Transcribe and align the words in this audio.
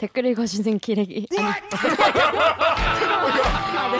댓글 0.00 0.24
읽어주는 0.24 0.78
기레기 0.78 1.26
아니 1.36 1.46
아, 3.76 3.90
네. 3.92 3.98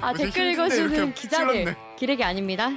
아 0.00 0.12
무슨 0.12 0.26
댓글 0.26 0.52
읽어주는 0.52 0.94
이렇게 0.94 1.12
기자들. 1.14 1.76
기레기 1.96 2.22
아닙니다. 2.22 2.70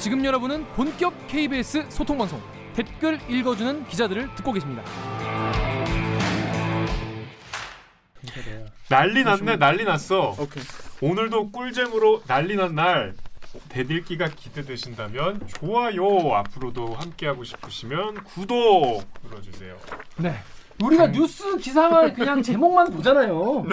지금 0.00 0.24
여러분은 0.24 0.64
본격 0.74 1.14
KBS 1.28 1.86
소통 1.88 2.18
방송 2.18 2.42
댓글 2.74 3.20
읽어주는 3.30 3.86
기자들을 3.86 4.34
듣고 4.34 4.52
계십니다. 4.52 4.82
난리 8.88 9.22
났네 9.22 9.54
난리 9.54 9.84
났어 9.84 10.34
오케이. 10.36 10.64
오늘도 11.00 11.52
꿀잼으로 11.52 12.24
난리 12.26 12.56
난 12.56 12.74
날 12.74 13.14
대들기가 13.68 14.28
기대되신다면 14.28 15.46
좋아요 15.48 16.34
앞으로도 16.34 16.94
함께하고 16.94 17.44
싶으시면 17.44 18.24
구독 18.24 19.02
눌러주세요 19.22 19.76
네. 20.18 20.34
우리가 20.82 21.08
뉴스 21.08 21.56
기사만 21.58 22.14
그냥 22.14 22.40
제목만 22.42 22.90
보잖아요. 22.90 23.64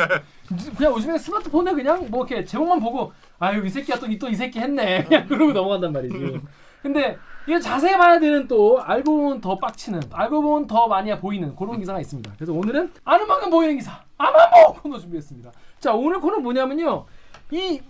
그냥 0.78 0.94
요즘에 0.94 1.18
스마트폰에 1.18 1.74
그냥 1.74 2.08
뭐 2.10 2.26
이렇게 2.26 2.44
제목만 2.44 2.80
보고 2.80 3.14
아유 3.40 3.66
이 3.66 3.70
새끼야 3.70 3.98
또이 3.98 4.36
새끼 4.36 4.60
했네 4.60 5.06
그냥 5.06 5.28
그러고 5.30 5.54
넘어간단 5.54 5.94
말이지. 5.94 6.42
근데 6.82 7.18
이게 7.48 7.60
자세히 7.60 7.98
봐야 7.98 8.20
되는 8.20 8.48
또 8.48 8.82
알고 8.82 9.18
보면 9.18 9.42
더 9.42 9.58
빡치는 9.58 10.02
알고 10.12 10.42
보면 10.42 10.68
더 10.68 10.88
많이 10.88 11.18
보이는 11.18 11.56
그런 11.56 11.80
기사가 11.80 12.00
있습니다. 12.00 12.32
그래서 12.36 12.54
오늘은 12.54 12.92
아는 13.04 13.28
만큼 13.28 13.50
보이는 13.50 13.76
기사 13.78 14.02
아마모 14.18 14.74
코너 14.82 15.00
준비했습니다. 15.00 15.52
자 15.80 15.94
오늘 15.94 16.20
코너 16.20 16.40
뭐냐면요 16.40 17.06
이 17.52 17.82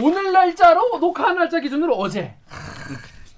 오늘 0.00 0.32
날짜로 0.32 0.98
녹화한 0.98 1.36
날짜 1.36 1.60
기준으로 1.60 1.94
어제 1.94 2.34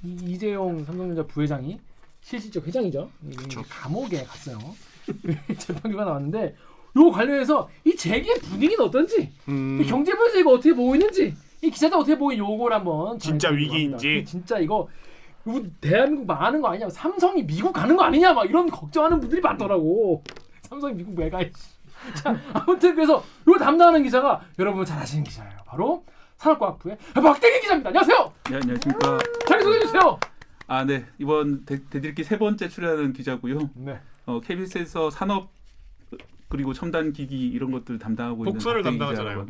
이- 0.03 0.17
이재용 0.33 0.85
삼성전자 0.85 1.23
부회장이 1.27 1.79
실질적 2.23 2.67
회장이죠. 2.67 3.09
이 3.31 3.37
감옥에 3.69 4.25
갔어요. 4.25 4.59
재판 5.59 5.93
결과 5.93 6.05
나왔는데 6.05 6.57
요 6.97 7.11
관련해서 7.11 7.69
이 7.85 7.95
재계 7.95 8.35
분위기는 8.35 8.83
어떤지 8.85 9.31
음. 9.49 9.81
이 9.83 9.87
경제부에서 9.87 10.39
이거 10.39 10.53
어떻게 10.53 10.75
보고 10.75 10.95
있는지 10.95 11.35
이 11.63 11.71
기자들 11.71 11.97
어떻게 11.99 12.17
보고 12.19 12.37
요걸 12.37 12.73
한번 12.73 13.19
진짜. 13.19 13.51
위기인지. 13.51 14.25
진짜 14.27 14.59
이거 14.59 14.89
대한민국 15.81 16.27
망하는 16.27 16.61
거 16.61 16.69
아니냐 16.69 16.89
삼성이 16.91 17.47
미국 17.47 17.73
가는 17.73 17.97
거 17.97 18.03
아니냐 18.03 18.33
막 18.33 18.45
이런 18.47 18.69
걱정하는 18.69 19.21
분들이 19.21 19.41
많더라고 19.41 20.25
삼성이 20.63 20.95
미국 20.95 21.17
왜 21.19 21.31
가? 21.31 21.39
자 22.15 22.37
아무튼 22.53 22.95
그래서 22.95 23.23
요 23.49 23.59
담당하는 23.59 24.03
기자가 24.03 24.41
여러분 24.59 24.85
잘 24.85 24.99
아시는 25.01 25.23
기자예요 25.25 25.57
바로 25.65 26.05
산업과학부의 26.39 26.99
박대기 27.15 27.61
기자입니다 27.61 27.89
안녕하세요 27.89 28.33
네, 28.51 28.57
안녕하십니까. 28.57 29.19
자기 29.49 29.65
소개해 29.65 29.81
주세요 29.83 30.19
아, 30.69 30.85
네. 30.85 31.07
이번 31.19 31.65
대, 31.65 31.85
대들기 31.89 32.25
세 32.25 32.39
번째 32.39 32.69
출연하는 32.69 33.13
기자고요. 33.13 33.71
네 33.75 34.01
어, 34.27 34.41
KBS에서 34.41 35.11
산업 35.11 35.51
그리고 36.57 36.73
첨단 36.73 37.13
기기 37.13 37.49
이런 37.49 37.71
것들 37.71 37.99
담당하고 37.99 38.45
폭설을 38.45 38.81
있는 38.81 38.93
담당하잖아요. 38.99 39.47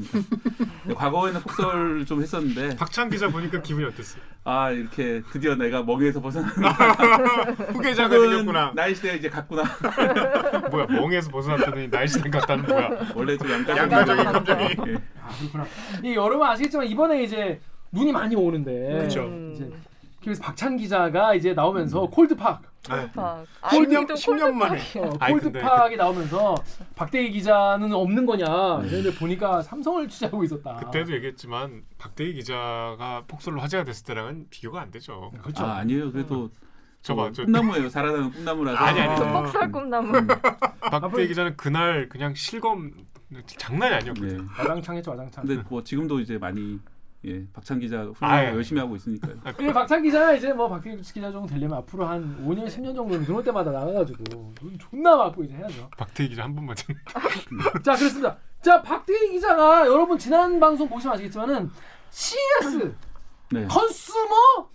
네, 0.86 0.94
과거에는 0.94 1.40
폭설 1.40 2.04
좀 2.04 2.20
했었는데 2.20 2.74
박찬 2.76 3.08
기자 3.10 3.28
보니까 3.28 3.62
기분이 3.62 3.86
어땠어요? 3.86 4.20
아 4.42 4.72
이렇게 4.72 5.22
드디어 5.30 5.54
내가 5.54 5.84
멍에서 5.84 6.20
벗어나는 6.20 6.52
후계자가 7.74 8.18
생겼구나 8.18 8.72
나이 8.74 8.92
시대가 8.92 9.14
이제 9.14 9.30
갔구나. 9.30 9.62
뭐야 10.72 10.86
멍에서 10.86 11.30
벗어났더니 11.30 11.86
날씨는 11.86 12.28
같다는 12.28 12.66
거야 12.66 12.90
원래 13.14 13.36
좀 13.36 13.48
양가적인. 13.52 14.24
감정이. 14.24 14.64
예. 14.64 14.94
아 15.22 15.28
그렇구나 15.38 15.66
이 16.02 16.14
여러분 16.16 16.44
아시겠지만 16.44 16.88
이번에 16.88 17.22
이제 17.22 17.60
눈이 17.92 18.10
많이 18.10 18.34
오는데 18.34 19.02
그쵸. 19.02 19.30
이제 19.54 19.70
KBS 20.26 20.40
박찬 20.42 20.76
기자가 20.76 21.34
이제 21.34 21.54
나오면서 21.54 22.06
콜드팍 22.06 22.60
네. 22.90 23.10
아, 23.16 23.44
10년 23.62 23.96
아이디도 23.98 24.14
10년 24.14 24.52
만에. 24.52 24.80
어, 24.98 25.10
콜드팍이 25.18 25.96
나오면서 25.96 26.54
박대기 26.96 27.30
기자는 27.30 27.92
없는 27.92 28.26
거냐 28.26 28.46
그런데 28.82 29.14
보니까 29.14 29.62
삼성을 29.62 30.08
취재하고 30.08 30.42
있었다 30.42 30.76
그때도 30.76 31.12
얘기했지만 31.14 31.84
박대희 31.98 32.34
기자가 32.34 33.22
폭설로 33.28 33.60
화제가 33.60 33.84
됐을 33.84 34.04
때랑은 34.04 34.46
비교가 34.50 34.80
안 34.80 34.90
되죠 34.90 35.30
그렇죠 35.42 35.64
아 35.64 35.76
아니에요. 35.76 36.10
그래도 36.10 36.50
저봐 37.02 37.26
저저 37.26 37.44
꿈나무예요. 37.44 37.88
살아나는 37.88 38.32
꿈나무라서. 38.32 38.78
아니, 38.78 39.00
아니, 39.00 39.22
아. 39.22 39.42
폭설 39.42 39.70
꿈나무. 39.70 40.16
음, 40.18 40.26
박대희 40.90 41.28
기자는 41.28 41.56
그날 41.56 42.08
그냥 42.08 42.34
실검 42.34 42.90
장난이 43.46 43.94
아니었거든 43.94 44.38
네. 44.38 44.44
와장창 44.58 44.96
했죠 44.96 45.12
와장창 45.12 45.46
근데 45.46 45.62
뭐 45.68 45.84
지금도 45.84 46.18
이제 46.18 46.36
많이 46.36 46.80
예, 47.26 47.44
박찬 47.52 47.80
기자 47.80 47.98
훌륭하게 47.98 48.16
아예. 48.24 48.48
열심히 48.54 48.80
하고 48.80 48.94
있으니까요. 48.96 49.34
이 49.60 49.72
박찬 49.72 50.02
기자 50.02 50.32
이제 50.32 50.52
뭐 50.52 50.68
박대기 50.68 50.96
기자 51.02 51.32
정도 51.32 51.46
되려면 51.46 51.78
앞으로 51.78 52.06
한 52.06 52.44
5년 52.46 52.66
10년 52.66 52.94
정도는 52.94 53.24
들어올 53.24 53.42
때마다 53.42 53.72
나가가지고 53.72 54.22
눈 54.54 54.78
존나 54.78 55.16
맞고 55.16 55.42
이제 55.42 55.54
해야죠 55.54 55.90
박대희 55.96 56.28
기자 56.28 56.44
한 56.44 56.54
번만 56.54 56.76
좀 56.76 56.94
자 57.82 57.96
그렇습니다. 57.96 58.36
자 58.62 58.80
박대기 58.80 59.32
기자가 59.32 59.86
여러분 59.86 60.16
지난 60.18 60.60
방송 60.60 60.88
보시면 60.88 61.14
아시겠지만은 61.14 61.70
CES 62.10 62.94
네. 63.50 63.66
Consumer 63.66 64.68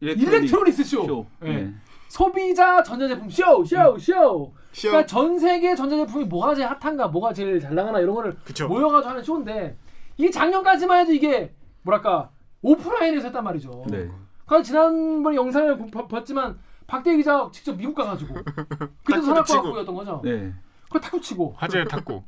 Electronics 0.00 0.84
Show, 0.84 1.06
쇼. 1.06 1.26
예. 1.44 1.52
네. 1.52 1.74
소비자 2.08 2.82
전자제품 2.82 3.28
쇼, 3.30 3.64
쇼, 3.64 3.98
쇼. 3.98 4.52
시험 4.72 4.92
그러니까 4.92 5.06
전 5.06 5.38
세계 5.38 5.74
전자제품이 5.74 6.24
뭐가 6.26 6.54
제일 6.54 6.68
hot한가, 6.68 7.08
뭐가 7.08 7.32
제일 7.32 7.58
잘 7.58 7.74
나가나 7.74 8.00
이런 8.00 8.14
거를 8.14 8.36
그쵸. 8.44 8.68
모여가지고 8.68 9.10
하는 9.10 9.22
쇼인데 9.22 9.76
이게 10.18 10.30
작년까지만 10.30 11.00
해도 11.00 11.12
이게 11.12 11.54
뭐랄까 11.82 12.30
오프라인에서 12.60 13.28
했단 13.28 13.42
말이죠. 13.44 13.86
네. 13.88 14.10
그래서 14.46 14.62
지난번에 14.64 15.36
영상을 15.36 15.90
봤지만 16.10 16.58
박대기 16.86 17.18
기자 17.18 17.48
직접 17.52 17.76
미국 17.76 17.94
가가지고 17.94 18.34
그때도 18.34 18.64
탁구도 19.04 19.22
산업과학부였던 19.22 19.94
거죠. 19.94 20.20
네. 20.24 20.52
그거 20.84 20.98
탁구 20.98 21.20
치고. 21.20 21.54
화제의 21.56 21.86
탁구 21.86 22.22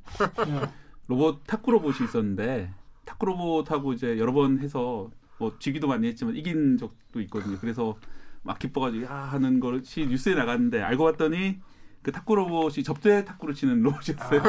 예. 0.47 0.61
로봇 1.09 1.41
탁구 1.47 1.71
로봇이 1.73 2.05
있었는데 2.05 2.71
탁구 3.05 3.27
로봇하고 3.27 3.93
이제 3.93 4.19
여러 4.19 4.33
번 4.33 4.61
해서 4.61 5.11
뭐 5.39 5.57
지기도 5.59 5.89
많이 5.89 6.07
했지만 6.07 6.37
이긴 6.37 6.77
적도 6.79 7.21
있거든요. 7.23 7.59
그래서 7.59 7.97
막 8.43 8.59
기뻐가지고 8.59 9.07
야 9.07 9.15
하는 9.15 9.59
것이 9.59 10.07
뉴스에 10.07 10.35
나갔는데 10.35 10.81
알고 10.83 11.05
봤더니 11.05 11.59
그 12.03 12.13
탁구 12.13 12.35
로봇이 12.35 12.83
접대 12.83 13.25
탁구를 13.27 13.55
치는 13.55 13.83
로봇이었어요. 13.83 14.41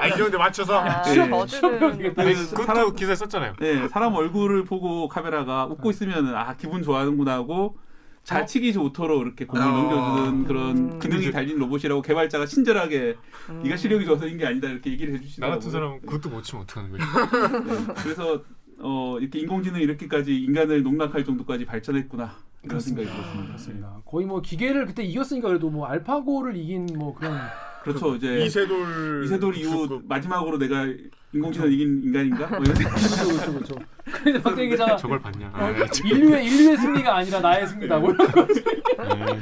아 0.00 0.06
이런 0.08 0.30
데 0.30 0.36
맞춰서 0.36 0.80
아, 0.80 1.02
네. 1.02 1.14
저들은 1.46 1.98
되겠다. 1.98 2.22
아니 2.22 2.34
그 2.34 2.50
그것도 2.50 2.64
사람- 2.64 2.96
기사에 2.96 3.14
썼잖아요 3.14 3.54
네, 3.60 3.88
사람 3.88 4.12
얼굴을 4.14 4.64
보고 4.64 5.06
카메라가 5.06 5.66
웃고 5.66 5.90
있으면 5.90 6.34
아 6.34 6.56
기분 6.56 6.82
좋아하는구나 6.82 7.34
하고 7.34 7.78
잘 8.24 8.42
어? 8.42 8.44
치기 8.46 8.72
좋도록 8.72 9.22
이렇게 9.22 9.46
공을 9.46 9.62
어. 9.64 9.68
넘겨주는 9.70 10.44
그런 10.46 10.76
음. 10.94 10.98
기능이 10.98 11.30
달린 11.30 11.58
로봇이라고 11.58 12.02
개발자가 12.02 12.46
친절하게 12.46 13.16
음. 13.50 13.60
네가 13.62 13.76
실력이 13.76 14.04
좋아서 14.04 14.26
인 14.26 14.38
게 14.38 14.46
아니다 14.46 14.66
이렇게 14.68 14.90
얘기를 14.90 15.12
나 15.12 15.18
해주시더라고요. 15.20 15.56
같은 15.58 15.70
사람은 15.70 16.00
그것도 16.00 16.28
못 16.30 16.42
치면 16.42 16.62
어떡하는 16.64 16.90
거지 16.90 17.04
네, 17.04 17.94
그래서 18.02 18.42
어, 18.80 19.16
이렇게 19.20 19.38
인공지능이 19.38 19.84
이렇게까지 19.84 20.36
인간을 20.42 20.82
농락할 20.82 21.24
정도까지 21.24 21.66
발전했구나 21.66 22.34
그런 22.66 22.80
생각이 22.80 23.06
들었습니다. 23.08 23.46
그렇습니다. 23.46 23.96
거의 24.06 24.26
뭐 24.26 24.40
기계를 24.40 24.86
그때 24.86 25.02
이겼으니까 25.02 25.48
그래도 25.48 25.70
뭐 25.70 25.86
알파고를 25.86 26.56
이긴 26.56 26.86
뭐 26.96 27.14
그런 27.14 27.38
그렇죠. 27.82 28.14
이제 28.16 28.44
이세돌 28.44 29.24
이세돌 29.24 29.56
이후 29.56 29.70
국수급. 29.70 30.08
마지막으로 30.08 30.58
내가 30.58 30.86
인공지능 31.32 31.70
이긴 31.72 32.00
인간인가? 32.04 32.46
뭐 32.48 32.60
이런. 32.60 32.74
그렇죠 32.74 33.26
그렇죠 33.28 33.52
그렇죠. 33.52 33.74
그런데 34.04 34.42
박대기 34.42 34.70
기자가 34.70 34.96
저걸 34.96 35.18
봤냐 35.20 35.48
어, 35.48 35.52
아, 35.52 35.86
참. 35.86 36.06
인류의 36.06 36.46
인류의 36.46 36.76
승리가 36.78 37.16
아니라 37.16 37.40
나의 37.40 37.66
승리다. 37.66 37.98
뭐 37.98 38.12
이런 38.12 38.30
거지. 38.30 38.64
네, 38.64 39.40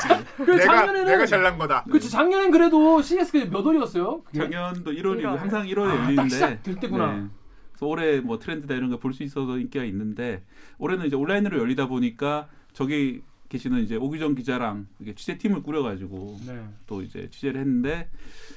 참. 0.00 0.24
그 0.36 0.50
내가 0.50 0.64
작년에는 0.76 1.04
내가 1.06 1.26
잘난 1.26 1.58
거다. 1.58 1.84
그렇죠. 1.84 2.08
작년엔 2.08 2.50
그래도 2.50 3.02
CS 3.02 3.50
몇 3.50 3.64
월이었어요? 3.66 4.22
그게? 4.22 4.38
작년도 4.38 4.92
1월이고 4.92 5.18
일월. 5.18 5.40
항상 5.40 5.66
1월에 5.66 5.86
아, 5.88 5.94
열리는데 5.96 6.14
딱 6.16 6.28
시작 6.30 6.62
될 6.62 6.76
때구나. 6.76 7.28
그래서 7.82 7.86
올해 7.88 8.20
뭐 8.20 8.38
트렌드다 8.38 8.74
이런 8.74 8.90
거볼수 8.90 9.24
있어서 9.24 9.58
인기가 9.58 9.84
있는데 9.84 10.42
올해는 10.78 11.06
이제 11.06 11.16
온라인으로 11.16 11.58
열리다 11.58 11.88
보니까 11.88 12.46
저기 12.72 13.22
계시는 13.48 13.80
이제 13.82 13.96
오규정 13.96 14.34
기자랑 14.36 14.86
이게 15.00 15.14
취재팀을 15.14 15.62
꾸려가지고 15.62 16.38
네. 16.46 16.62
또 16.86 17.02
이제 17.02 17.28
취재를 17.30 17.60
했는데 17.60 18.08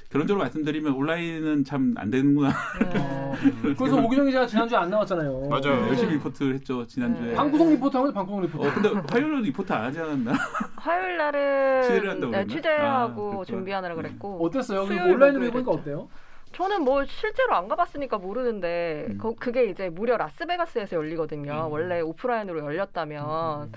결론적으로 0.09 0.44
말씀드리면 0.44 0.94
온라인은 0.94 1.63
참 1.65 1.95
안 1.97 2.09
되는구나 2.11 2.50
어, 2.50 3.35
그래서 3.77 3.97
오기정 4.01 4.27
기자가 4.27 4.45
지난주에 4.47 4.77
안 4.77 4.89
나왔잖아요. 4.89 5.47
맞아요. 5.50 5.81
네. 5.81 5.88
열심히 5.89 6.13
리포트를 6.13 6.53
했죠 6.53 6.85
지난주에. 6.88 7.29
네. 7.29 7.33
방구석 7.33 7.69
리포터 7.71 8.00
하면 8.00 8.13
방구석 8.13 8.41
리포터. 8.44 8.67
어 8.67 8.73
근데 8.73 8.89
화요일에도 9.11 9.41
리포트 9.41 9.73
안 9.73 9.83
하지 9.85 10.00
않았나? 10.00 10.33
화요일 10.77 11.17
날은 11.17 11.81
취재를 11.81 12.09
한다고 12.11 12.31
네? 12.31 12.38
아, 12.38 12.45
취재하고 12.45 13.15
그렇구나. 13.15 13.44
준비하느라 13.45 13.95
그랬고 13.95 14.45
어땠어요? 14.45 14.83
온라인으로 14.83 15.45
해보니까. 15.45 15.71
어때요? 15.71 16.07
저는 16.53 16.83
뭐 16.83 17.03
실제로 17.06 17.56
안 17.56 17.68
가봤으니까 17.68 18.18
모르는데 18.18 19.06
음. 19.09 19.18
거- 19.18 19.36
그게 19.38 19.65
이제 19.65 19.89
무려 19.89 20.15
라스베가스에서 20.18 20.95
열리거든요. 20.95 21.68
음. 21.68 21.71
원래 21.71 22.00
오프라인으로 22.01 22.59
열렸다면 22.65 23.63
음. 23.63 23.71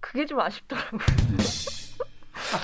그게 0.00 0.24
좀 0.24 0.40
아쉽더라고요. 0.40 1.00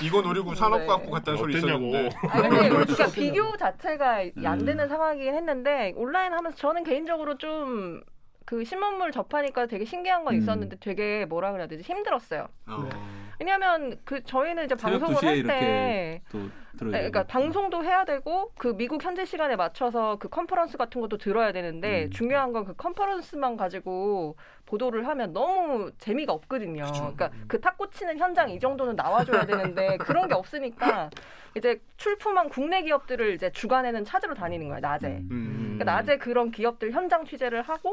이거 0.02 0.22
노리고 0.22 0.54
산업 0.54 0.86
과학부 0.86 1.10
갔다는 1.10 1.38
소리. 1.38 1.56
있었는데. 1.56 2.08
아, 2.30 2.40
근데 2.40 2.68
그렇죠. 2.70 2.94
그러니까. 2.94 3.06
비교 3.14 3.56
자체가 3.56 4.24
안 4.44 4.60
음. 4.60 4.64
되는 4.64 4.88
상황이긴 4.88 5.34
했는데 5.34 5.92
온라인 5.96 6.32
하면서 6.32 6.56
저는 6.56 6.84
개인적으로 6.84 7.36
좀그 7.36 8.64
신문물 8.64 9.12
접하니까 9.12 9.66
되게 9.66 9.84
신기한 9.84 10.24
건 10.24 10.34
음. 10.34 10.38
있었는데 10.40 10.76
되게 10.80 11.26
뭐라 11.26 11.52
그래야 11.52 11.66
되지 11.66 11.82
힘들었어요. 11.82 12.48
어. 12.68 12.88
왜냐하면 13.40 13.98
그 14.04 14.22
저희는 14.24 14.64
이제 14.64 14.74
방송을 14.74 15.14
2시에 15.16 15.24
할 15.26 15.36
이렇게 15.36 16.22
때또 16.30 16.48
들어야 16.78 16.92
네, 16.92 16.98
되고. 17.02 17.10
그러니까 17.12 17.22
방송도 17.24 17.84
해야 17.84 18.04
되고 18.04 18.52
그 18.58 18.76
미국 18.76 19.02
현지 19.04 19.24
시간에 19.26 19.56
맞춰서 19.56 20.16
그 20.18 20.28
컨퍼런스 20.28 20.76
같은 20.76 21.00
것도 21.00 21.18
들어야 21.18 21.52
되는데 21.52 22.04
음. 22.04 22.10
중요한 22.10 22.52
건 22.52 22.64
그 22.64 22.74
컨퍼런스만 22.76 23.56
가지고 23.56 24.36
보도를 24.66 25.06
하면 25.08 25.32
너무 25.32 25.90
재미가 25.98 26.32
없거든요. 26.32 26.84
그러니까 26.92 27.30
그 27.46 27.60
탁구 27.60 27.90
치는 27.90 28.18
현장 28.18 28.48
이 28.50 28.58
정도는 28.58 28.96
나와줘야 28.96 29.44
되는데 29.46 29.96
그런 29.98 30.28
게 30.28 30.34
없으니까 30.34 31.10
이제 31.56 31.80
출품한 31.96 32.48
국내 32.48 32.82
기업들을 32.82 33.34
이제 33.34 33.50
주간에는 33.52 34.04
찾으러 34.04 34.34
다니는 34.34 34.68
거예요 34.68 34.80
낮에. 34.80 35.08
음. 35.08 35.28
음. 35.30 35.58
그러니까 35.78 35.84
낮에 35.84 36.18
그런 36.18 36.50
기업들 36.50 36.90
현장 36.92 37.24
취재를 37.24 37.62
하고 37.62 37.92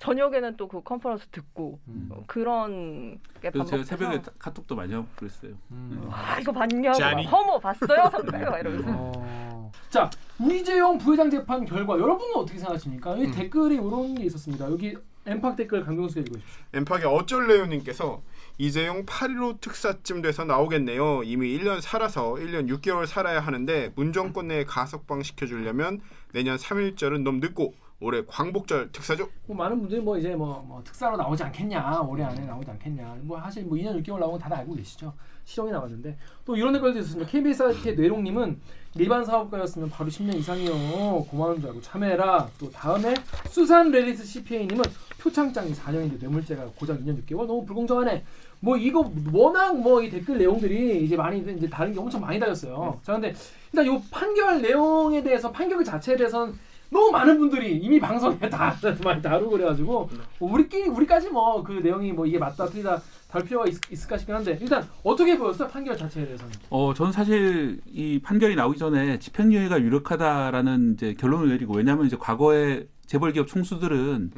저녁에는 0.00 0.56
또 0.56 0.66
그 0.68 0.82
컨퍼런스 0.82 1.26
듣고 1.30 1.78
음. 1.88 2.08
어, 2.10 2.24
그런 2.26 3.18
게 3.42 3.50
그래서 3.50 3.64
제가 3.70 3.84
새벽에 3.84 4.20
카- 4.22 4.30
카톡도 4.38 4.74
많이 4.74 4.92
하고 4.94 5.06
그랬어요. 5.16 5.52
음. 5.70 6.08
아 6.10 6.38
이거 6.40 6.52
봤냐고 6.52 6.96
짜니? 6.98 7.24
막, 7.24 7.30
허머 7.30 7.58
봤어요 7.58 8.08
선배 8.10 8.38
막 8.44 8.58
이러면서 8.58 8.88
어. 8.92 9.72
자 9.90 10.08
우이재용 10.40 10.98
부회장 10.98 11.28
재판 11.30 11.64
결과 11.64 11.98
여러분은 11.98 12.34
어떻게 12.36 12.58
생각하십니까? 12.58 13.12
여기 13.12 13.26
음. 13.26 13.32
댓글이 13.32 13.74
이런 13.74 14.14
게 14.14 14.24
있었습니다. 14.24 14.70
여기 14.70 14.96
엠팍 15.26 15.54
댓글 15.56 15.84
강경수가 15.84 16.20
읽어주십시오. 16.22 16.62
엠팍의 16.72 17.04
어쩔래요님께서 17.04 18.22
이재용 18.56 19.04
8.15 19.04 19.60
특사쯤 19.60 20.22
돼서 20.22 20.44
나오겠네요. 20.44 21.22
이미 21.24 21.58
1년 21.58 21.80
살아서 21.82 22.34
1년 22.34 22.68
6개월 22.70 23.06
살아야 23.06 23.40
하는데 23.40 23.92
문정권 23.96 24.48
내에 24.48 24.64
가석방 24.64 25.22
시켜주려면 25.22 26.00
내년 26.32 26.56
3일절은 26.56 27.22
너무 27.22 27.38
늦고 27.40 27.74
올해 28.02 28.22
광복절 28.26 28.92
특사죠. 28.92 29.28
뭐 29.46 29.56
많은 29.56 29.78
분들이 29.78 30.00
뭐 30.00 30.16
이제 30.16 30.34
뭐, 30.34 30.64
뭐 30.66 30.82
특사로 30.82 31.16
나오지 31.18 31.42
않겠냐 31.44 32.00
올해 32.00 32.24
안에 32.24 32.46
나오지 32.46 32.70
않겠냐. 32.70 33.18
뭐 33.22 33.38
사실 33.40 33.64
뭐 33.64 33.76
2년 33.76 34.02
6개월 34.02 34.18
나오는 34.18 34.30
건 34.32 34.38
다들 34.38 34.56
알고 34.56 34.74
계시죠? 34.74 35.12
실형이 35.44 35.70
나왔는데. 35.72 36.16
또 36.46 36.56
이런 36.56 36.72
댓글도 36.72 36.98
있었습니다. 37.00 37.30
KBS 37.30 37.62
아트의 37.62 37.96
뇌롱님은 37.96 38.58
일반 38.96 39.24
사업가였으면 39.24 39.90
바로 39.90 40.08
10년 40.08 40.34
이상이요. 40.36 41.26
고마운 41.30 41.60
줄 41.60 41.68
알고 41.68 41.82
참여해라. 41.82 42.48
또 42.58 42.70
다음에 42.70 43.14
수산 43.50 43.90
레디스 43.90 44.24
CPA님은 44.24 44.82
표창장이 45.20 45.72
4년인데 45.74 46.18
뇌물죄가 46.20 46.64
고작 46.76 46.98
2년 47.00 47.22
6개월 47.26 47.46
너무 47.46 47.66
불공정하네. 47.66 48.24
뭐 48.60 48.76
이거 48.78 49.10
워낙 49.32 49.76
뭐 49.76 50.00
이 50.02 50.08
댓글 50.08 50.38
내용들이 50.38 51.04
이제 51.04 51.16
많이 51.16 51.40
이제 51.40 51.68
다른 51.68 51.92
게 51.92 52.00
엄청 52.00 52.22
많이 52.22 52.38
달렸어요. 52.40 52.98
자 53.02 53.12
근데 53.12 53.34
일단 53.72 53.86
이 53.86 54.02
판결 54.10 54.62
내용에 54.62 55.22
대해서 55.22 55.52
판결 55.52 55.84
자체에 55.84 56.16
대해서는 56.16 56.54
너무 56.90 57.10
많은 57.12 57.38
분들이 57.38 57.76
이미 57.76 58.00
방송에 58.00 58.38
다 58.50 58.74
많이 59.04 59.22
다루고 59.22 59.50
그래가지고 59.52 60.10
뭐 60.38 60.52
우리끼리 60.52 60.88
우리까지 60.88 61.30
뭐 61.30 61.62
그 61.62 61.72
내용이 61.74 62.12
뭐 62.12 62.26
이게 62.26 62.38
맞다 62.38 62.66
틀리다 62.66 63.00
다룰 63.30 63.46
필요가 63.46 63.66
있, 63.66 63.76
을까 64.04 64.16
싶긴 64.18 64.34
한데 64.34 64.58
일단 64.60 64.84
어떻게 65.04 65.38
보였어요 65.38 65.68
판결 65.68 65.96
자체에 65.96 66.24
대해서는 66.24 66.52
어, 66.70 66.92
저는 66.94 67.12
사실 67.12 67.80
이 67.86 68.18
판결이 68.20 68.56
나오기 68.56 68.78
전에 68.78 69.18
집행유예가 69.18 69.80
유력하다라는 69.80 70.94
이제 70.94 71.14
결론을 71.14 71.48
내리고 71.50 71.74
왜냐하면 71.74 72.06
이제 72.06 72.16
과거에 72.18 72.86
재벌 73.06 73.32
기업 73.32 73.46
총수들은 73.46 74.32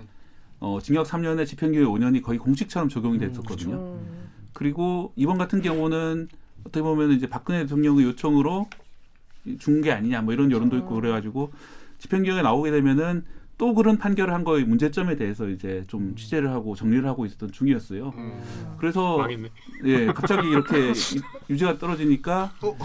어, 0.61 0.79
징역 0.83 1.07
3년에 1.07 1.47
집행유예 1.47 1.85
5년이 1.85 2.23
거의 2.23 2.39
공식처럼 2.39 2.89
적용이 2.89 3.19
됐었거든요. 3.19 3.75
음. 3.77 4.29
그리고 4.53 5.13
이번 5.17 5.39
같은 5.39 5.61
경우는 5.63 6.29
어떻게 6.61 6.83
보면 6.83 7.11
이제 7.13 7.29
박근혜 7.29 7.61
대통령의 7.63 8.05
요청으로 8.05 8.69
준 9.59 9.81
게 9.83 9.91
아니냐 9.91 10.23
뭐 10.23 10.33
이런 10.35 10.53
여론도 10.53 10.77
있고 10.79 10.95
음. 10.97 11.01
그래가지고 11.01 11.51
집행유예가 12.07 12.43
나오게 12.43 12.71
되면은 12.73 13.25
또 13.59 13.75
그런 13.75 13.97
판결을 13.97 14.35
한 14.35 14.43
거의 14.43 14.65
문제점에 14.65 15.15
대해서 15.15 15.49
이제 15.49 15.85
좀 15.87 16.17
취재를 16.17 16.51
하고 16.51 16.75
정리를 16.75 17.07
하고 17.07 17.25
있었던 17.27 17.53
중이었어요. 17.53 18.13
음. 18.17 18.43
그래서 18.77 19.19
망했네. 19.19 19.49
예 19.85 20.07
갑자기 20.07 20.49
이렇게 20.49 20.91
이- 20.91 21.21
유지가 21.51 21.79
떨어지니까 21.79 22.53
어. 22.63 22.77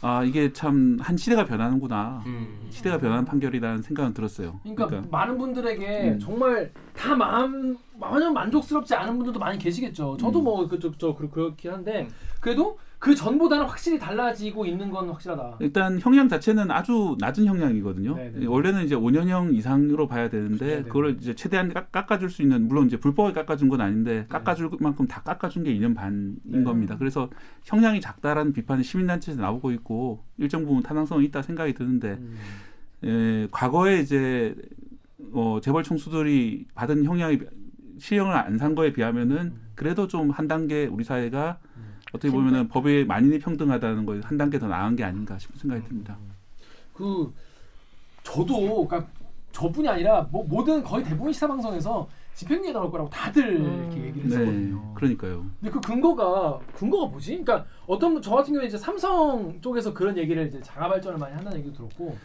아 0.00 0.22
이게 0.24 0.52
참 0.52 0.96
한 1.00 1.16
시대가 1.18 1.44
변하는구나. 1.44 2.22
음. 2.26 2.66
시대가 2.70 2.96
변하는 2.98 3.26
판결이라는 3.26 3.82
생각은 3.82 4.14
들었어요. 4.14 4.60
그러니까, 4.62 5.02
많은 5.10 5.36
분들에게 5.36 6.12
음. 6.12 6.18
정말 6.18 6.72
다 6.94 7.14
마음 7.14 7.76
마음 7.98 8.32
만족스럽지 8.32 8.94
않은 8.94 9.16
분들도 9.18 9.38
많이 9.38 9.58
계시겠죠. 9.58 10.16
저도 10.18 10.38
음. 10.40 10.44
뭐 10.44 10.68
그쪽 10.68 10.98
저 10.98 11.14
그- 11.14 11.28
그렇긴 11.28 11.70
한데 11.70 12.02
음. 12.08 12.14
그래도 12.40 12.78
그 13.04 13.14
전보다는 13.14 13.66
확실히 13.66 13.98
달라지고 13.98 14.64
있는 14.64 14.90
건 14.90 15.10
확실하다. 15.10 15.58
일단 15.60 16.00
형량 16.00 16.26
자체는 16.30 16.70
아주 16.70 17.18
낮은 17.20 17.44
형량이거든요. 17.44 18.14
네네. 18.16 18.46
원래는 18.46 18.86
이제 18.86 18.94
5년형 18.96 19.54
이상으로 19.54 20.08
봐야 20.08 20.30
되는데 20.30 20.66
네네. 20.66 20.82
그거를 20.84 21.18
이제 21.20 21.34
최대한 21.34 21.70
깎- 21.74 21.92
깎아줄 21.92 22.30
수 22.30 22.40
있는 22.40 22.66
물론 22.66 22.86
이제 22.86 22.96
불법에 22.98 23.34
깎아준 23.34 23.68
건 23.68 23.82
아닌데 23.82 24.24
깎아줄 24.30 24.70
만큼 24.80 25.06
다 25.06 25.20
깎아준 25.22 25.64
게 25.64 25.74
2년 25.78 25.94
반인 25.94 26.36
네. 26.44 26.62
겁니다. 26.62 26.96
그래서 26.98 27.28
형량이 27.64 28.00
작다라는 28.00 28.54
비판이 28.54 28.82
시민단체에서 28.82 29.38
나오고 29.42 29.72
있고 29.72 30.24
일정 30.38 30.64
부분 30.64 30.82
타당성이 30.82 31.26
있다 31.26 31.42
생각이 31.42 31.74
드는데 31.74 32.12
음. 32.12 32.36
에, 33.04 33.48
과거에 33.50 34.00
이제 34.00 34.54
어, 35.34 35.58
재벌 35.62 35.82
총수들이 35.82 36.68
받은 36.74 37.04
형량이 37.04 37.38
실형을 37.98 38.32
안 38.34 38.56
산 38.56 38.74
거에 38.74 38.94
비하면은 38.94 39.52
그래도 39.74 40.08
좀 40.08 40.30
한 40.30 40.48
단계 40.48 40.86
우리 40.86 41.04
사회가 41.04 41.58
어떻게 42.14 42.30
보면은 42.30 42.68
법에 42.68 43.04
만인이 43.04 43.40
평등하다는 43.40 44.06
거에 44.06 44.20
한 44.22 44.38
단계 44.38 44.58
더 44.58 44.68
나은 44.68 44.94
게 44.94 45.02
아닌가 45.02 45.36
싶은 45.36 45.58
생각이 45.58 45.82
듭니다. 45.88 46.16
그 46.94 47.32
저도 48.22 48.86
그러니까 48.86 49.10
저뿐이 49.50 49.88
아니라 49.88 50.26
뭐 50.30 50.44
모든 50.48 50.82
거의 50.84 51.04
대부분 51.04 51.32
시사 51.32 51.48
방송에서 51.48 52.08
집행유예 52.34 52.72
나올 52.72 52.90
거라고 52.90 53.10
다들 53.10 53.56
음. 53.56 53.80
이렇게 53.92 54.08
얘기를 54.08 54.28
네, 54.28 54.36
했었거든요. 54.36 54.94
그러니까요. 54.94 55.46
근데 55.60 55.72
그 55.72 55.80
근거가 55.80 56.58
근거가 56.74 57.06
뭐지? 57.10 57.30
그러니까 57.42 57.64
어떤 57.86 58.14
분- 58.14 58.22
저 58.22 58.30
같은 58.36 58.52
경우에 58.52 58.68
이제 58.68 58.78
삼성 58.78 59.60
쪽에서 59.60 59.92
그런 59.92 60.16
얘기를 60.16 60.46
이제 60.46 60.60
자가 60.60 60.88
발전을 60.88 61.18
많이 61.18 61.34
한다는 61.34 61.58
얘기도 61.58 61.74
들었고 61.88 62.16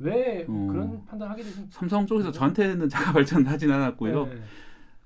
왜 0.00 0.44
어. 0.48 0.68
그런 0.70 1.04
판단하게 1.06 1.42
되신 1.44 1.66
삼성 1.70 2.04
쪽에서 2.06 2.32
저한테는 2.32 2.88
자가 2.88 3.12
발전하진 3.12 3.70
않았고요. 3.70 4.26
네. 4.26 4.32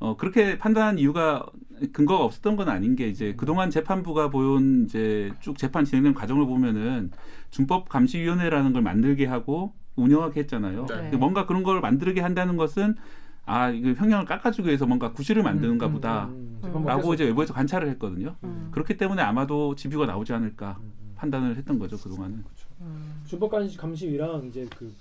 어, 0.01 0.17
그렇게 0.17 0.59
판단한 0.59 0.99
이유가 0.99 1.47
근거가 1.93 2.25
없었던 2.25 2.57
건 2.57 2.69
아닌 2.71 2.97
게 2.97 3.09
이제 3.09 3.35
그동안 3.37 3.71
재판부가 3.71 4.31
보여온 4.31 4.85
이제 4.85 5.31
쭉 5.41 5.57
재판 5.59 5.85
진행된 5.85 6.15
과정을 6.15 6.47
보면은 6.47 7.11
준법 7.51 7.89
감시위원회라는 7.89 8.73
걸 8.73 8.83
만들게 8.83 9.27
하고 9.27 9.75
운영하게 9.97 10.41
했잖아요. 10.41 10.87
네. 10.87 11.17
뭔가 11.17 11.47
그런 11.47 11.63
걸 11.63 11.81
만들게 11.81 12.23
한다는 12.23 12.57
것은 12.57 12.97
아 13.45 13.69
이거 13.71 13.93
형량을 13.93 14.25
깎아주기 14.25 14.69
위해서 14.69 14.87
뭔가 14.87 15.13
구실을 15.13 15.43
만드는가 15.43 15.87
음, 15.89 15.93
보다. 15.93 16.27
음, 16.27 16.61
음. 16.65 16.71
음. 16.77 16.85
라고 16.87 16.91
앞에서. 16.91 17.15
이제 17.15 17.25
외부에서 17.25 17.53
관찰을 17.53 17.89
했거든요. 17.91 18.37
음. 18.45 18.69
그렇기 18.71 18.97
때문에 18.97 19.21
아마도 19.23 19.75
집유가 19.75 20.07
나오지 20.07 20.33
않을까 20.33 20.79
음, 20.81 20.93
음. 21.01 21.13
판단을 21.17 21.57
했던 21.57 21.79
거죠 21.79 21.99
그 21.99 22.09
동안은. 22.09 22.45
음. 22.81 23.23
준법 23.27 23.51
감시 23.51 23.77
감시위랑 23.77 24.47
이제 24.47 24.67
그 24.77 24.93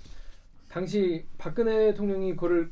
당시 0.68 1.24
박근혜 1.38 1.86
대통령이 1.92 2.32
그거를 2.34 2.70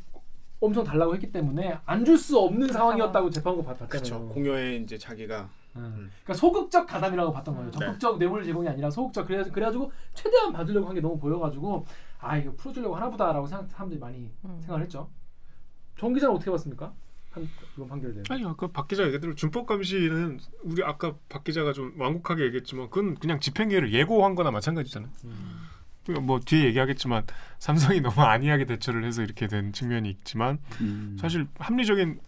엄청 0.60 0.82
달라고 0.84 1.14
했기 1.14 1.30
때문에 1.30 1.78
안 1.86 2.04
줄 2.04 2.18
수 2.18 2.38
없는 2.38 2.72
상황이었다고 2.72 3.30
재판부 3.30 3.62
봤- 3.62 3.78
봤잖아요. 3.78 3.88
그렇죠. 3.88 4.28
공여에 4.28 4.76
이제 4.76 4.98
자기가 4.98 5.48
음. 5.76 6.10
그러니까 6.24 6.34
소극적 6.34 6.86
가담이라고 6.86 7.32
봤던 7.32 7.54
거예요. 7.54 7.70
네. 7.70 7.78
적극적 7.78 8.18
뇌물 8.18 8.42
제공이 8.44 8.68
아니라 8.68 8.90
소극적 8.90 9.26
그래 9.26 9.44
그래가지고 9.44 9.92
최대한 10.14 10.52
받으려고 10.52 10.86
한 10.88 10.94
게 10.94 11.00
너무 11.00 11.18
보여가지고 11.18 11.86
아 12.20 12.36
이거 12.36 12.52
풀어주려고 12.56 12.96
하나보다라고 12.96 13.46
생각 13.46 13.70
사람들이 13.70 14.00
많이 14.00 14.30
음. 14.44 14.58
생각을 14.60 14.82
했죠. 14.82 15.08
정 15.96 16.12
기자는 16.12 16.34
어떻게 16.34 16.50
봤습니까? 16.50 16.92
한, 17.30 17.48
이번 17.76 17.88
판결에 17.88 18.14
대해. 18.14 18.24
아니 18.30 18.44
아까 18.44 18.66
박 18.68 18.88
기자 18.88 19.06
얘기대로 19.06 19.34
준법 19.34 19.66
감시는 19.66 20.40
우리 20.62 20.82
아까 20.82 21.14
박 21.28 21.44
기자가 21.44 21.72
좀 21.72 21.94
완곡하게 22.00 22.44
얘기했지만 22.46 22.88
그건 22.90 23.14
그냥 23.16 23.38
집행유예를 23.38 23.92
예고한 23.92 24.34
거나 24.34 24.50
마찬가지잖아요. 24.50 25.10
그 25.20 25.28
러니까 26.08 26.26
뭐 26.26 26.40
뒤에 26.40 26.64
얘기하겠지만 26.64 27.24
삼성이 27.58 28.00
너무 28.00 28.22
안이하게 28.22 28.64
대처를 28.66 29.04
해서 29.04 29.22
이렇게 29.22 29.46
된 29.46 29.72
측면이 29.72 30.08
있지만 30.10 30.58
음. 30.80 31.16
사실 31.20 31.46
합리적인 31.58 32.20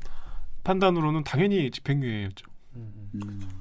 판단으로는 0.65 1.25
당연히 1.25 1.71
집행유예였죠. 1.71 2.47
음, 2.77 2.93
음. 3.15 3.21
음. 3.23 3.60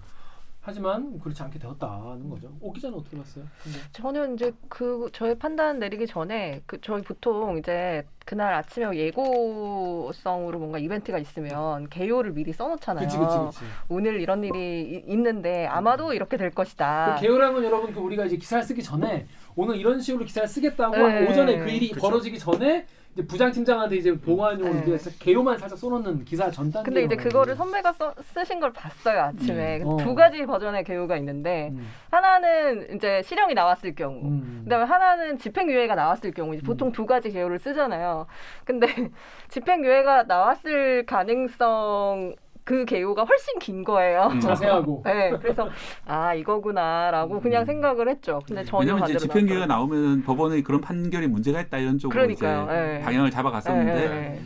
하지만 0.74 1.20
그렇지 1.20 1.42
않게 1.42 1.58
되었다는 1.58 2.30
거죠. 2.30 2.52
오 2.62 2.72
기자는 2.72 2.98
어떻게 3.00 3.18
봤어요? 3.18 3.44
판결? 3.64 3.82
저는 3.92 4.36
이제 4.36 4.52
그 4.70 5.10
저의 5.14 5.38
판단 5.40 5.80
내리기 5.80 6.06
전에 6.06 6.62
그 6.68 6.80
저희 6.82 7.02
보통 7.02 7.58
이제 7.58 8.06
그날 8.26 8.54
아침에 8.54 8.96
예고성으로 8.96 10.60
뭔가 10.60 10.78
이벤트가 10.78 11.18
있으면 11.18 11.90
개요를 11.90 12.34
미리 12.34 12.54
써놓잖아요. 12.54 13.08
그치 13.08 13.18
그치 13.18 13.36
그치. 13.48 13.60
오늘 13.90 14.22
이런 14.22 14.44
일이 14.44 14.82
이- 15.08 15.12
있는데 15.12 15.66
아마도 15.66 16.14
이렇게 16.14 16.38
될 16.38 16.52
것이다. 16.52 17.16
그 17.16 17.22
개요라는 17.22 17.56
건 17.56 17.64
여러분 17.64 17.92
그 17.92 18.00
우리가 18.00 18.26
이제 18.26 18.38
기사를 18.38 18.64
쓰기 18.64 18.84
전에 18.84 19.26
오늘 19.56 19.76
이런 19.78 20.00
식으로 20.00 20.24
기사를 20.26 20.48
쓰겠다고 20.48 20.96
네. 20.96 21.28
오전에 21.28 21.58
그 21.60 21.70
일이 21.70 21.90
그쵸. 21.90 22.02
벌어지기 22.02 22.38
전에 22.38 22.86
부장 23.28 23.52
팀장한테 23.52 23.98
이제 23.98 24.16
보고하는 24.16 24.86
네. 24.86 24.96
이제 24.96 25.12
개요만 25.20 25.58
살짝 25.58 25.78
써놓는 25.78 26.26
기사 26.26 26.50
전단. 26.52 26.84
근데 26.84 27.04
이제 27.04 27.16
그거를 27.16 27.56
선배가 27.56 27.94
써, 27.94 28.14
쓰신 28.22 28.60
걸 28.60 28.72
봤어요 28.74 29.22
아침에 29.22 29.80
네. 29.80 29.84
어. 29.86 29.98
두 29.98 30.16
가지 30.16 30.46
버전의 30.46 30.84
개요가 30.84 31.18
있는데 31.18 31.70
음. 31.72 31.88
하나는 32.12 32.96
이제 32.96 33.22
실형이 33.24 33.54
나왔을 33.54 33.96
경우 33.96 34.28
음. 34.28 34.62
그다음에 34.64 34.86
하나는 34.86 35.38
집행유예가 35.38 35.96
나왔을 35.96 36.32
경우 36.32 36.54
이제 36.54 36.64
보통 36.64 36.92
두 36.92 37.06
가지 37.06 37.32
개요를 37.32 37.60
쓰잖아요. 37.60 38.28
근데 38.66 38.88
집행유예가 39.50 40.24
나왔을 40.24 41.06
가능성 41.06 42.36
그 42.70 42.86
개요가 42.86 43.24
훨씬 43.24 43.58
긴 43.58 43.84
거예요. 43.84 44.30
음. 44.32 44.40
자세하고. 44.40 45.02
네, 45.04 45.32
그래서 45.42 45.68
아 46.06 46.36
이거구나라고 46.36 47.42
그냥 47.42 47.66
생각을 47.66 48.08
했죠. 48.08 48.40
근데 48.46 48.64
전혀 48.64 48.94
왜냐면 48.94 49.10
이제 49.10 49.18
집행유예가 49.18 49.66
나왔어요. 49.66 49.98
나오면 49.98 50.22
법원의 50.24 50.62
그런 50.62 50.80
판결이 50.80 51.26
문제가 51.26 51.62
있다 51.62 51.80
이런 51.80 51.98
쪽으로 51.98 52.16
그러니까요. 52.16 52.66
이제 52.66 52.98
예. 53.00 53.02
방향을 53.04 53.32
잡아갔었는데 53.32 54.04
예. 54.04 54.40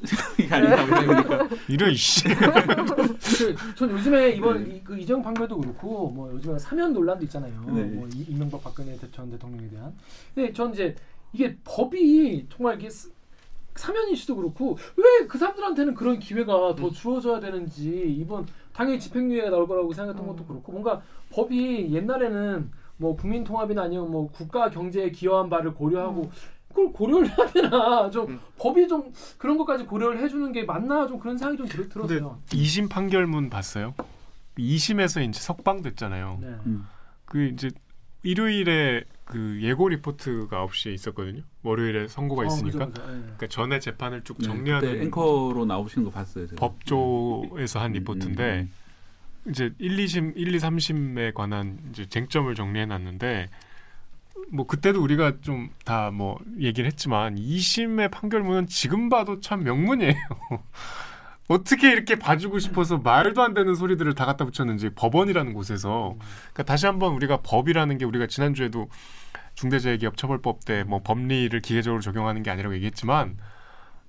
이게 0.38 0.54
아니다 0.54 0.76
보니까 0.86 1.48
이런 1.68 1.92
씨. 1.92 2.22
그, 2.28 3.56
전 3.74 3.90
요즘에 3.90 4.30
이번 4.30 4.62
네. 4.62 4.76
이, 4.76 4.84
그 4.84 4.96
이재용 4.96 5.20
판결도 5.20 5.58
그렇고 5.58 6.08
뭐 6.10 6.30
요즘에 6.32 6.56
사면 6.56 6.92
논란도 6.92 7.24
있잖아요. 7.24 7.52
네. 7.66 7.82
뭐 7.82 8.08
이- 8.14 8.26
이명박 8.28 8.62
박근혜 8.62 8.96
대- 8.96 9.10
전 9.10 9.28
대통령에 9.28 9.68
대한. 9.68 9.92
근데 10.36 10.52
전 10.52 10.72
이제 10.72 10.94
이게 11.32 11.56
법이 11.64 12.46
정말 12.48 12.76
이게 12.78 12.88
스- 12.88 13.10
사면 13.80 14.10
이슈도 14.10 14.36
그렇고 14.36 14.76
왜 14.96 15.26
그 15.26 15.38
사람들한테는 15.38 15.94
그런 15.94 16.18
기회가 16.18 16.74
더 16.74 16.90
주어져야 16.90 17.40
되는지 17.40 18.16
이번 18.18 18.46
당연히 18.72 18.98
집행유예가 18.98 19.50
나올 19.50 19.66
거라고 19.68 19.92
생각했던 19.92 20.26
것도 20.26 20.44
그렇고 20.46 20.72
뭔가 20.72 21.02
법이 21.30 21.92
옛날에는 21.92 22.70
뭐 22.96 23.16
국민 23.16 23.44
통합이나 23.44 23.82
아니면 23.82 24.10
뭐 24.10 24.30
국가 24.30 24.70
경제에 24.70 25.10
기여한 25.10 25.48
바를 25.48 25.72
고려하고 25.74 26.30
그걸 26.68 26.92
고려를 26.92 27.28
해야 27.28 27.46
되나 27.48 28.10
좀 28.10 28.28
음. 28.30 28.40
법이 28.58 28.88
좀 28.88 29.12
그런 29.38 29.56
것까지 29.58 29.84
고려를 29.84 30.18
해주는 30.20 30.52
게 30.52 30.64
맞나 30.64 31.06
좀 31.06 31.18
그런 31.18 31.36
생각이 31.38 31.58
좀 31.58 31.66
들, 31.68 31.88
들었어요. 31.88 32.38
2심 32.48 32.88
판결문 32.90 33.50
봤어요? 33.50 33.94
2심에서 34.58 35.26
이제 35.28 35.40
석방됐잖아요. 35.40 36.38
네. 36.40 36.46
음. 36.66 36.86
그 37.24 37.44
이제 37.46 37.70
일요일에 38.22 39.04
그 39.24 39.58
예고 39.62 39.88
리포트가 39.88 40.66
9시에 40.66 40.92
있었거든요. 40.94 41.42
월요일에 41.62 42.08
선고가 42.08 42.42
어, 42.42 42.46
있으니까. 42.46 42.86
그죠, 42.86 43.02
그죠. 43.02 43.12
예. 43.14 43.20
그러니까 43.20 43.46
전에 43.46 43.78
재판을 43.78 44.22
쭉 44.24 44.36
네, 44.38 44.44
정리하는 44.46 44.88
그때 44.90 45.02
앵커로 45.04 45.64
나오신 45.64 46.04
거 46.04 46.10
봤어요. 46.10 46.46
제가. 46.48 46.58
법조에서 46.60 47.80
한 47.80 47.90
음, 47.90 47.92
리포트인데 47.94 48.68
이제 49.48 49.72
1, 49.78 49.96
2심, 49.96 50.32
1, 50.36 50.54
2, 50.54 50.58
3심에 50.58 51.32
관한 51.34 51.78
이제 51.90 52.04
쟁점을 52.06 52.52
정리해 52.54 52.86
놨는데 52.86 53.48
뭐 54.52 54.66
그때도 54.66 55.02
우리가 55.02 55.40
좀 55.42 55.70
다 55.84 56.10
뭐 56.10 56.38
얘기를 56.58 56.86
했지만 56.86 57.36
2심의 57.36 58.10
판결문은 58.10 58.66
지금 58.66 59.08
봐도 59.08 59.40
참 59.40 59.62
명문이에요. 59.64 60.14
어떻게 61.50 61.90
이렇게 61.90 62.14
봐주고 62.16 62.60
싶어서 62.60 62.98
말도 62.98 63.42
안 63.42 63.54
되는 63.54 63.74
소리들을 63.74 64.14
다 64.14 64.24
갖다 64.24 64.44
붙였는지 64.44 64.90
법원이라는 64.90 65.52
곳에서. 65.52 66.14
그러니까 66.52 66.62
다시 66.62 66.86
한번 66.86 67.12
우리가 67.14 67.38
법이라는 67.42 67.98
게 67.98 68.04
우리가 68.04 68.28
지난주에도 68.28 68.88
중대재해기업처벌법 69.56 70.64
때 70.64 70.84
뭐 70.84 71.00
법리를 71.02 71.60
기계적으로 71.60 72.00
적용하는 72.00 72.42
게 72.44 72.50
아니라고 72.50 72.74
얘기했지만 72.76 73.36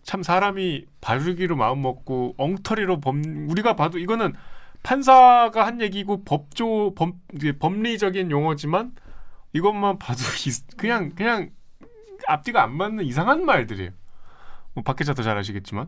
참 0.04 0.22
사람이 0.24 0.86
봐주기로 1.02 1.56
마음 1.56 1.82
먹고 1.82 2.36
엉터리로 2.38 3.00
법 3.00 3.16
우리가 3.48 3.76
봐도 3.76 3.98
이거는 3.98 4.34
판사가 4.84 5.66
한 5.66 5.82
얘기고 5.82 6.24
법조 6.24 6.94
법 6.96 7.16
법리적인 7.60 8.30
용어지만 8.32 8.92
이것만 9.54 9.98
봐도 10.00 10.20
이- 10.48 10.76
그냥 10.78 11.10
그냥 11.16 11.50
앞뒤가 12.28 12.62
안 12.64 12.78
맞는 12.78 13.04
이상한 13.06 13.46
말들이에요. 13.46 13.90
뭐 14.76 14.84
박 14.84 14.96
기자도 14.96 15.24
잘 15.24 15.38
아시겠지만 15.38 15.88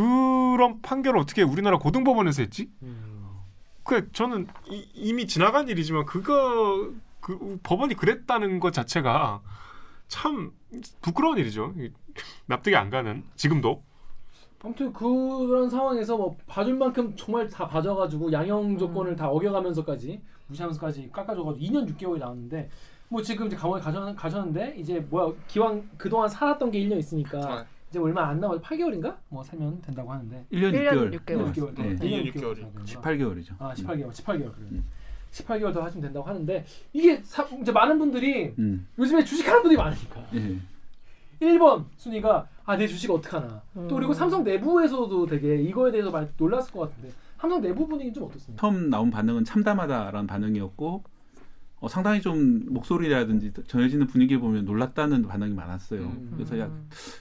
그런 0.00 0.80
판결을 0.82 1.18
어떻게 1.18 1.42
우리나라 1.42 1.78
고등법원에서 1.78 2.42
했지? 2.42 2.70
그 3.82 4.10
저는 4.12 4.46
이, 4.68 4.88
이미 4.94 5.26
지나간 5.26 5.68
일이지만 5.68 6.06
그거 6.06 6.90
그 7.18 7.58
법원이 7.64 7.94
그랬다는 7.94 8.60
것 8.60 8.72
자체가 8.72 9.40
참 10.06 10.52
부끄러운 11.02 11.38
일이죠. 11.38 11.74
이- 11.76 11.90
납득이 12.46 12.76
안 12.76 12.88
가는 12.88 13.24
지금도 13.34 13.82
아무튼 14.62 14.92
그런 14.92 15.68
상황에서 15.68 16.16
뭐 16.16 16.36
봐줄 16.46 16.74
만큼 16.74 17.14
정말 17.16 17.48
다 17.48 17.66
봐줘가지고 17.66 18.30
양형 18.30 18.78
조건을 18.78 19.16
다 19.16 19.28
어겨가면서까지 19.28 20.20
무시하면서까지 20.48 21.10
깎아줘가지고 21.12 21.64
2년 21.64 21.88
6개월이 21.96 22.18
나왔는데 22.18 22.68
뭐 23.08 23.22
지금 23.22 23.46
이제 23.48 23.56
감옥에 23.56 23.80
가셨, 23.80 24.14
가셨는데 24.14 24.76
이제 24.78 25.00
뭐야 25.10 25.32
기왕 25.48 25.88
그동안 25.96 26.28
살았던 26.28 26.70
게 26.70 26.78
1년 26.80 26.98
있으니까 26.98 27.38
아. 27.40 27.64
이제 27.90 27.98
얼마 27.98 28.28
안 28.28 28.38
남아서 28.40 28.60
8개월인가 28.62 29.16
뭐 29.28 29.42
살면 29.42 29.82
된다고 29.82 30.12
하는데 30.12 30.46
1년 30.52 30.72
1년 30.72 31.12
6개월. 31.12 31.24
6개월. 31.24 31.52
6개월 31.54 31.74
네. 31.74 31.96
1년 31.96 32.32
6개월이. 32.32 32.84
18개월이죠. 32.86 33.54
아 33.58 33.74
18개월 33.74 34.10
18개월 34.12 34.54
그래 34.54 34.66
음. 34.72 34.84
18개월 35.32 35.74
더 35.74 35.82
하시면 35.82 36.02
된다고 36.02 36.26
하는데 36.28 36.64
이게 36.92 37.20
사, 37.24 37.44
이제 37.60 37.72
많은 37.72 37.98
분들이 37.98 38.54
음. 38.58 38.86
요즘에 38.98 39.24
주식하는 39.24 39.62
분들이 39.62 39.76
많으니까 39.78 40.24
예. 40.34 40.56
1번 41.40 41.84
순위가 41.96 42.46
아 42.64 42.76
내 42.76 42.86
주식 42.86 43.10
어떡하나 43.10 43.60
음. 43.76 43.88
또 43.88 43.96
그리고 43.96 44.12
삼성 44.12 44.44
내부에서도 44.44 45.26
되게 45.26 45.56
이거에 45.56 45.90
대해서 45.90 46.10
많이 46.10 46.28
놀랐을 46.36 46.72
것 46.72 46.80
같은데 46.88 47.12
삼성 47.38 47.60
내부 47.60 47.86
분위기는 47.88 48.14
좀 48.14 48.24
어떻습니까? 48.24 48.60
처음 48.60 48.88
나온 48.90 49.10
반응은 49.10 49.44
참담하다라는 49.44 50.26
반응이었고 50.28 51.02
어, 51.80 51.88
상당히 51.88 52.20
좀 52.20 52.66
목소리라든지 52.66 53.52
전해지는 53.66 54.06
분위기를 54.06 54.38
보면 54.40 54.66
놀랐다는 54.66 55.26
반응이 55.26 55.54
많았어요. 55.54 56.02
음. 56.02 56.32
그래서 56.34 56.58
야, 56.58 56.70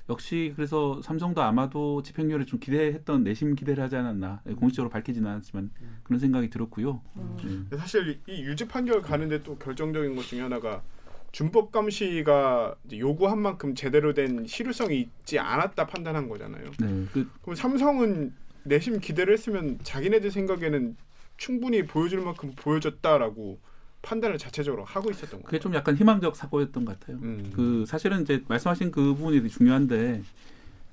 역시 0.09 0.51
그래서 0.55 1.01
삼성도 1.01 1.41
아마도 1.41 2.03
집행유예를 2.03 2.45
좀 2.45 2.59
기대했던 2.59 3.23
내심 3.23 3.55
기대를 3.55 3.81
하지 3.81 3.95
않았나 3.95 4.41
예, 4.47 4.53
공식적으로 4.53 4.89
밝히지는 4.89 5.29
않았지만 5.29 5.71
그런 6.03 6.19
생각이 6.19 6.49
들었고요. 6.49 7.01
음. 7.15 7.69
예. 7.71 7.77
사실 7.77 8.19
이 8.27 8.43
유죄 8.43 8.67
판결 8.67 9.01
가는데 9.01 9.43
또 9.43 9.57
결정적인 9.57 10.15
것 10.15 10.23
중에 10.23 10.41
하나가 10.41 10.83
준법 11.31 11.71
감시가 11.71 12.75
요구한 12.93 13.39
만큼 13.39 13.75
제대로 13.75 14.13
된 14.13 14.45
실효성이 14.45 14.99
있지 14.99 15.39
않았다 15.39 15.87
판단한 15.87 16.27
거잖아요. 16.27 16.71
네, 16.79 17.05
그 17.13 17.29
그럼 17.41 17.55
삼성은 17.55 18.33
내심 18.63 18.99
기대를 18.99 19.33
했으면 19.33 19.79
자기네들 19.83 20.31
생각에는 20.31 20.97
충분히 21.37 21.85
보여줄 21.85 22.21
만큼 22.21 22.51
보여줬다라고 22.57 23.59
판단을 24.01 24.37
자체적으로 24.37 24.83
하고 24.85 25.09
있었던 25.11 25.31
거예요. 25.31 25.43
그게 25.43 25.59
좀 25.59 25.73
약간 25.73 25.95
희망적 25.95 26.35
사고였던 26.35 26.85
것 26.85 26.99
같아요. 26.99 27.17
음. 27.21 27.51
그 27.53 27.85
사실은 27.87 28.21
이제 28.21 28.43
말씀하신 28.47 28.91
그 28.91 29.13
부분이 29.15 29.47
중요한데 29.49 30.23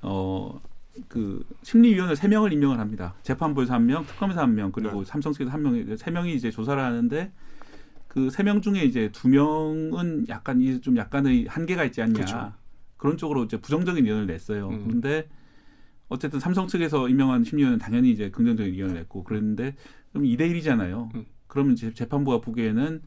어. 0.02 0.60
그 1.08 1.44
심리위원을 1.62 2.16
세 2.16 2.26
명을 2.26 2.54
임명을 2.54 2.78
합니다. 2.80 3.14
재판부에서 3.22 3.74
한 3.74 3.84
명, 3.84 4.06
특검에서 4.06 4.40
한 4.40 4.54
명, 4.54 4.72
그리고 4.72 5.00
네. 5.00 5.04
삼성 5.04 5.34
측에서 5.34 5.50
한 5.50 5.62
명, 5.62 5.96
세 5.98 6.10
명이 6.10 6.34
이제 6.34 6.50
조사를 6.50 6.82
하는데 6.82 7.30
그 8.08 8.28
세 8.30 8.42
명 8.42 8.62
중에 8.62 8.82
이제 8.82 9.10
두 9.12 9.28
명은 9.28 10.24
약간 10.30 10.58
이 10.62 10.80
좀 10.80 10.96
약간의 10.96 11.44
한계가 11.50 11.84
있지 11.84 12.00
않냐 12.00 12.14
그렇죠. 12.14 12.52
그런 12.96 13.18
쪽으로 13.18 13.44
이제 13.44 13.60
부정적인 13.60 14.04
의견을 14.06 14.26
냈어요. 14.26 14.70
음. 14.70 14.84
그런데 14.86 15.28
어쨌든 16.08 16.40
삼성 16.40 16.66
측에서 16.66 17.10
임명한 17.10 17.44
심리위원은 17.44 17.78
당연히 17.78 18.10
이제 18.10 18.30
긍정적인 18.30 18.72
의견을 18.72 18.94
냈고 18.94 19.22
그랬는데 19.22 19.76
그럼 20.12 20.24
2대 20.24 20.50
1이잖아요. 20.50 21.14
음. 21.14 21.26
그러면 21.56 21.72
이제 21.72 21.90
재판부가 21.94 22.42
보기에는 22.42 23.00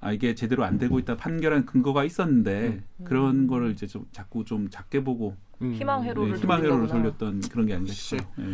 아 0.00 0.12
이게 0.12 0.36
제대로 0.36 0.64
안 0.64 0.78
되고 0.78 1.00
있다 1.00 1.16
판결한 1.16 1.66
근거가 1.66 2.04
있었는데 2.04 2.84
그런 3.02 3.48
거를 3.48 3.72
이제 3.72 3.88
좀 3.88 4.06
자꾸 4.12 4.44
좀 4.44 4.70
작게 4.70 5.02
보고 5.02 5.34
음. 5.60 5.72
희망 5.74 6.04
회로를 6.04 6.34
네, 6.34 6.38
희망 6.38 6.62
회로를. 6.62 6.86
돌렸던 6.86 7.40
그런 7.50 7.66
게 7.66 7.74
아닌가. 7.74 7.92
싶어요. 7.92 8.20
예. 8.38 8.44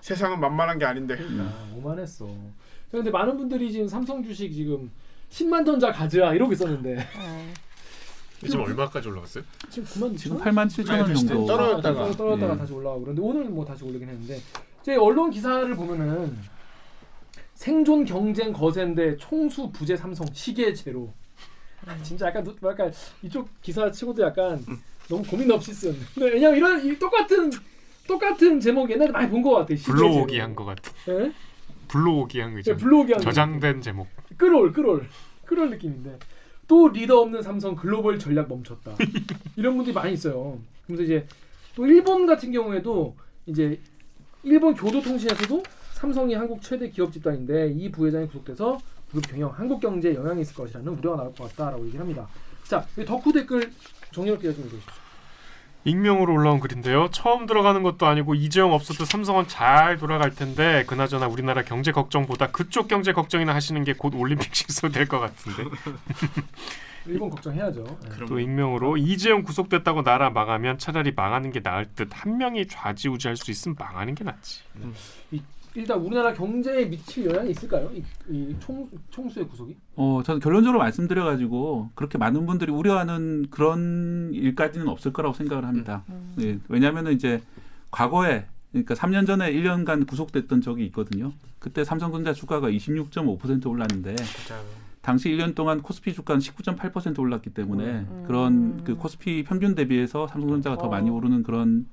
세상은 0.00 0.40
만만한 0.40 0.78
게 0.78 0.84
아닌데. 0.86 1.16
아, 1.38 1.72
오만했어. 1.76 2.28
근데 2.90 3.10
많은 3.10 3.36
분들이 3.36 3.70
지금 3.70 3.86
삼성 3.86 4.24
주식 4.24 4.52
지금 4.52 4.90
10만 5.30 5.64
전자 5.64 5.92
가즈아 5.92 6.34
이러고 6.34 6.52
있었는데 6.52 6.98
어. 6.98 7.52
지금 8.42 8.60
얼마까지 8.62 9.08
올라갔어요? 9.08 9.44
지금 9.70 9.86
9만 9.88 10.16
지금 10.16 10.38
8만 10.38 10.66
7천 10.66 10.98
원 11.00 11.06
네, 11.08 11.14
정도. 11.14 11.46
떨어졌다가. 11.46 12.10
떨어졌다가 12.12 12.54
예. 12.54 12.58
다시 12.58 12.72
올라가고 12.72 13.02
그런데 13.02 13.22
오늘은 13.22 13.54
뭐 13.54 13.64
다시 13.64 13.84
오르긴 13.84 14.08
했는데 14.08 14.40
제 14.82 14.96
언론 14.96 15.30
기사를 15.30 15.72
보면은 15.76 16.36
생존 17.56 18.04
경쟁 18.04 18.52
거센데 18.52 19.16
총수 19.16 19.70
부재 19.72 19.96
삼성 19.96 20.26
시계 20.32 20.72
제로 20.74 21.12
아, 21.86 21.96
진짜 22.02 22.26
약간 22.26 22.44
누- 22.44 22.54
약간 22.62 22.92
이쪽 23.22 23.48
기사 23.62 23.90
치고도 23.90 24.22
약간 24.22 24.62
너무 25.08 25.22
고민 25.24 25.50
없이 25.50 25.72
쓴 25.72 25.96
근데 26.14 26.30
왜냐면 26.32 26.56
이런 26.56 26.84
이 26.86 26.98
똑같은 26.98 27.50
똑같은 28.06 28.60
제목 28.60 28.90
옛날에 28.90 29.10
많이 29.10 29.28
본 29.30 29.42
것 29.42 29.50
같아 29.54 29.74
불러오기. 29.84 30.38
한 30.38 30.54
것 30.54 30.64
같은 30.66 30.92
예? 31.08 31.32
불러오기 31.88 32.40
한 32.40 32.50
예, 32.52 32.54
거죠. 32.56 32.76
불러오기 32.76 33.12
한 33.14 33.22
저장된 33.22 33.80
제목. 33.80 34.06
끌올 34.36 34.72
끌올 34.72 35.08
끌올 35.44 35.70
느낌인데 35.70 36.18
또 36.68 36.88
리더 36.88 37.20
없는 37.22 37.42
삼성 37.42 37.74
글로벌 37.74 38.18
전략 38.18 38.48
멈췄다 38.48 38.96
이런 39.56 39.76
분들이 39.76 39.94
많이 39.94 40.12
있어요. 40.12 40.58
그래서 40.86 41.02
이제 41.04 41.26
또 41.74 41.86
일본 41.86 42.26
같은 42.26 42.52
경우에도 42.52 43.16
이제 43.46 43.80
일본 44.42 44.74
교도통신에서도 44.74 45.62
삼성이 45.96 46.34
한국 46.34 46.60
최대 46.62 46.90
기업 46.90 47.10
집단인데 47.10 47.70
이 47.70 47.90
부회장이 47.90 48.26
구속돼서 48.26 48.78
그룹 49.10 49.26
경영 49.28 49.50
한국 49.50 49.80
경제에 49.80 50.14
영향이 50.14 50.42
있을 50.42 50.54
것이라는 50.54 50.86
우려가 50.86 51.16
나올 51.16 51.34
것 51.34 51.48
같다라고 51.56 51.84
얘기를 51.86 52.00
합니다. 52.00 52.28
자, 52.64 52.84
이 52.98 53.04
덕후 53.04 53.32
댓글 53.32 53.72
정리롭게 54.12 54.52
좀 54.52 54.66
읽어주시죠. 54.66 54.92
익명으로 55.84 56.34
올라온 56.34 56.60
글인데요. 56.60 57.08
처음 57.12 57.46
들어가는 57.46 57.82
것도 57.82 58.06
아니고 58.06 58.34
이재용 58.34 58.72
없어도 58.72 59.04
삼성은 59.06 59.46
잘 59.48 59.96
돌아갈 59.96 60.34
텐데 60.34 60.84
그나저나 60.86 61.28
우리나라 61.28 61.62
경제 61.62 61.92
걱정보다 61.92 62.48
그쪽 62.50 62.88
경제 62.88 63.12
걱정이나 63.14 63.54
하시는 63.54 63.82
게 63.84 63.94
곧 63.94 64.14
올림픽 64.16 64.54
식소 64.54 64.90
될 64.90 65.06
것 65.06 65.18
같은데. 65.20 65.62
일본 67.06 67.30
걱정해야죠. 67.30 67.84
네. 68.02 68.26
또 68.26 68.40
익명으로 68.40 68.96
이재용 68.96 69.44
구속됐다고 69.44 70.02
나라 70.02 70.28
망하면 70.28 70.76
차라리 70.76 71.12
망하는 71.14 71.52
게 71.52 71.60
나을 71.62 71.86
듯 71.94 72.08
한 72.12 72.36
명이 72.36 72.66
좌지우지할 72.66 73.36
수 73.36 73.50
있으면 73.52 73.76
망하는 73.78 74.14
게 74.16 74.24
낫지. 74.24 74.62
일단 75.76 76.00
우리나라 76.00 76.32
경제에 76.32 76.86
미칠 76.86 77.26
영향이 77.26 77.50
있을까요? 77.50 77.90
이, 77.94 78.02
이 78.30 78.56
총, 78.58 78.88
총수의 79.10 79.46
구속이? 79.46 79.76
어, 79.96 80.22
저는 80.24 80.40
결론적으로 80.40 80.78
말씀드려가지고 80.78 81.90
그렇게 81.94 82.16
많은 82.16 82.46
분들이 82.46 82.72
우려하는 82.72 83.46
그런 83.50 84.30
일까지는 84.32 84.88
없을 84.88 85.12
거라고 85.12 85.34
생각을 85.34 85.66
합니다. 85.66 86.02
음. 86.08 86.34
예, 86.40 86.58
왜냐하면 86.68 87.12
이제 87.12 87.42
과거에 87.90 88.46
그러니까 88.72 88.94
3년 88.94 89.26
전에 89.26 89.52
1년간 89.52 90.06
구속됐던 90.06 90.62
적이 90.62 90.86
있거든요. 90.86 91.32
그때 91.58 91.84
삼성전자 91.84 92.32
주가가 92.32 92.70
26.5% 92.70 93.66
올랐는데 93.66 94.16
당시 95.02 95.28
1년 95.28 95.54
동안 95.54 95.82
코스피 95.82 96.14
주가는 96.14 96.40
19.8% 96.40 97.18
올랐기 97.18 97.50
때문에 97.50 97.84
음. 97.84 98.24
그런 98.26 98.82
그 98.82 98.96
코스피 98.96 99.44
평균 99.44 99.74
대비해서 99.74 100.26
삼성전자가 100.26 100.78
더 100.78 100.86
어. 100.86 100.88
많이 100.88 101.10
오르는 101.10 101.42
그런 101.42 101.86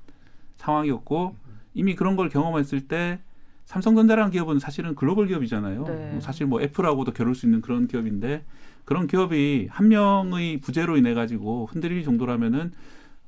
상황이었고 0.56 1.36
이미 1.74 1.94
그런 1.94 2.16
걸 2.16 2.30
경험했을 2.30 2.88
때 2.88 3.20
삼성전자라는 3.66 4.30
기업은 4.30 4.58
사실은 4.58 4.94
글로벌 4.94 5.26
기업이잖아요. 5.28 5.84
네. 5.84 6.10
뭐 6.12 6.20
사실 6.20 6.46
뭐 6.46 6.60
애플하고도 6.60 7.12
겨룰 7.12 7.34
수 7.34 7.46
있는 7.46 7.60
그런 7.60 7.86
기업인데 7.86 8.44
그런 8.84 9.06
기업이 9.06 9.68
한 9.70 9.88
명의 9.88 10.58
부재로 10.58 10.96
인해 10.96 11.14
가지고 11.14 11.66
흔들릴 11.70 12.04
정도라면은 12.04 12.72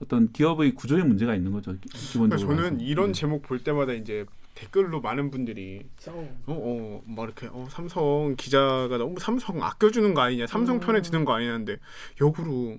어떤 0.03 0.31
기업의 0.31 0.75
구조에 0.75 1.03
문제가 1.03 1.35
있는 1.35 1.53
거죠. 1.53 1.73
기- 1.73 1.79
그러니까 1.89 2.37
기본적으로. 2.37 2.57
저는 2.57 2.81
이런 2.81 3.07
네. 3.09 3.13
제목 3.13 3.43
볼 3.43 3.61
때마다 3.61 3.95
이제 3.95 4.27
댓글로 4.57 5.01
많은 5.03 5.31
분들이. 5.31 5.83
어, 6.09 6.29
어, 6.47 7.03
막 7.07 7.25
이렇게 7.25 7.47
어, 7.53 7.69
삼성 7.71 8.35
기자가 8.37 8.89
너무 8.99 9.21
삼성 9.21 9.63
아껴주는 9.63 10.15
거 10.15 10.23
아니냐, 10.23 10.47
삼성 10.49 10.81
편에 10.81 11.03
드는 11.03 11.25
거 11.27 11.35
아니냐는데 11.35 11.77
역으로 12.21 12.79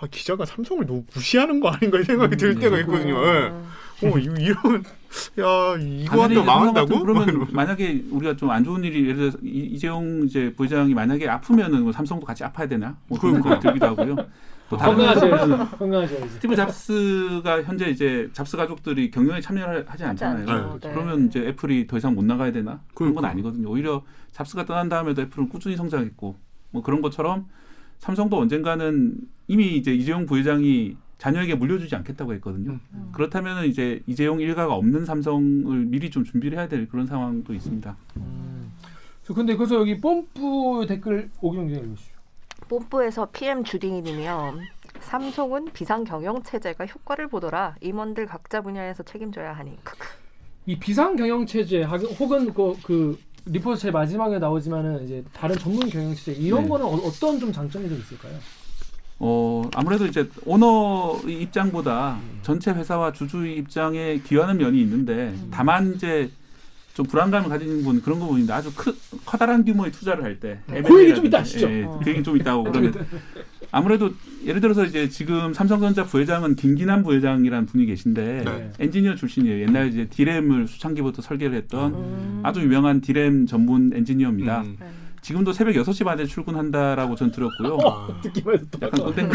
아, 0.00 0.06
기자가 0.10 0.44
삼성을 0.44 0.84
너무 0.84 1.04
무시하는 1.14 1.60
거 1.60 1.68
아닌가 1.70 2.00
이 2.00 2.04
생각이 2.04 2.36
들 2.36 2.50
음, 2.50 2.58
때가 2.58 2.74
네. 2.76 2.82
있거든요. 2.82 3.24
예. 3.24 3.48
음. 3.50 3.68
어, 4.04 4.18
이- 4.18 4.24
이런 4.40 4.82
야 5.38 5.76
이거 5.80 6.26
이제 6.26 6.42
망한다고? 6.42 6.98
그러면 7.00 7.46
만약에 7.52 8.02
우리가 8.10 8.36
좀 8.36 8.50
안 8.50 8.64
좋은 8.64 8.82
일이 8.82 9.04
예를 9.04 9.14
들어서 9.16 9.38
이- 9.44 9.68
이재용 9.72 10.24
이제 10.24 10.52
부회장이 10.56 10.92
만약에 10.92 11.28
아프면은 11.28 11.84
뭐 11.84 11.92
삼성도 11.92 12.26
같이 12.26 12.42
아파야 12.42 12.66
되나? 12.66 12.96
뭐 13.06 13.16
그런 13.20 13.34
생각이 13.34 13.60
들기도 13.60 13.86
하고요. 13.86 14.16
또 14.72 14.78
다른 14.78 14.96
건강하셔야지. 14.96 15.50
건강하셔야지. 15.76 16.28
스티브 16.30 16.56
잡스가 16.56 17.62
현재 17.62 17.90
이제 17.90 18.30
잡스 18.32 18.56
가족들이 18.56 19.10
경영에 19.10 19.40
참여를 19.42 19.84
하지 19.86 20.04
않잖아요. 20.04 20.48
않죠. 20.48 20.88
네. 20.88 20.94
그러면 20.94 21.26
이제 21.26 21.46
애플이 21.46 21.86
더 21.86 21.98
이상 21.98 22.14
못 22.14 22.24
나가야 22.24 22.52
되나? 22.52 22.80
그런 22.94 23.12
건 23.12 23.20
그러니까. 23.22 23.28
아니거든요. 23.28 23.68
오히려 23.70 24.02
잡스가 24.30 24.64
떠난 24.64 24.88
다음에도 24.88 25.20
애플은 25.22 25.50
꾸준히 25.50 25.76
성장했고 25.76 26.36
뭐 26.70 26.82
그런 26.82 27.02
것처럼 27.02 27.46
삼성도 27.98 28.38
언젠가는 28.38 29.14
이미 29.46 29.76
이제 29.76 29.94
이재용 29.94 30.24
부회장이 30.24 30.96
자녀에게 31.18 31.54
물려주지 31.54 31.94
않겠다고 31.94 32.32
했거든요. 32.34 32.80
음. 32.94 33.10
그렇다면 33.12 33.66
이제 33.66 34.02
이재용 34.06 34.40
일가가 34.40 34.74
없는 34.74 35.04
삼성을 35.04 35.84
미리 35.84 36.08
좀 36.10 36.24
준비를 36.24 36.56
해야 36.58 36.66
될 36.66 36.88
그런 36.88 37.06
상황도 37.06 37.52
있습니다. 37.52 37.94
저 39.22 39.34
근데 39.34 39.54
그래서 39.54 39.76
여기 39.76 40.00
뽐뿌 40.00 40.86
댓글 40.88 41.30
오기영 41.42 41.68
기자 41.68 41.80
읽으시죠. 41.80 42.11
뽐뿌에서 42.68 43.28
PM 43.32 43.64
주딩이님이요. 43.64 44.54
삼성은 45.00 45.66
비상 45.72 46.04
경영 46.04 46.42
체제가 46.42 46.86
효과를 46.86 47.28
보더라. 47.28 47.76
임원들 47.80 48.26
각자 48.26 48.60
분야에서 48.60 49.02
책임져야 49.02 49.52
하니. 49.52 49.76
이 50.66 50.78
비상 50.78 51.16
경영 51.16 51.44
체제 51.44 51.82
하- 51.82 51.96
혹은 51.96 52.52
그, 52.54 52.74
그 52.84 53.18
리포트 53.46 53.80
제 53.80 53.90
마지막에 53.90 54.38
나오지만은 54.38 55.04
이제 55.04 55.24
다른 55.32 55.56
전문 55.58 55.88
경영 55.88 56.14
체제 56.14 56.32
이런 56.32 56.62
네. 56.62 56.68
거는 56.68 56.86
어, 56.86 57.10
떤 57.20 57.40
좀 57.40 57.52
장점이 57.52 57.88
좀 57.88 57.98
있을까요? 57.98 58.32
어 59.18 59.62
아무래도 59.74 60.06
이제 60.06 60.28
오너의 60.46 61.42
입장보다 61.42 62.18
전체 62.42 62.72
회사와 62.72 63.12
주주의 63.12 63.56
입장에 63.56 64.18
기여하는 64.18 64.58
면이 64.58 64.80
있는데 64.82 65.34
다만 65.50 65.94
이제 65.94 66.30
좀 66.94 67.06
불안감을 67.06 67.48
가지는 67.48 67.82
분 67.82 68.02
그런 68.02 68.20
거 68.20 68.26
보는데 68.26 68.52
아주 68.52 68.70
크, 68.74 68.96
커다란 69.24 69.64
규모의 69.64 69.92
투자를 69.92 70.24
할때 70.24 70.60
그 70.86 71.02
얘기 71.02 71.14
좀 71.14 71.26
이따 71.26 71.40
하시죠. 71.40 71.70
예, 71.70 71.84
어. 71.84 72.00
그 72.02 72.10
얘기 72.10 72.22
좀 72.22 72.36
있다고 72.36 72.64
그러면 72.64 72.94
아무래도 73.70 74.10
예를 74.44 74.60
들어서 74.60 74.84
이제 74.84 75.08
지금 75.08 75.54
삼성전자 75.54 76.04
부회장은 76.04 76.56
김기남 76.56 77.02
부회장이라는 77.02 77.66
분이 77.66 77.86
계신데 77.86 78.42
네. 78.44 78.72
엔지니어 78.78 79.14
출신이에요. 79.14 79.62
옛날 79.62 79.88
이제 79.88 80.06
디램을 80.06 80.68
수창기부터 80.68 81.22
설계를 81.22 81.56
했던 81.56 81.94
음. 81.94 82.40
아주 82.42 82.60
유명한 82.60 83.00
디램 83.00 83.46
전문 83.46 83.92
엔지니어입니다. 83.94 84.60
음. 84.60 84.76
네. 84.78 84.86
지금도 85.22 85.52
새벽 85.52 85.74
6시 85.74 86.04
반에 86.04 86.26
출근한다라고 86.26 87.14
전 87.14 87.30
들었고요. 87.30 87.78
아, 87.86 88.20
듣기만 88.22 88.56
해도 88.56 88.78
약간. 88.82 89.14
네. 89.14 89.28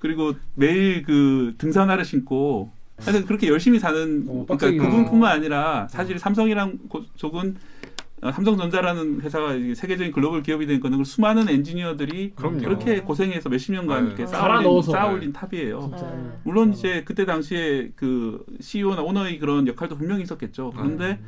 그리고 0.00 0.34
매일 0.54 1.04
그 1.04 1.54
등산화를 1.56 2.04
신고 2.04 2.72
하여튼 2.98 3.26
그렇게 3.26 3.48
열심히 3.48 3.78
사는 3.78 4.24
어, 4.28 4.46
그러니까. 4.46 4.84
그분뿐만 4.88 5.32
아니라 5.32 5.88
사실 5.88 6.18
삼성이랑 6.18 6.78
고- 6.88 7.04
쪽은 7.16 7.56
어, 8.22 8.30
삼성전자라는 8.32 9.20
회사가 9.20 9.52
세계적인 9.74 10.12
글로벌 10.12 10.42
기업이 10.42 10.66
된 10.66 10.80
거는 10.80 11.04
수많은 11.04 11.48
엔지니어들이 11.48 12.32
그럼요. 12.36 12.58
그렇게 12.60 13.00
고생해서 13.00 13.48
몇십 13.50 13.72
년간 13.74 14.02
네. 14.04 14.08
이렇게 14.08 14.26
쌓아올린. 14.26 14.82
쌓아올린 14.82 15.32
탑이에요. 15.32 15.80
진짜. 15.80 16.06
네. 16.10 16.30
물론 16.44 16.72
이제 16.72 17.02
그때 17.04 17.26
당시에 17.26 17.90
그 17.96 18.44
CEO나 18.60 19.02
오너의 19.02 19.38
그런 19.40 19.66
역할도 19.66 19.96
분명히 19.98 20.22
있었겠죠. 20.22 20.72
그런데 20.74 21.18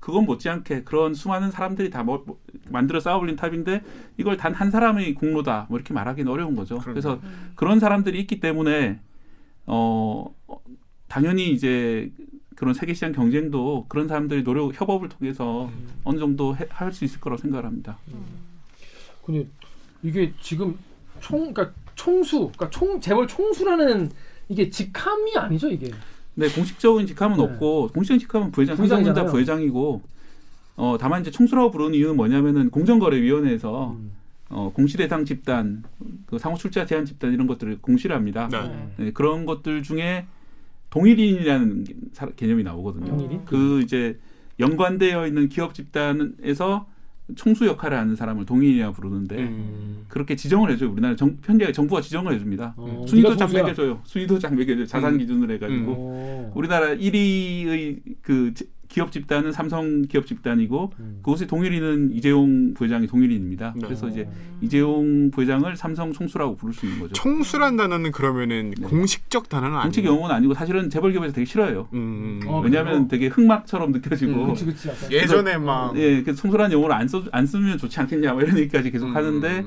그건 0.00 0.24
못지않게 0.26 0.82
그런 0.82 1.14
수많은 1.14 1.50
사람들이 1.50 1.88
다 1.90 2.02
뭐, 2.02 2.22
뭐 2.26 2.38
만들어 2.68 3.00
쌓아올린 3.00 3.34
탑인데 3.36 3.82
이걸 4.18 4.36
단 4.36 4.52
한 4.52 4.70
사람의 4.70 5.14
공로다 5.14 5.66
뭐 5.70 5.78
이렇게 5.78 5.94
말하기는 5.94 6.30
어려운 6.30 6.54
거죠. 6.54 6.78
그럼요. 6.78 6.92
그래서 6.92 7.20
그런 7.54 7.80
사람들이 7.80 8.18
있기 8.20 8.40
때문에 8.40 8.98
어 9.66 10.26
어, 10.46 10.58
당연히 11.08 11.50
이제 11.52 12.10
그런 12.54 12.74
세계 12.74 12.94
시장 12.94 13.12
경쟁도 13.12 13.86
그런 13.88 14.08
사람들이 14.08 14.42
노력 14.44 14.78
협업을 14.80 15.08
통해서 15.08 15.70
어느 16.04 16.18
정도 16.18 16.56
할 16.70 16.92
수 16.92 17.04
있을 17.04 17.20
거라고 17.20 17.40
생각을 17.42 17.64
합니다. 17.66 17.98
근데 19.24 19.46
이게 20.02 20.32
지금 20.40 20.76
총 21.20 21.52
그러니까 21.52 21.74
총수 21.94 22.50
그러니까 22.56 22.70
총 22.70 23.00
재벌 23.00 23.26
총수라는 23.26 24.10
이게 24.48 24.70
직함이 24.70 25.36
아니죠 25.36 25.68
이게. 25.68 25.90
네, 26.34 26.48
공식적인 26.48 27.06
직함은 27.06 27.36
네. 27.38 27.42
없고 27.42 27.88
공식적인 27.94 28.20
직함은 28.20 28.52
부회장. 28.52 28.76
삼성전자 28.76 29.24
부회장이고 29.24 30.02
어 30.76 30.96
다만 31.00 31.22
이제 31.22 31.30
총수라고 31.30 31.70
부르는 31.70 31.94
이유는 31.94 32.16
뭐냐면은 32.16 32.70
공정거래위원회에서 32.70 33.92
음. 33.92 34.12
어 34.48 34.70
공시 34.74 34.96
대상 34.96 35.24
집단, 35.24 35.82
그 36.26 36.38
상호 36.38 36.56
출자 36.56 36.86
제한 36.86 37.04
집단 37.04 37.32
이런 37.32 37.46
것들을 37.46 37.78
공시를 37.80 38.14
합니다. 38.14 38.48
네. 38.50 38.88
네, 38.96 39.12
그런 39.12 39.44
것들 39.46 39.82
중에 39.82 40.26
동일인이라는 40.96 41.84
개념이 42.36 42.62
나오거든요. 42.62 43.06
동일인? 43.06 43.44
그 43.44 43.82
이제 43.82 44.18
연관되어 44.58 45.26
있는 45.26 45.48
기업 45.50 45.74
집단에서 45.74 46.86
총수 47.34 47.66
역할을 47.66 47.98
하는 47.98 48.14
사람을 48.16 48.46
동일이라고 48.46 48.94
부르는데 48.94 49.36
음. 49.36 50.04
그렇게 50.08 50.36
지정을 50.36 50.70
해줘요. 50.70 50.90
우리나라 50.92 51.16
정, 51.16 51.36
현재 51.42 51.70
정부가 51.72 52.00
지정을 52.00 52.32
해줍니다. 52.34 52.74
어, 52.76 53.04
순위도 53.06 53.28
네가 53.30 53.36
쫙 53.38 53.46
총수야. 53.46 53.62
매겨줘요. 53.64 54.00
순위도 54.04 54.38
쫙 54.38 54.54
매겨줘요. 54.54 54.86
자산 54.86 55.14
음. 55.14 55.18
기준으로 55.18 55.52
해가지고 55.54 55.92
어. 55.98 56.52
우리나라 56.54 56.94
1위의 56.94 58.00
그 58.22 58.54
지- 58.54 58.68
기업 58.96 59.12
집단은 59.12 59.52
삼성 59.52 60.06
기업 60.08 60.24
집단이고 60.26 60.90
음. 61.00 61.18
그곳의 61.22 61.46
동일인은 61.48 62.12
이재용 62.12 62.72
부회장이 62.72 63.06
동일인입니다. 63.06 63.74
네. 63.76 63.82
그래서 63.84 64.08
이제 64.08 64.26
이재용 64.62 65.30
부회장을 65.30 65.76
삼성 65.76 66.14
총수라고 66.14 66.56
부를 66.56 66.72
수 66.72 66.86
있는 66.86 67.00
거죠. 67.00 67.12
총수란 67.12 67.76
단어는 67.76 68.10
그러면은 68.10 68.72
네. 68.74 68.88
공식적 68.88 69.50
단어는 69.50 69.74
아니에요. 69.74 69.82
공식 69.82 70.04
용어는 70.06 70.34
아니고 70.34 70.54
사실은 70.54 70.88
재벌기업에서 70.88 71.34
되게 71.34 71.44
싫어요. 71.44 71.88
음. 71.92 72.40
어, 72.46 72.62
왜냐하면 72.62 73.06
그래요? 73.06 73.08
되게 73.10 73.26
흑막처럼 73.26 73.92
느껴지고 73.92 74.32
음, 74.32 74.42
그렇지 74.44 74.64
그렇지 74.64 74.88
약간. 74.88 75.12
예전에 75.12 75.58
막 75.58 75.94
예, 75.98 76.22
그래서 76.22 76.40
총수라는 76.40 76.72
용어를 76.72 76.94
안, 76.96 77.06
써, 77.06 77.22
안 77.32 77.46
쓰면 77.46 77.76
좋지 77.76 78.00
않겠냐 78.00 78.32
뭐 78.32 78.40
이런 78.40 78.56
얘기까지 78.56 78.90
계속 78.90 79.08
음, 79.08 79.14
하는데 79.14 79.66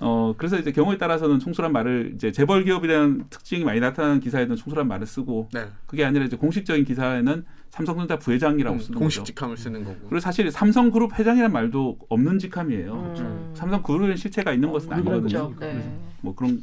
어 0.00 0.34
그래서 0.36 0.58
이제 0.58 0.72
경우에 0.72 0.96
따라서는 0.96 1.38
총수란 1.38 1.72
말을 1.72 2.12
이제 2.14 2.32
재벌 2.32 2.64
기업이라는 2.64 3.24
특징이 3.30 3.64
많이 3.64 3.80
나타나는 3.80 4.20
기사에는 4.20 4.56
총수란 4.56 4.88
말을 4.88 5.06
쓰고 5.06 5.48
네. 5.52 5.66
그게 5.86 6.04
아니라 6.04 6.24
이제 6.24 6.36
공식적인 6.36 6.84
기사에는 6.84 7.44
삼성전자 7.68 8.18
부회장이라고 8.18 8.76
음, 8.76 8.80
쓰는 8.80 8.98
공식 8.98 9.20
거죠. 9.20 9.32
직함을 9.32 9.56
쓰는 9.56 9.84
거고. 9.84 9.96
그리고 10.08 10.20
사실 10.20 10.50
삼성그룹 10.50 11.18
회장이란 11.18 11.52
말도 11.52 11.98
없는 12.08 12.38
직함이에요. 12.38 13.14
음. 13.18 13.52
삼성그룹의 13.54 14.16
실체가 14.16 14.52
있는 14.52 14.72
것은 14.72 14.92
우리나라 14.92 15.16
아니거든요. 15.18 15.54
그렇죠. 15.54 15.78
네. 15.78 15.98
뭐 16.22 16.34
그런 16.34 16.62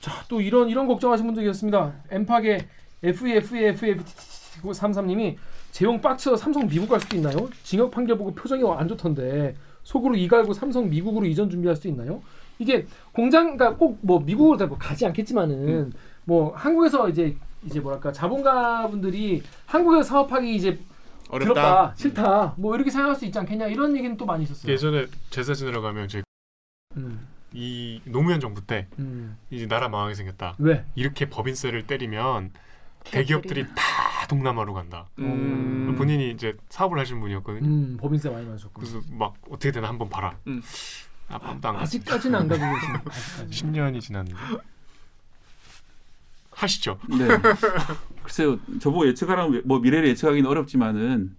자, 0.00 0.12
또 0.28 0.40
이런 0.40 0.68
이런 0.68 0.86
걱정하시는 0.86 1.26
분들이 1.26 1.46
계십니다. 1.46 1.92
엠팍의 2.10 2.68
FEFEFF33님이 3.04 5.36
재용 5.70 6.00
빡쳐 6.00 6.36
삼성 6.36 6.68
미국 6.68 6.88
갈 6.88 7.00
수도 7.00 7.16
있나요? 7.16 7.48
징역 7.62 7.90
판결 7.90 8.18
보고 8.18 8.34
표정이 8.34 8.62
안 8.76 8.88
좋던데 8.88 9.54
속으로 9.84 10.16
이 10.16 10.28
갈고 10.28 10.52
삼성 10.52 10.90
미국으로 10.90 11.24
이전 11.26 11.48
준비할 11.48 11.76
수 11.76 11.88
있나요? 11.88 12.20
이게 12.62 12.86
공장 13.12 13.56
그러니까 13.56 13.76
꼭 13.76 13.98
뭐 14.02 14.20
미국으로 14.20 14.56
다뭐 14.56 14.78
가지 14.78 15.04
않겠지만은 15.06 15.92
뭐 16.24 16.54
한국에서 16.56 17.08
이제 17.08 17.36
이제 17.64 17.80
뭐랄까 17.80 18.12
자본가분들이 18.12 19.42
한국에서 19.66 20.02
사업하기 20.02 20.54
이제 20.54 20.80
어렵다. 21.28 21.54
괴롭다, 21.54 21.94
싫다, 21.96 22.54
뭐 22.56 22.74
이렇게 22.74 22.90
생각할 22.90 23.16
수 23.16 23.24
있지 23.24 23.38
않겠냐 23.38 23.66
이런 23.66 23.96
얘기는 23.96 24.16
또 24.16 24.26
많이 24.26 24.44
있었어요. 24.44 24.72
예전에 24.72 25.06
제사 25.30 25.54
지내러 25.54 25.80
가면 25.80 26.04
이제 26.06 26.22
음, 26.96 27.26
이 27.52 28.00
노무현 28.04 28.40
정부 28.40 28.64
때 28.66 28.86
음. 28.98 29.36
이제 29.50 29.66
나라 29.66 29.88
망하게 29.88 30.14
생겼다. 30.14 30.56
왜? 30.58 30.84
이렇게 30.94 31.28
법인세를 31.30 31.86
때리면 31.86 32.50
대기업들이 33.04 33.64
다 33.74 34.26
동남아로 34.28 34.74
간다. 34.74 35.06
음. 35.18 35.94
본인이 35.96 36.30
이제 36.30 36.56
사업을 36.68 36.98
하시는 36.98 37.20
분이었거든요. 37.20 37.66
음, 37.66 37.96
법인세 38.00 38.28
많이 38.30 38.44
맞았고. 38.46 38.70
그래서 38.74 39.00
막 39.10 39.34
어떻게 39.50 39.72
되나 39.72 39.88
한번 39.88 40.08
봐라. 40.08 40.36
음. 41.32 41.34
아, 41.34 41.50
아무도 41.50 41.68
안 41.68 41.74
갔어요. 41.74 41.82
아직까지는 41.82 42.38
안 42.38 42.48
가고 42.48 42.60
계시네. 42.60 42.98
아직까지. 43.06 43.62
10년이 43.64 44.00
지났는데 44.00 44.40
하시죠. 46.50 46.98
네. 47.08 47.28
글쎄요, 48.22 48.58
저보고 48.80 49.06
예측하라면 49.08 49.62
뭐 49.64 49.80
미래를 49.80 50.08
예측하기는 50.10 50.48
어렵지만은 50.48 51.34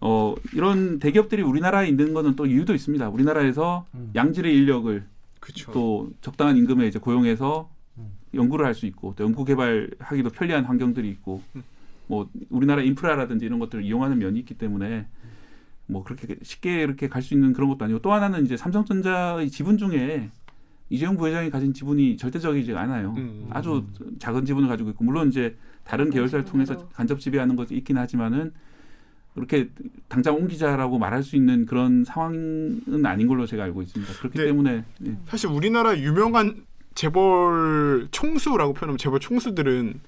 어 0.00 0.34
이런 0.54 0.98
대기업들이 0.98 1.42
우리나라에 1.42 1.86
있는 1.88 2.14
거는 2.14 2.34
또 2.36 2.46
이유도 2.46 2.74
있습니다. 2.74 3.08
우리나라에서 3.10 3.86
음. 3.94 4.10
양질의 4.14 4.54
인력을 4.56 5.06
그렇죠. 5.40 5.72
또 5.72 6.10
적당한 6.22 6.56
임금에 6.56 6.86
이제 6.86 6.98
고용해서 6.98 7.70
음. 7.98 8.12
연구를 8.34 8.64
할 8.66 8.74
수 8.74 8.86
있고 8.86 9.14
또 9.16 9.24
연구 9.24 9.44
개발하기도 9.44 10.30
편리한 10.30 10.64
환경들이 10.64 11.08
있고 11.10 11.42
음. 11.54 11.62
뭐 12.06 12.28
우리나라 12.48 12.82
인프라라든지 12.82 13.44
이런 13.44 13.58
것들을 13.58 13.84
이용하는 13.84 14.18
면이 14.18 14.38
있기 14.40 14.54
때문에 14.54 15.06
뭐 15.90 16.02
그렇게 16.04 16.36
쉽게 16.42 16.82
이렇게 16.82 17.08
갈 17.08 17.22
수 17.22 17.34
있는 17.34 17.52
그런 17.52 17.68
것도 17.68 17.84
아니고 17.84 18.00
또 18.00 18.12
하나는 18.12 18.44
이제 18.44 18.56
삼성전자의 18.56 19.50
지분 19.50 19.76
중에 19.78 20.30
이재용 20.88 21.16
부회장이 21.16 21.50
가진 21.50 21.72
지분이 21.72 22.16
절대적이지 22.16 22.74
않아요. 22.74 23.14
음. 23.16 23.46
아주 23.50 23.84
작은 24.18 24.44
지분을 24.44 24.68
가지고 24.68 24.90
있고 24.90 25.04
물론 25.04 25.28
이제 25.28 25.56
다른 25.84 26.10
계열사를 26.10 26.44
통해서 26.44 26.74
지분으로. 26.74 26.88
간접 26.92 27.20
지배하는 27.20 27.56
것이 27.56 27.74
있긴 27.74 27.98
하지만은 27.98 28.52
그렇게 29.34 29.70
당장 30.08 30.34
옮기자라고 30.34 30.98
말할 30.98 31.22
수 31.22 31.36
있는 31.36 31.64
그런 31.66 32.04
상황은 32.04 33.06
아닌 33.06 33.28
걸로 33.28 33.46
제가 33.46 33.62
알고 33.64 33.82
있습니다. 33.82 34.12
그렇기 34.14 34.38
네. 34.38 34.44
때문에 34.46 34.84
예. 35.06 35.16
사실 35.26 35.48
우리나라 35.48 35.96
유명한 35.96 36.64
재벌 36.94 38.08
총수라고 38.10 38.74
표현하면 38.74 38.98
재벌 38.98 39.20
총수들은 39.20 40.00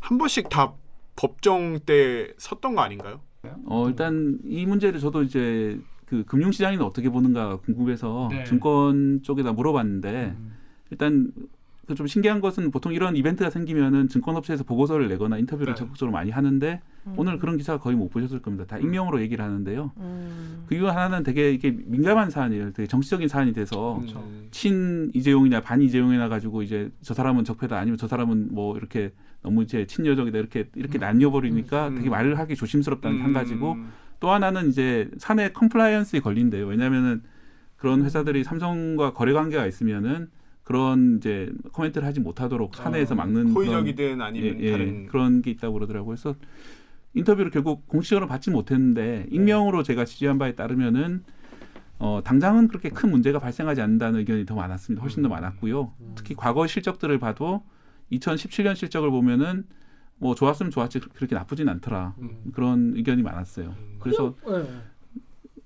한 0.00 0.18
번씩 0.18 0.48
다 0.48 0.72
법정 1.16 1.78
때 1.80 2.32
섰던 2.38 2.74
거 2.74 2.80
아닌가요? 2.80 3.20
어 3.66 3.88
일단 3.88 4.38
이 4.44 4.66
문제를 4.66 5.00
저도 5.00 5.22
이제 5.22 5.80
그 6.06 6.24
금융시장이 6.24 6.76
어떻게 6.78 7.08
보는가 7.08 7.56
궁금해서 7.56 8.28
네. 8.30 8.44
증권 8.44 9.22
쪽에다 9.22 9.52
물어봤는데 9.52 10.36
음. 10.36 10.52
일단 10.90 11.32
그 11.34 11.48
좀 11.96 12.06
신기한 12.06 12.40
것은 12.40 12.70
보통 12.70 12.94
이런 12.94 13.16
이벤트가 13.16 13.50
생기면은 13.50 14.08
증권업체에서 14.08 14.62
보고서를 14.62 15.08
내거나 15.08 15.38
인터뷰를 15.38 15.74
네. 15.74 15.78
적극적으로 15.78 16.12
많이 16.12 16.30
하는데 16.30 16.80
음. 17.08 17.14
오늘 17.16 17.38
그런 17.38 17.56
기사 17.56 17.78
거의 17.78 17.96
못 17.96 18.08
보셨을 18.08 18.40
겁니다. 18.40 18.64
다 18.66 18.78
익명으로 18.78 19.20
얘기를 19.20 19.44
하는데요. 19.44 19.90
음. 19.96 20.64
그 20.66 20.76
이유 20.76 20.88
하나는 20.88 21.24
되게 21.24 21.52
이게 21.52 21.76
민감한 21.84 22.30
사안이에요. 22.30 22.72
되게 22.72 22.86
정치적인 22.86 23.26
사안이 23.26 23.52
돼서 23.52 23.98
음. 23.98 24.46
친 24.52 25.10
이재용이나 25.12 25.60
반 25.60 25.82
이재용이나 25.82 26.28
가지고 26.28 26.62
이제 26.62 26.90
저 27.00 27.14
사람은 27.14 27.42
적폐다 27.44 27.76
아니면 27.76 27.98
저 27.98 28.06
사람은 28.06 28.54
뭐 28.54 28.76
이렇게 28.76 29.12
너무 29.42 29.64
이제 29.64 29.84
친여적이다 29.84 30.38
이렇게 30.38 30.68
이렇게 30.76 30.98
나뉘어버리니까 30.98 31.88
음. 31.88 31.94
되게 31.96 32.08
말을 32.08 32.38
하기 32.38 32.54
조심스럽다는 32.54 33.22
한 33.22 33.32
가지고 33.32 33.72
음. 33.72 33.90
또 34.20 34.30
하나는 34.30 34.68
이제 34.68 35.10
사내 35.18 35.50
compliance에 35.50 36.20
걸린대요. 36.20 36.66
왜냐하면은 36.66 37.22
그런 37.74 38.04
회사들이 38.04 38.44
삼성과 38.44 39.14
거래 39.14 39.32
관계가 39.32 39.66
있으면은 39.66 40.28
그런 40.64 41.16
이제 41.18 41.52
코멘트를 41.72 42.06
하지 42.06 42.20
못하도록 42.20 42.74
사내에서 42.74 43.14
어, 43.14 43.16
막는 43.16 43.54
그런, 43.54 43.54
호의적이든 43.54 44.20
아니면 44.20 44.60
예, 44.60 44.64
예, 44.66 44.70
다른 44.70 45.06
그런 45.06 45.42
게 45.42 45.50
있다고 45.50 45.74
그러더라고요. 45.74 46.14
그래서 46.14 46.36
인터뷰를 47.14 47.50
결국 47.50 47.86
공식적으로 47.88 48.26
받지 48.26 48.50
못했는데 48.50 49.26
익명으로 49.30 49.82
제가 49.82 50.04
취재한 50.04 50.38
바에 50.38 50.54
따르면은 50.54 51.24
어, 51.98 52.20
당장은 52.24 52.68
그렇게 52.68 52.88
큰 52.88 53.10
문제가 53.10 53.38
발생하지 53.38 53.80
않는다는 53.80 54.20
의견이 54.20 54.46
더 54.46 54.54
많았습니다. 54.54 55.02
훨씬 55.02 55.22
더 55.22 55.28
많았고요. 55.28 55.92
특히 56.14 56.34
과거 56.34 56.66
실적들을 56.66 57.18
봐도 57.18 57.62
2017년 58.10 58.74
실적을 58.74 59.10
보면은 59.10 59.64
뭐 60.16 60.34
좋았으면 60.34 60.70
좋았지 60.70 61.00
그렇게 61.00 61.34
나쁘진 61.34 61.68
않더라. 61.68 62.14
음. 62.18 62.52
그런 62.54 62.92
의견이 62.96 63.22
많았어요. 63.22 63.74
그래서 63.98 64.34
네. 64.46 64.64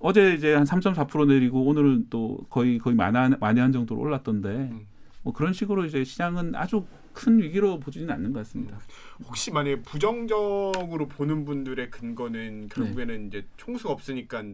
어제 0.07 0.35
이제 0.35 0.55
한 0.55 0.63
3.4% 0.63 1.27
내리고 1.27 1.65
오늘은 1.65 2.07
또 2.11 2.39
거의 2.49 2.79
거의 2.79 2.95
만회한, 2.95 3.39
만회한 3.41 3.73
정도로 3.73 4.01
올랐던데 4.01 4.49
음. 4.49 4.87
뭐 5.23 5.33
그런 5.33 5.53
식으로 5.53 5.85
이제 5.85 6.05
시장은 6.05 6.55
아주 6.55 6.85
큰 7.13 7.43
위기로 7.43 7.81
보지는 7.81 8.11
않는 8.13 8.33
것 8.33 8.39
같습니다. 8.41 8.79
혹시 9.27 9.51
만약에 9.51 9.83
부정적으로 9.83 11.09
보는 11.09 11.45
분들의 11.45 11.91
근거는 11.91 12.61
네. 12.61 12.69
결국에는 12.69 13.27
이제 13.27 13.49
총수가 13.57 13.93
없으니까 13.95 14.45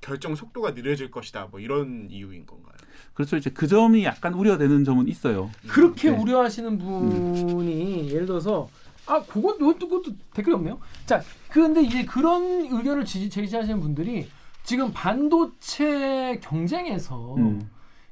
결정 0.00 0.36
속도가 0.36 0.70
느려질 0.70 1.10
것이다. 1.10 1.48
뭐 1.50 1.58
이런 1.58 2.06
이유인 2.08 2.46
건가요? 2.46 2.76
그래서 3.12 3.36
이제 3.36 3.50
그 3.50 3.66
점이 3.66 4.04
약간 4.04 4.34
우려되는 4.34 4.84
점은 4.84 5.08
있어요. 5.08 5.50
그렇게 5.66 6.12
네. 6.12 6.16
우려하시는 6.16 6.78
분이 6.78 8.08
예를 8.12 8.26
들어서 8.26 8.70
아 9.06 9.20
그것 9.24 9.56
이것도 9.56 9.88
그것도 9.88 10.16
댓글이 10.32 10.54
없네요. 10.54 10.78
자 11.06 11.20
그런데 11.48 11.82
이제 11.82 12.04
그런 12.04 12.68
의견을 12.70 13.04
지, 13.04 13.28
제시하시는 13.28 13.80
분들이 13.80 14.28
지금 14.62 14.92
반도체 14.92 16.38
경쟁에서 16.42 17.34
음. 17.36 17.68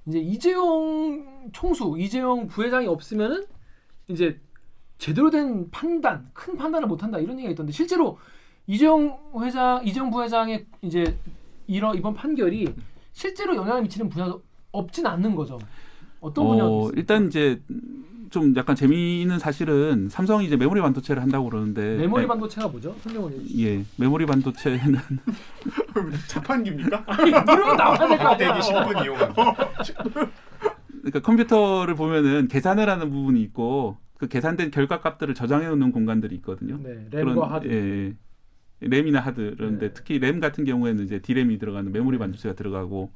이제 0.07 0.19
이재용 0.19 1.51
총수, 1.53 1.97
이재용 1.99 2.49
부회장이 2.49 2.87
없으면은 2.87 3.47
이제 4.09 4.41
제대로 4.99 5.31
된 5.31 5.71
판단, 5.71 6.29
큰 6.33 6.57
판단을 6.57 6.89
못 6.89 7.03
한다 7.03 7.19
이런 7.19 7.37
얘기가 7.39 7.51
있던데 7.53 7.73
실제로 7.73 8.19
이재용 8.67 9.19
회장, 9.41 9.85
이재용 9.87 10.11
부회장의 10.11 10.67
이제 10.83 11.17
이런 11.67 11.97
이번 11.97 12.15
판결이 12.15 12.75
실제로 13.13 13.57
영향을 13.57 13.83
미치는 13.83 14.09
분야도 14.09 14.43
없진 14.73 15.07
않는 15.07 15.35
거죠. 15.35 15.59
어떤 16.21 16.47
분야가 16.47 16.69
어? 16.69 16.91
일단 16.95 17.27
이제 17.27 17.63
좀 18.31 18.55
약간 18.57 18.77
재미있는 18.77 19.41
사실은 19.41 20.09
삼성이 20.09 20.47
이제 20.47 20.57
메모리 20.57 20.81
반도체를 20.81 21.21
한다고 21.21 21.51
그러는데 21.51 21.97
메모리 21.99 22.23
네, 22.23 22.29
반도체가 22.29 22.69
뭐죠? 22.69 22.95
설명을 23.01 23.33
해주시죠. 23.33 23.63
예 23.69 23.85
메모리 23.97 24.25
반도체는 24.27 24.79
자판기입니까? 26.29 27.05
누르면 27.45 27.77
나와야 27.77 28.09
될거 28.09 28.29
아니야. 28.29 28.37
대기 28.55 28.69
10분 28.69 29.05
이용한 29.05 29.35
그러니까 31.01 31.21
컴퓨터를 31.23 31.95
보면은 31.97 32.47
계산을 32.47 32.89
하는 32.89 33.11
부분이 33.11 33.43
있고 33.43 33.97
그 34.17 34.29
계산된 34.29 34.71
결과 34.71 35.01
값들을 35.01 35.35
저장해 35.35 35.67
놓는 35.69 35.91
공간들이 35.91 36.37
있거든요. 36.37 36.79
네, 36.83 37.09
램과 37.11 37.51
하드. 37.51 37.67
예, 37.69 38.07
예. 38.09 38.15
램이나 38.83 39.19
하드 39.21 39.55
그런데 39.59 39.89
네. 39.89 39.93
특히 39.93 40.19
램 40.21 40.39
같은 40.41 40.65
경우에는 40.65 41.05
이제 41.05 41.19
D램이 41.19 41.59
들어가는 41.59 41.91
메모리 41.91 42.17
반도체가 42.19 42.55
들어가고 42.55 43.11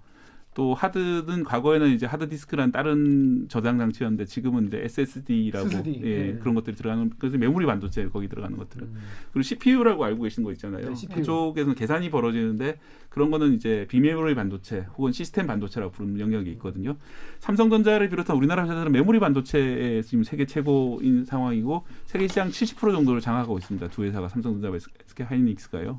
또 0.55 0.73
하드는 0.73 1.43
과거에는 1.43 1.91
이제 1.91 2.07
하드 2.07 2.29
디스크란 2.29 2.71
다른 2.71 3.47
저장 3.49 3.77
장치였는데 3.79 4.25
지금은 4.25 4.69
이제 4.69 4.83
SSD라고 4.85 5.67
SSD, 5.67 6.01
예, 6.05 6.19
네. 6.33 6.39
그런 6.39 6.55
것들이 6.55 6.77
들어가는 6.77 7.11
그래서 7.19 7.37
메모리 7.37 7.67
반도체 7.67 8.09
거기 8.09 8.29
들어가는 8.29 8.57
것들은 8.57 8.87
음. 8.87 8.99
그리고 9.33 9.43
CPU라고 9.43 10.05
알고 10.05 10.23
계신 10.23 10.45
거 10.45 10.53
있잖아요. 10.53 10.89
네, 10.89 10.95
CPU. 10.95 11.17
그쪽에서는 11.17 11.75
계산이 11.75 12.09
벌어지는데 12.11 12.79
그런 13.09 13.33
거는 13.33 13.55
이제 13.55 13.87
비메모리 13.89 14.37
반도체 14.37 14.87
혹은 14.97 15.11
시스템 15.11 15.49
반도체라고 15.49 15.93
부르는 15.93 16.21
영역이 16.21 16.51
있거든요. 16.53 16.97
삼성전자를 17.41 18.09
비롯한 18.09 18.37
우리나라 18.37 18.63
회사들은 18.63 18.93
메모리 18.93 19.19
반도체에 19.19 20.03
지금 20.03 20.23
세계 20.23 20.47
최고인 20.47 21.25
상황이고 21.25 21.85
세계 22.07 22.29
시장 22.29 22.49
70% 22.49 22.93
정도를 22.93 23.21
장악하고 23.21 23.59
있습니다. 23.59 23.89
두 23.89 24.05
회사가 24.05 24.29
삼성전자와 24.29 24.77
SK 24.77 25.27
하이닉스가요. 25.27 25.99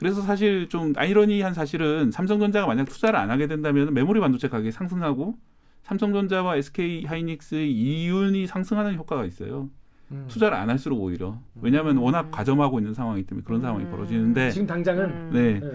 그래서 0.00 0.22
사실 0.22 0.66
좀 0.70 0.94
아이러니한 0.96 1.52
사실은 1.52 2.10
삼성전자가 2.10 2.66
만약 2.66 2.84
투자를 2.86 3.18
안 3.18 3.30
하게 3.30 3.46
된다면 3.46 3.92
메모리 3.92 4.18
반도체 4.18 4.48
가격이 4.48 4.72
상승하고 4.72 5.36
삼성전자와 5.82 6.56
SK 6.56 7.04
하이닉스의 7.04 7.70
이윤이 7.70 8.46
상승하는 8.46 8.94
효과가 8.94 9.26
있어요. 9.26 9.68
음. 10.10 10.24
투자를 10.28 10.56
안 10.56 10.70
할수록 10.70 11.02
오히려 11.02 11.38
왜냐하면 11.60 11.98
워낙 11.98 12.30
과점하고 12.30 12.78
있는 12.78 12.94
상황이기 12.94 13.26
때문에 13.26 13.44
그런 13.44 13.60
상황이 13.60 13.84
음. 13.84 13.90
벌어지는데 13.90 14.50
지금 14.52 14.66
당장은 14.66 15.04
음. 15.04 15.30
네. 15.34 15.60
네. 15.60 15.70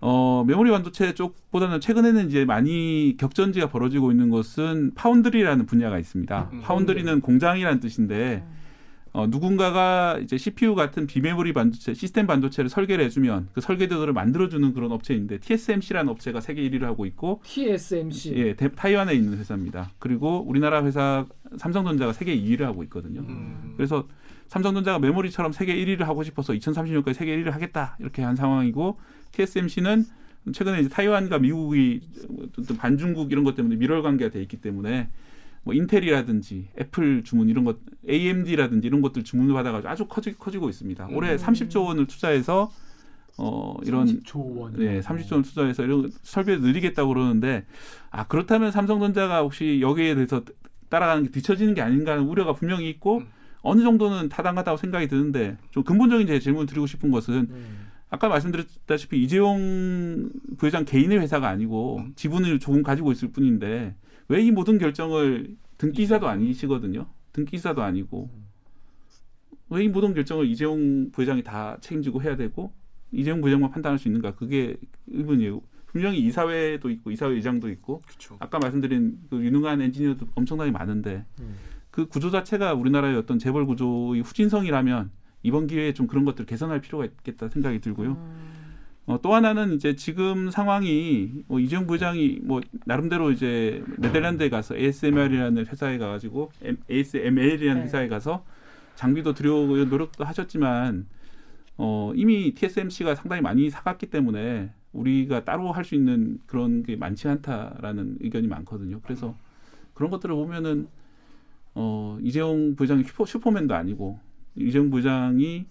어, 0.00 0.44
메모리 0.46 0.70
반도체 0.70 1.12
쪽보다는 1.12 1.80
최근에는 1.80 2.28
이제 2.28 2.44
많이 2.44 3.16
격전지가 3.18 3.70
벌어지고 3.70 4.12
있는 4.12 4.30
것은 4.30 4.92
파운드리라는 4.94 5.66
분야가 5.66 5.98
있습니다. 5.98 6.50
음. 6.52 6.60
파운드리는 6.62 7.20
공장이라는 7.20 7.80
뜻인데 7.80 8.44
어, 9.14 9.26
누군가가 9.26 10.18
이제 10.22 10.38
CPU 10.38 10.74
같은 10.74 11.06
비메모리 11.06 11.52
반도체, 11.52 11.92
시스템 11.92 12.26
반도체를 12.26 12.70
설계를 12.70 13.04
해주면 13.04 13.48
그 13.52 13.60
설계도들을 13.60 14.10
만들어주는 14.14 14.72
그런 14.72 14.90
업체인데 14.90 15.38
TSMC라는 15.38 16.10
업체가 16.10 16.40
세계 16.40 16.62
1위를 16.70 16.82
하고 16.82 17.04
있고 17.04 17.40
TSMC. 17.44 18.34
예, 18.36 18.54
대- 18.54 18.70
타이완에 18.72 19.12
있는 19.12 19.36
회사입니다. 19.36 19.90
그리고 19.98 20.42
우리나라 20.46 20.82
회사 20.84 21.26
삼성전자가 21.58 22.14
세계 22.14 22.34
2위를 22.40 22.60
하고 22.62 22.82
있거든요. 22.84 23.20
음. 23.20 23.74
그래서 23.76 24.08
삼성전자가 24.48 24.98
메모리처럼 24.98 25.52
세계 25.52 25.74
1위를 25.76 26.00
하고 26.04 26.22
싶어서 26.22 26.54
2030년까지 26.54 27.12
세계 27.12 27.36
1위를 27.36 27.50
하겠다 27.50 27.96
이렇게 28.00 28.22
한 28.22 28.34
상황이고 28.36 28.98
TSMC는 29.32 30.06
최근에 30.54 30.80
이제 30.80 30.88
타이완과 30.88 31.38
미국이 31.38 32.00
반중국 32.78 33.30
이런 33.30 33.44
것 33.44 33.54
때문에 33.54 33.76
밀월 33.76 34.02
관계가 34.02 34.30
돼 34.30 34.40
있기 34.42 34.56
때문에 34.56 35.08
뭐 35.64 35.74
인텔이라든지 35.74 36.70
애플 36.80 37.22
주문 37.24 37.48
이런 37.48 37.64
것, 37.64 37.78
AMD라든지 38.08 38.86
이런 38.86 39.00
것들 39.00 39.22
주문을 39.22 39.54
받아가지고 39.54 39.88
아주 39.88 40.06
커지, 40.06 40.36
커지고 40.36 40.68
있습니다. 40.68 41.08
올해 41.12 41.36
30조 41.36 41.86
원을 41.86 42.06
투자해서 42.06 42.70
어 43.38 43.76
이런 43.84 44.06
30조 44.06 44.56
원. 44.56 44.72
네, 44.74 45.00
30조 45.00 45.32
원 45.34 45.42
투자해서 45.42 45.84
이런 45.84 46.10
설비를 46.22 46.60
늘리겠다고 46.60 47.08
그러는데 47.08 47.64
아 48.10 48.26
그렇다면 48.26 48.72
삼성전자가 48.72 49.40
혹시 49.40 49.80
여기에 49.80 50.16
대해서 50.16 50.42
따라가는 50.88 51.24
게 51.24 51.30
뒤처지는 51.30 51.74
게 51.74 51.80
아닌가 51.80 52.12
하는 52.12 52.24
우려가 52.24 52.52
분명히 52.52 52.90
있고 52.90 53.18
음. 53.18 53.26
어느 53.62 53.82
정도는 53.82 54.28
타당하다고 54.28 54.76
생각이 54.76 55.08
드는데 55.08 55.56
좀 55.70 55.84
근본적인 55.84 56.26
제 56.26 56.40
질문 56.40 56.66
드리고 56.66 56.86
싶은 56.86 57.10
것은 57.10 57.34
음. 57.50 57.88
아까 58.10 58.28
말씀드렸다시피 58.28 59.22
이재용 59.22 60.28
부회장 60.58 60.84
개인의 60.84 61.18
회사가 61.20 61.48
아니고 61.48 61.98
음. 62.00 62.12
지분을 62.16 62.58
조금 62.58 62.82
가지고 62.82 63.12
있을 63.12 63.30
뿐인데 63.30 63.94
왜 64.32 64.42
이 64.42 64.50
모든 64.50 64.78
결정을 64.78 65.56
등기사도 65.76 66.26
아니시거든요. 66.26 67.06
등기사도 67.34 67.82
아니고 67.82 68.30
왜 69.68 69.84
이 69.84 69.88
모든 69.88 70.14
결정을 70.14 70.46
이재용 70.46 71.10
부회장이 71.12 71.42
다 71.42 71.76
책임지고 71.80 72.22
해야 72.22 72.36
되고 72.36 72.72
이재용 73.10 73.40
부회장만 73.42 73.70
판단할 73.70 73.98
수 73.98 74.08
있는가 74.08 74.34
그게 74.34 74.76
의문이에요. 75.08 75.60
분명히 75.86 76.20
이사회도 76.20 76.88
있고 76.88 77.10
이사회 77.10 77.34
의장도 77.34 77.68
있고 77.70 78.00
그렇죠. 78.06 78.36
아까 78.40 78.58
말씀드린 78.58 79.18
그 79.28 79.44
유능한 79.44 79.82
엔지니어도 79.82 80.26
엄청나게 80.34 80.70
많은데 80.70 81.26
음. 81.40 81.56
그 81.90 82.06
구조 82.06 82.30
자체가 82.30 82.72
우리나라의 82.72 83.16
어떤 83.16 83.38
재벌 83.38 83.66
구조의 83.66 84.22
후진성이라면 84.22 85.10
이번 85.42 85.66
기회에 85.66 85.92
좀 85.92 86.06
그런 86.06 86.24
것들 86.24 86.42
을 86.42 86.46
개선할 86.46 86.80
필요가 86.80 87.04
있겠다 87.04 87.48
생각이 87.50 87.80
들고요. 87.80 88.16
어, 89.06 89.20
또 89.20 89.34
하나는 89.34 89.74
이제 89.74 89.96
지금 89.96 90.50
상황이 90.50 91.42
뭐 91.48 91.58
이재용 91.58 91.86
부회장이 91.86 92.40
뭐 92.42 92.60
나름대로 92.86 93.32
이제 93.32 93.82
네덜란드에 93.98 94.48
가서 94.48 94.76
ASMR이라는 94.76 95.66
회사에 95.66 95.98
가가지고 95.98 96.52
ASML이라는 96.90 97.80
네. 97.80 97.84
회사에 97.84 98.08
가서 98.08 98.44
장비도 98.94 99.34
들여오고 99.34 99.84
노력도 99.86 100.24
하셨지만 100.24 101.06
어, 101.78 102.12
이미 102.14 102.54
TSMC가 102.54 103.14
상당히 103.16 103.42
많이 103.42 103.70
사갔기 103.70 104.06
때문에 104.06 104.70
우리가 104.92 105.44
따로 105.44 105.72
할 105.72 105.84
수 105.84 105.94
있는 105.96 106.38
그런 106.46 106.82
게 106.84 106.94
많지 106.96 107.26
않다라는 107.26 108.18
의견이 108.20 108.46
많거든요. 108.46 109.00
그래서 109.02 109.34
그런 109.94 110.10
것들을 110.10 110.32
보면은 110.34 110.86
어, 111.74 112.18
이재용 112.22 112.76
부회장이 112.76 113.02
슈퍼, 113.02 113.24
슈퍼맨도 113.24 113.74
아니고 113.74 114.20
이재용 114.54 114.90
부회장이 114.90 115.66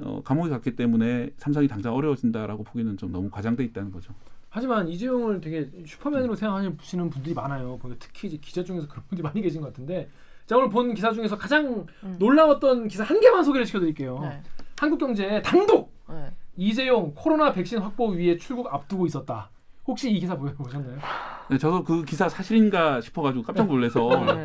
어, 0.00 0.20
감옥에 0.24 0.50
갔기 0.50 0.76
때문에 0.76 1.30
삼성이 1.36 1.68
당장 1.68 1.94
어려워진다라고 1.94 2.64
보기는 2.64 2.96
좀 2.96 3.12
너무 3.12 3.30
과장돼 3.30 3.62
있다는 3.64 3.92
거죠. 3.92 4.12
하지만 4.50 4.88
이재용을 4.88 5.40
되게 5.40 5.68
슈퍼맨으로 5.86 6.34
생각하시는 6.36 7.10
분들이 7.10 7.34
많아요. 7.34 7.78
특히 7.98 8.28
이제 8.28 8.36
기자 8.40 8.62
중에서 8.62 8.86
그런 8.86 9.04
분들이 9.08 9.22
많이 9.22 9.40
계신 9.40 9.60
것 9.60 9.68
같은데 9.68 10.08
자 10.46 10.56
오늘 10.56 10.68
본 10.68 10.94
기사 10.94 11.10
중에서 11.12 11.36
가장 11.36 11.86
음. 12.04 12.16
놀라웠던 12.18 12.88
기사 12.88 13.02
한 13.02 13.18
개만 13.20 13.42
소개를 13.42 13.66
시켜드릴게요. 13.66 14.18
네. 14.20 14.42
한국경제 14.78 15.42
단독 15.42 15.92
네. 16.08 16.30
이재용 16.56 17.12
코로나 17.14 17.52
백신 17.52 17.78
확보 17.78 18.08
위해 18.10 18.36
출국 18.36 18.72
앞두고 18.72 19.06
있었다. 19.06 19.50
혹시 19.86 20.10
이 20.10 20.20
기사 20.20 20.36
보- 20.36 20.46
보셨나요? 20.54 20.98
네, 21.50 21.58
저도 21.58 21.82
그 21.84 22.04
기사 22.04 22.28
사실인가 22.28 23.00
싶어가지고 23.00 23.42
깜짝 23.44 23.66
놀라서 23.66 24.08
네. 24.34 24.44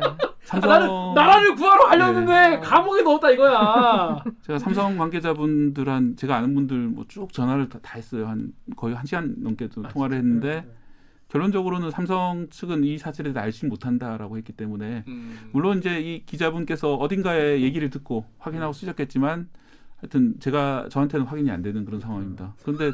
삼성 0.50 0.68
나는 0.70 1.14
나라를 1.14 1.54
구하러 1.54 1.86
가려는데 1.86 2.48
네. 2.50 2.58
감옥에 2.60 3.02
넣었다 3.02 3.30
이거야. 3.30 4.22
제가 4.42 4.58
삼성 4.58 4.96
관계자분들한 4.98 6.16
제가 6.16 6.36
아는 6.36 6.54
분들 6.54 6.76
뭐 6.88 7.04
쭉 7.08 7.32
전화를 7.32 7.68
다, 7.68 7.78
다 7.82 7.94
했어요. 7.96 8.26
한 8.26 8.52
거의 8.76 8.94
한 8.94 9.06
시간 9.06 9.34
넘게도 9.38 9.82
통화를 9.88 10.16
했는데 10.18 10.66
결론적으로는 11.28 11.90
삼성 11.92 12.48
측은 12.50 12.82
이 12.82 12.98
사실에 12.98 13.32
대해 13.32 13.44
알지 13.44 13.66
못한다라고 13.66 14.36
했기 14.38 14.52
때문에 14.52 15.04
음. 15.06 15.38
물론 15.52 15.78
이제 15.78 16.00
이 16.00 16.24
기자분께서 16.26 16.94
어딘가에 16.96 17.60
얘기를 17.60 17.88
듣고 17.90 18.24
확인하고 18.38 18.72
쓰셨겠지만 18.72 19.48
하여튼 20.00 20.34
제가 20.40 20.88
저한테는 20.90 21.26
확인이 21.26 21.50
안 21.52 21.62
되는 21.62 21.84
그런 21.84 22.00
상황입니다. 22.00 22.54
그런데 22.64 22.90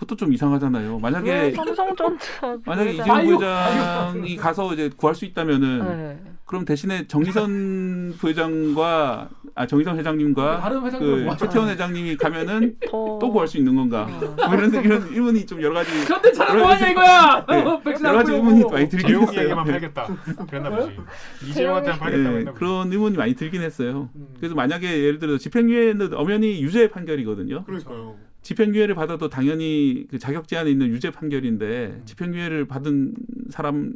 그것도 0.00 0.16
좀 0.16 0.32
이상하잖아요. 0.32 0.94
왜 0.94 1.00
만약에 1.00 1.52
삼성전자 1.52 2.56
만약에 2.64 2.92
부회장- 2.92 3.22
이재용 3.22 3.38
부회장이 3.38 4.36
가서 4.36 4.72
이제 4.72 4.90
구할 4.96 5.14
수 5.14 5.26
있다면은 5.26 5.78
네. 5.84 6.32
그럼 6.46 6.64
대신에 6.64 7.06
정기선 7.06 8.14
부회장과 8.18 9.28
아 9.54 9.66
정기선 9.66 9.98
회장님과 9.98 10.70
그뭐 10.98 11.36
최태원 11.36 11.68
회장님이 11.68 12.16
가면은 12.16 12.76
더... 12.90 13.18
또 13.20 13.30
구할 13.30 13.46
수 13.46 13.58
있는 13.58 13.74
건가? 13.74 14.08
어. 14.10 14.48
뭐 14.48 14.54
이런 14.54 14.72
이런 14.82 15.02
의문이 15.12 15.44
좀 15.44 15.60
여러 15.60 15.74
가지 15.74 15.90
현대차는 15.90 16.50
여러 16.54 16.62
뭐하냐 16.62 16.88
이거야. 16.88 17.46
네, 17.46 17.80
백신 17.84 18.06
여러 18.06 18.18
안 18.18 18.24
가지. 18.24 18.32
의문이 18.36 18.64
많이 18.70 18.88
들긴 18.88 19.20
했어요. 19.20 19.48
네. 19.48 19.72
팔겠다. 19.72 20.06
그랬나 20.48 20.70
보지. 20.70 20.96
이재용한테만 21.50 21.98
팔겠다고 21.98 22.38
네. 22.38 22.44
그런 22.54 22.90
의문이 22.90 23.18
많이 23.18 23.34
들긴 23.34 23.60
했어요. 23.60 24.08
음. 24.14 24.28
그래서 24.38 24.54
만약에 24.54 24.86
예를 25.04 25.18
들어 25.18 25.36
집행유예는 25.36 26.14
엄연히 26.14 26.62
유죄 26.62 26.88
판결이거든요. 26.88 27.64
그러니까요. 27.64 28.29
집행유예를 28.42 28.94
받아도 28.94 29.28
당연히 29.28 30.06
그 30.08 30.18
자격 30.18 30.48
제한에 30.48 30.70
있는 30.70 30.88
유죄 30.88 31.10
판결인데 31.10 31.86
음. 31.86 32.02
집행유예를 32.04 32.66
받은 32.66 33.14
사람이 33.50 33.92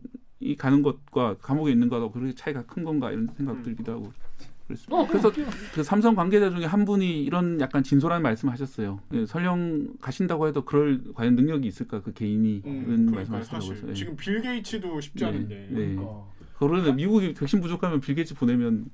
가는 0.58 0.82
것과 0.82 1.36
감옥에 1.38 1.72
있는 1.72 1.88
것하고 1.88 2.12
그렇게 2.12 2.34
차이가 2.34 2.62
큰 2.66 2.84
건가 2.84 3.10
이런 3.10 3.28
생각 3.36 3.56
음. 3.56 3.62
들기도 3.62 3.92
하고 3.92 4.12
그랬습니다. 4.66 4.96
어, 4.96 5.06
그래서 5.06 5.30
그래서 5.32 5.50
그 5.74 5.82
삼성 5.82 6.14
관계자 6.14 6.50
중에 6.50 6.64
한 6.64 6.84
분이 6.84 7.22
이런 7.22 7.60
약간 7.60 7.82
진솔한 7.82 8.22
말씀을 8.22 8.52
하셨어요. 8.52 9.00
예, 9.12 9.26
설령 9.26 9.88
가신다고 10.00 10.48
해도 10.48 10.64
그럴 10.64 11.02
과연 11.14 11.36
능력이 11.36 11.66
있을까 11.66 12.02
그 12.02 12.12
개인이 12.12 12.62
음, 12.64 12.84
이런 12.86 13.06
그러니까요, 13.06 13.14
말씀하시더라고요. 13.14 13.74
사실 13.74 13.88
예. 13.90 13.94
지금 13.94 14.16
빌 14.16 14.40
게이츠도 14.40 15.00
쉽지 15.00 15.24
네, 15.24 15.28
않은데. 15.28 15.68
네. 15.70 15.96
어. 15.98 16.32
그러네 16.58 16.92
미국이 16.92 17.34
백신 17.34 17.60
부족하면 17.60 18.00
빌게이츠 18.00 18.34
보내면. 18.36 18.86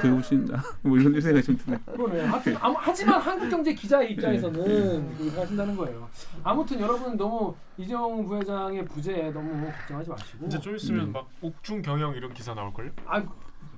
배우신다 0.00 0.62
뭐 0.82 0.96
이런 0.98 1.20
생각이 1.20 1.44
좀 1.44 1.56
드네요. 1.56 1.80
그러네. 1.86 2.26
아무- 2.60 2.76
하지만 2.78 3.20
한국경제 3.20 3.74
기자의 3.74 4.12
입장에서는 4.12 5.16
그렇게 5.18 5.36
하신다는 5.40 5.76
거예요. 5.76 6.08
아무튼 6.44 6.80
여러분 6.80 7.16
너무 7.16 7.54
이재용 7.76 8.24
부회장의 8.26 8.84
부재에 8.86 9.30
너무 9.30 9.66
걱정하지 9.66 10.10
마시고 10.10 10.46
이제 10.46 10.58
좀 10.60 10.76
있으면 10.76 11.06
음. 11.08 11.12
막 11.12 11.28
옥중 11.40 11.82
경영 11.82 12.14
이런 12.14 12.32
기사 12.32 12.54
나올 12.54 12.72
걸요? 12.72 12.90
아, 13.06 13.22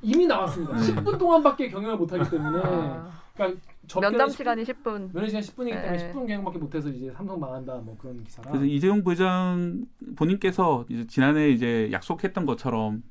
이미 0.02 0.26
나왔습니다. 0.26 0.74
음. 0.74 0.78
10분 0.78 1.18
동안밖에 1.18 1.70
경영을 1.70 1.96
못하기 1.96 2.30
때문에 2.30 2.60
아, 2.62 3.10
그러니까 3.34 3.60
면담 4.00 4.28
10분 4.28 4.32
시간이 4.32 4.64
10분. 4.64 5.12
면회 5.14 5.28
시간 5.28 5.42
10분이기 5.42 5.70
때문에 5.70 5.96
네. 5.96 6.12
10분 6.12 6.26
경영밖에 6.26 6.58
못해서 6.58 6.88
이제 6.90 7.10
삼성 7.16 7.40
망한다 7.40 7.76
뭐 7.76 7.96
그런 7.98 8.22
기사라. 8.22 8.50
그래서 8.50 8.66
이재용 8.66 9.02
부회장 9.02 9.86
본인께서 10.16 10.84
이제 10.88 11.06
지난해 11.06 11.48
이제 11.50 11.88
약속했던 11.90 12.44
것처럼 12.46 13.02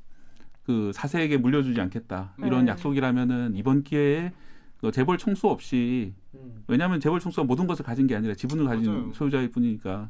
그 0.66 0.92
사세에게 0.94 1.38
물려주지 1.38 1.80
않겠다 1.82 2.34
이런 2.40 2.66
네. 2.66 2.72
약속이라면은 2.72 3.56
이번 3.56 3.84
기회에 3.84 4.32
그 4.80 4.92
재벌 4.92 5.18
총수 5.18 5.48
없이 5.48 6.14
음. 6.36 6.64
왜냐하면 6.68 7.00
재벌 7.00 7.20
총수가 7.20 7.46
모든 7.46 7.68
것을 7.68 7.84
가진 7.86 8.08
게 8.08 8.16
아니라 8.16 8.34
지분을 8.34 8.66
가진 8.66 8.86
맞아요. 8.92 9.14
소유자일 9.14 9.52
뿐이니까 9.52 10.10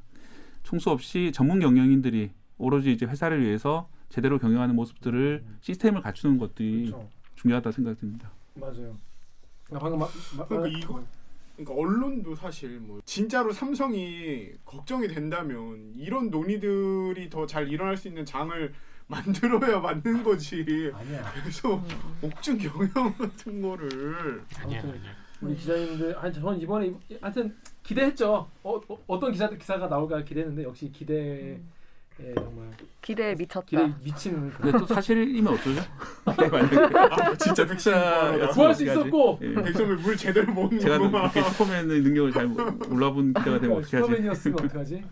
총수 0.64 0.90
없이 0.92 1.32
전문 1.34 1.60
경영인들이 1.60 2.32
오로지 2.58 2.92
이제 2.92 3.06
회사를 3.06 3.44
위해서 3.44 3.90
제대로 4.10 4.38
경영하는 4.38 4.76
모습들을 4.76 5.44
음. 5.46 5.58
시스템을 5.62 6.02
갖추는 6.02 6.38
것들이 6.38 6.86
그렇죠. 6.92 7.10
중요하다 7.36 7.72
생각됩니다. 7.72 8.32
맞아요. 8.56 8.96
나 9.72 9.80
방금 9.80 9.98
막, 10.00 10.10
막 10.38 10.48
그러니까 10.48 10.78
이거- 10.80 11.04
그러니까 11.56 11.74
언론도 11.76 12.36
사실 12.36 12.80
뭐 12.80 13.00
진짜로 13.06 13.52
삼성이 13.52 14.52
걱정이 14.66 15.08
된다면 15.08 15.94
이런 15.96 16.30
논의들이 16.30 17.30
더 17.30 17.46
잘 17.46 17.70
일어날 17.70 17.96
수 17.98 18.08
있는 18.08 18.26
장을 18.26 18.74
만들어야 19.08 19.80
맞는 19.80 20.24
거지. 20.24 20.92
아니야. 20.94 21.32
그래서 21.34 21.76
음. 21.76 21.88
옥중 22.22 22.58
경영 22.58 23.14
같은 23.18 23.62
거를 23.62 24.42
아니야. 24.58 24.84
우리 25.42 25.56
기자님들 25.56 26.18
아니 26.18 26.34
저는 26.34 26.60
이번에 26.62 26.94
하여튼 27.22 27.56
기대했죠. 27.84 28.50
어, 28.64 28.82
어, 29.08 29.20
떤 29.20 29.32
기사 29.32 29.50
기사가 29.50 29.88
나올까 29.88 30.24
기대했는데 30.24 30.64
역시 30.64 30.90
기대에 30.92 31.60
정말 32.36 32.70
기대에 33.02 33.36
미쳤다. 33.36 33.66
기대 33.66 33.94
미치는 34.04 34.52
근데 34.52 34.78
또 34.78 34.86
사실이면 34.86 35.54
어쩌죠? 35.54 35.82
아, 36.26 37.36
진짜 37.36 37.66
백신 37.66 37.92
구하러 37.92 38.50
구할 38.52 38.74
수? 38.76 38.84
있었고 38.84 39.40
예. 39.42 39.54
백성을 39.54 39.98
물 39.98 40.16
제대로 40.16 40.54
못 40.54 40.80
제가 40.80 40.98
슈퍼맨의 41.30 42.02
능력을 42.02 42.32
잘 42.32 42.48
몰라본 42.48 43.34
기자가 43.34 43.60
되면 43.60 43.78
어떻게 43.78 43.98
하지? 43.98 44.08
슈퍼맨이었으면 44.08 44.60
어떡하지? 44.60 45.04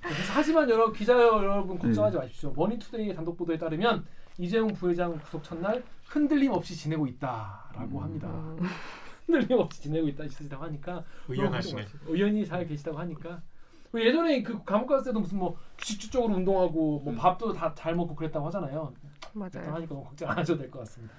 그래서 0.00 0.32
하지만 0.34 0.68
여러 0.70 0.92
기자 0.92 1.12
여러분 1.14 1.78
걱정하지 1.78 2.16
마십시오. 2.16 2.52
머니투데이 2.56 3.14
단독 3.14 3.36
보도에 3.36 3.58
따르면 3.58 4.04
이재용 4.38 4.68
부회장 4.72 5.18
구속 5.20 5.42
첫날 5.42 5.82
흔들림 6.06 6.52
없이 6.52 6.76
지내고 6.76 7.06
있다라고 7.06 7.98
음. 7.98 8.02
합니다. 8.02 8.28
음. 8.28 8.58
흔들림 9.26 9.58
없이 9.58 9.82
지내고 9.82 10.08
있다 10.08 10.24
있으시다고 10.24 10.64
하니까 10.64 11.04
의연하시네. 11.28 11.86
의연히 12.06 12.46
잘 12.46 12.66
계시다고 12.66 12.98
하니까 12.98 13.42
그 13.90 14.04
예전에 14.04 14.42
그 14.42 14.62
감옥 14.64 14.86
갔을 14.86 15.06
때도 15.06 15.20
무슨 15.20 15.38
뭐 15.38 15.56
규칙적으로 15.78 16.34
운동하고 16.34 17.00
뭐 17.00 17.12
음. 17.12 17.16
밥도 17.16 17.52
다 17.52 17.74
잘 17.74 17.94
먹고 17.94 18.14
그랬다고 18.14 18.46
하잖아요. 18.46 18.92
맞아요. 19.34 19.72
하니까 19.74 19.94
너무 19.94 20.04
걱정 20.04 20.30
안 20.30 20.38
하셔도 20.38 20.60
될 20.60 20.70
것 20.70 20.80
같습니다. 20.80 21.14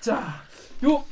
자, 0.00 0.34
요 0.84 1.04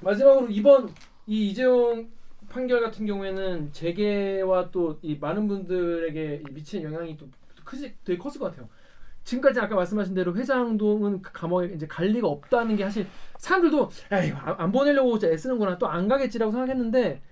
마지막으로 0.00 0.48
이번 0.50 0.88
이 1.26 1.50
이재용 1.50 2.08
판결 2.54 2.80
같은 2.82 3.06
경우에는 3.06 3.72
재계와 3.72 4.70
또 4.70 4.98
이 5.02 5.16
많은 5.20 5.48
분들에게 5.48 6.44
미치는 6.52 6.92
영향이 6.92 7.16
또 7.16 7.26
크지 7.64 7.94
되게 8.04 8.18
컸을 8.18 8.38
것 8.38 8.46
같아요. 8.50 8.68
지금까지 9.24 9.58
아까 9.60 9.74
말씀하신 9.74 10.14
대로 10.14 10.34
회장동은 10.36 11.22
그 11.22 11.32
감옥에 11.32 11.68
이제 11.74 11.86
갈 11.86 12.06
리가 12.08 12.28
없다는 12.28 12.76
게 12.76 12.84
사실 12.84 13.06
사람들도 13.38 13.88
에이 14.12 14.32
안안 14.32 14.70
보내려고 14.70 15.18
애쓰는구나 15.22 15.78
또 15.78 15.86
안 15.86 16.08
가겠지라고 16.08 16.52
생각했는데 16.52 17.22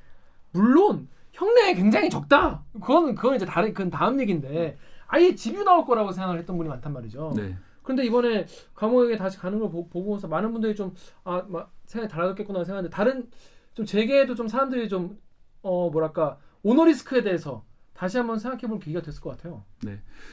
물론 0.52 1.08
형량이 1.32 1.74
굉장히 1.74 2.08
적다. 2.10 2.62
그건 2.74 3.14
그건 3.14 3.36
이제 3.36 3.44
다른 3.44 3.72
그건 3.74 3.90
다음 3.90 4.20
얘기인데 4.20 4.78
아예 5.06 5.34
집유 5.34 5.62
나올 5.64 5.84
거라고 5.84 6.12
생각을 6.12 6.38
했던 6.38 6.56
분이 6.56 6.68
많단 6.68 6.92
말이죠. 6.92 7.34
네. 7.36 7.54
그런데 7.82 8.04
이번에 8.04 8.46
감옥에 8.74 9.16
다시 9.16 9.38
가는 9.38 9.58
걸 9.58 9.70
보, 9.70 9.86
보고서 9.88 10.28
많은 10.28 10.52
분들이 10.52 10.74
좀아 10.74 11.42
생각이 11.86 12.10
달라졌겠구나 12.12 12.64
생각하는데 12.64 12.94
다른 12.94 13.28
좀 13.74 13.86
재계에도 13.86 14.34
좀 14.34 14.48
사람들이 14.48 14.88
좀 14.88 15.20
어 15.64 15.90
뭐랄까 15.90 16.38
오너 16.64 16.86
리스크에 16.86 17.22
대해서 17.22 17.64
다시 17.94 18.16
한번 18.18 18.36
생각해 18.40 18.62
볼 18.66 18.80
계기가 18.80 19.00
됐을 19.00 19.20
것 19.20 19.30
같아요. 19.30 19.62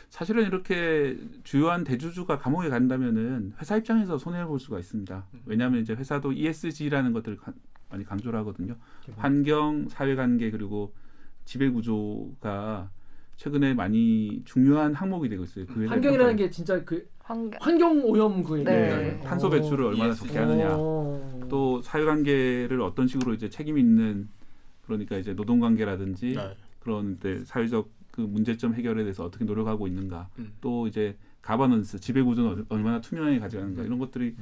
사실은 0.10 0.44
이렇게 0.48 1.20
주요한 1.44 1.84
대주주가 1.84 2.40
감옥에 2.40 2.68
간다면은 2.70 3.54
회사 3.60 3.78
입장에서 3.78 4.18
손해를 4.18 4.48
볼 4.48 4.60
수가 4.60 4.80
있습니다. 4.80 5.28
왜냐하면 5.46 5.82
이제 5.82 5.94
회사도 5.94 6.32
ESG라는 6.32 7.14
것들을 7.14 7.38
가- 7.38 7.54
많이 7.92 8.04
강조를 8.06 8.40
하거든요. 8.40 8.76
환경, 9.18 9.88
사회관계 9.88 10.50
그리고 10.50 10.96
지배 11.46 11.70
구조가 11.70 12.90
최근에 13.36 13.76
많이 13.76 14.42
중요한 14.46 14.96
항목이 14.96 15.30
되고 15.30 15.44
있어요. 15.44 15.68
그 15.68 15.86
환경이라는. 15.86 16.36
게 16.38 16.50
진짜 16.50 16.84
그 16.84 17.08
환경 17.30 17.52
환경 17.62 18.04
오염 18.06 18.44
그 18.44 18.58
얘기예요. 18.60 18.98
네. 18.98 19.20
탄소 19.20 19.52
배출을 19.52 19.86
얼마나 19.86 20.14
적게 20.16 20.36
하느냐. 20.40 20.70
어. 20.72 21.40
또 21.48 21.80
사회관계를 21.84 22.82
어떤 22.82 23.08
식으로 23.08 23.34
이제 23.36 23.50
책임 23.50 23.78
있는 23.78 24.28
그러니까 24.86 25.16
이제 25.18 25.34
노동관계라든지 25.34 26.34
네. 26.36 26.56
그런 26.80 27.18
이제 27.20 27.44
사회적 27.46 27.88
그 28.12 28.22
문제점 28.22 28.74
해결에 28.74 29.04
대해서 29.04 29.24
어떻게 29.26 29.46
노력하고 29.46 29.86
있는가 29.88 30.30
음. 30.40 30.54
또 30.60 30.88
이제 30.88 31.16
가버넌스 31.44 32.00
지배 32.00 32.24
구조는 32.24 32.50
얼- 32.52 32.66
얼마나 32.70 33.00
투명하게 33.00 33.38
가져가는가 33.40 33.84
이런 33.84 34.00
것들이 34.00 34.36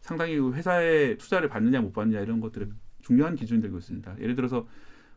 상당히 0.00 0.36
그 0.38 0.52
회사에 0.52 1.16
투자를 1.16 1.48
받느냐 1.48 1.80
못 1.80 1.92
받느냐 1.92 2.20
이런 2.20 2.40
것들이 2.40 2.66
중요한 3.02 3.34
기준이 3.34 3.60
되고 3.60 3.76
있습니다. 3.78 4.14
예를 4.20 4.36
들어서 4.36 4.64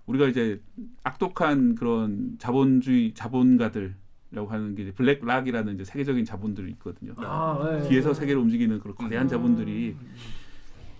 우리가 0.07 0.27
이제 0.27 0.59
악독한 1.03 1.75
그런 1.75 2.35
자본주의 2.39 3.13
자본가들이 3.13 3.91
라고 4.31 4.47
하는 4.47 4.75
게 4.75 4.83
이제 4.83 4.91
블랙 4.93 5.25
락이라는 5.25 5.73
이제 5.75 5.83
세계적인 5.83 6.23
자본들이 6.23 6.71
있거든요. 6.71 7.13
아, 7.17 7.79
네. 7.81 7.89
뒤에서 7.89 8.13
세계를 8.13 8.41
움직이는 8.41 8.79
그런 8.79 8.95
거대한 8.95 9.25
음. 9.25 9.29
자본들이 9.29 9.95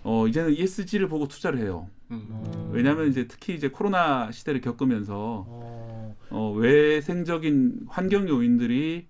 어 0.04 0.26
이제는 0.28 0.52
ESG를 0.52 1.08
보고 1.08 1.26
투자를 1.28 1.58
해요. 1.60 1.88
음. 2.10 2.70
왜냐하면 2.72 3.08
이제 3.08 3.26
특히 3.26 3.54
이제 3.54 3.68
코로나 3.68 4.30
시대를 4.30 4.60
겪으면서 4.60 5.46
어. 5.48 6.16
어, 6.28 6.52
외생적인 6.52 7.86
환경 7.88 8.28
요인들이 8.28 9.06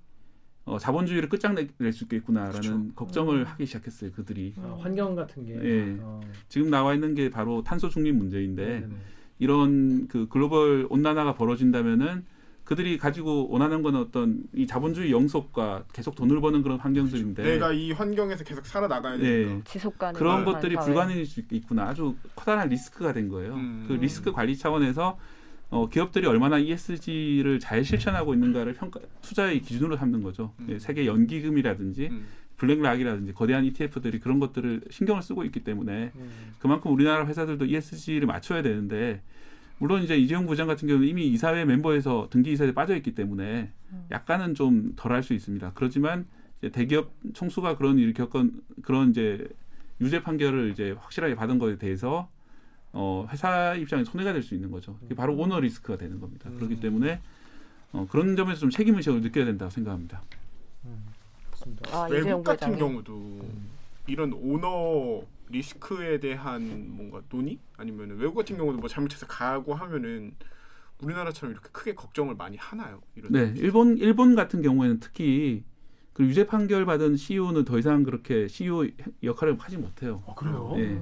어, 0.64 0.78
자본주의를 0.78 1.28
끝장낼 1.28 1.92
수 1.92 2.04
있겠구나라는 2.04 2.60
그쵸. 2.60 2.94
걱정을 2.94 3.40
음. 3.40 3.44
하기 3.44 3.66
시작했어요. 3.66 4.12
그들이 4.12 4.54
아, 4.58 4.78
환경 4.80 5.16
같은 5.16 5.44
게. 5.44 5.54
예. 5.54 5.96
어. 6.00 6.20
지금 6.48 6.70
나와 6.70 6.94
있는 6.94 7.16
게 7.16 7.30
바로 7.30 7.64
탄소 7.64 7.88
중립 7.88 8.14
문제인데 8.14 8.80
네네. 8.82 8.94
이런 9.40 10.06
그 10.06 10.28
글로벌 10.28 10.86
온난화가 10.88 11.34
벌어진다면은 11.34 12.24
그들이 12.64 12.96
가지고 12.96 13.48
원하는 13.48 13.82
건 13.82 13.96
어떤 13.96 14.44
이 14.54 14.66
자본주의 14.66 15.10
영속과 15.10 15.84
계속 15.92 16.14
돈을 16.14 16.40
버는 16.40 16.62
그런 16.62 16.78
환경들인데 16.78 17.42
내가 17.42 17.72
이 17.72 17.92
환경에서 17.92 18.44
계속 18.44 18.64
살아나가야 18.66 19.16
네. 19.16 19.22
되니까. 19.22 19.64
지속 19.64 19.98
가능 19.98 20.18
그런 20.18 20.44
것들이 20.44 20.76
불가능할 20.76 21.26
수 21.26 21.42
있구나. 21.50 21.88
아주 21.88 22.14
커다란 22.36 22.68
리스크가 22.68 23.12
된 23.12 23.28
거예요. 23.28 23.54
음. 23.54 23.84
그 23.88 23.94
리스크 23.94 24.30
관리 24.32 24.56
차원에서 24.56 25.18
어, 25.70 25.88
기업들이 25.88 26.26
얼마나 26.26 26.58
ESG를 26.58 27.58
잘 27.58 27.84
실천하고 27.84 28.34
있는가를 28.34 28.74
평가 28.74 29.00
투자의 29.22 29.60
기준으로 29.62 29.96
삼는 29.96 30.22
거죠. 30.22 30.52
음. 30.60 30.66
예, 30.70 30.78
세계 30.78 31.06
연기금이라든지 31.06 32.08
음. 32.10 32.26
블랙락이라든지 32.58 33.32
거대한 33.32 33.64
ETF들이 33.64 34.20
그런 34.20 34.38
것들을 34.38 34.82
신경을 34.90 35.22
쓰고 35.22 35.44
있기 35.44 35.64
때문에 35.64 36.12
음. 36.14 36.30
그만큼 36.60 36.92
우리나라 36.92 37.26
회사들도 37.26 37.64
ESG를 37.64 38.26
맞춰야 38.26 38.62
되는데 38.62 39.22
물론 39.82 40.04
이제 40.04 40.16
이재용 40.16 40.46
부장 40.46 40.68
같은 40.68 40.86
경우는 40.86 41.08
이미 41.08 41.26
이사회 41.26 41.64
멤버에서 41.64 42.28
등기 42.30 42.52
이사에 42.52 42.72
빠져 42.72 42.94
있기 42.94 43.16
때문에 43.16 43.72
음. 43.90 44.06
약간은 44.12 44.54
좀 44.54 44.92
덜할 44.94 45.24
수 45.24 45.34
있습니다. 45.34 45.72
그렇지만 45.74 46.24
이제 46.58 46.70
대기업 46.70 47.10
총수가 47.34 47.76
그런 47.78 47.98
일을 47.98 48.12
겪은 48.14 48.62
그런 48.82 49.10
이제 49.10 49.44
유죄 50.00 50.22
판결을 50.22 50.70
이제 50.70 50.92
확실하게 50.92 51.34
받은 51.34 51.58
거에 51.58 51.78
대해서 51.78 52.28
어, 52.92 53.26
회사 53.32 53.74
입장에 53.74 54.04
손해가 54.04 54.32
될 54.32 54.44
수 54.44 54.54
있는 54.54 54.70
거죠. 54.70 54.96
그게 55.00 55.16
바로 55.16 55.34
오너 55.36 55.58
리스크가 55.58 55.98
되는 55.98 56.20
겁니다. 56.20 56.48
그렇기 56.54 56.78
때문에 56.78 57.20
어, 57.90 58.06
그런 58.08 58.36
점에서 58.36 58.60
좀 58.60 58.70
책임 58.70 58.94
의식을 58.94 59.20
느껴야 59.20 59.46
된다고 59.46 59.68
생각합니다. 59.68 60.22
그렇습니다. 61.46 61.90
아, 62.02 62.06
이재용 62.06 62.24
외국 62.24 62.44
같은. 62.44 62.78
경우도 62.78 63.40
이런 64.06 64.32
오너 64.32 65.22
리스크에 65.48 66.20
대한 66.20 66.90
뭔가 66.96 67.22
논의 67.28 67.58
아니면 67.76 68.16
외국 68.18 68.34
같은 68.34 68.56
경우도 68.56 68.78
뭐 68.78 68.88
잘못해서 68.88 69.26
가고 69.26 69.74
하면은 69.74 70.34
우리나라처럼 71.02 71.52
이렇게 71.52 71.68
크게 71.72 71.94
걱정을 71.94 72.34
많이 72.36 72.56
하나요? 72.56 73.00
이런 73.16 73.32
네, 73.32 73.52
일본 73.56 73.98
일본 73.98 74.34
같은 74.34 74.62
경우에는 74.62 75.00
특히 75.00 75.64
그 76.12 76.24
유죄 76.24 76.46
판결 76.46 76.84
받은 76.84 77.16
CEO는 77.16 77.64
더 77.64 77.78
이상 77.78 78.02
그렇게 78.02 78.48
CEO 78.48 78.86
역할을 79.22 79.56
하지 79.58 79.78
못해요. 79.78 80.22
아, 80.26 80.34
그래요? 80.34 80.74
예. 80.76 81.00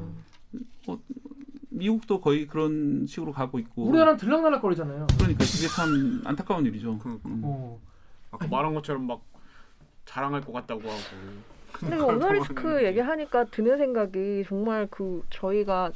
미국도 1.71 2.21
거의 2.21 2.47
그런 2.47 3.07
식으로 3.07 3.33
가고 3.33 3.59
있고 3.59 3.85
우리나라는 3.85 4.19
들락날락거리잖아요. 4.19 5.07
그러니까 5.19 5.45
그게 5.45 5.69
참 5.69 6.23
안타까운 6.25 6.67
일이죠. 6.67 6.99
그러니까. 6.99 7.29
음. 7.29 7.41
어. 7.45 7.81
아까 8.31 8.47
말한 8.47 8.75
것처럼 8.75 9.07
막 9.07 9.23
자랑할 10.05 10.41
것 10.41 10.53
같다고 10.53 10.83
하고 10.83 11.01
근데 11.73 11.97
그 11.97 12.05
오너 12.05 12.33
리스크 12.33 12.85
얘기하니까 12.85 13.45
드는 13.45 13.79
생각이 13.79 14.45
정말 14.47 14.87
그 14.91 15.23
저희가 15.31 15.93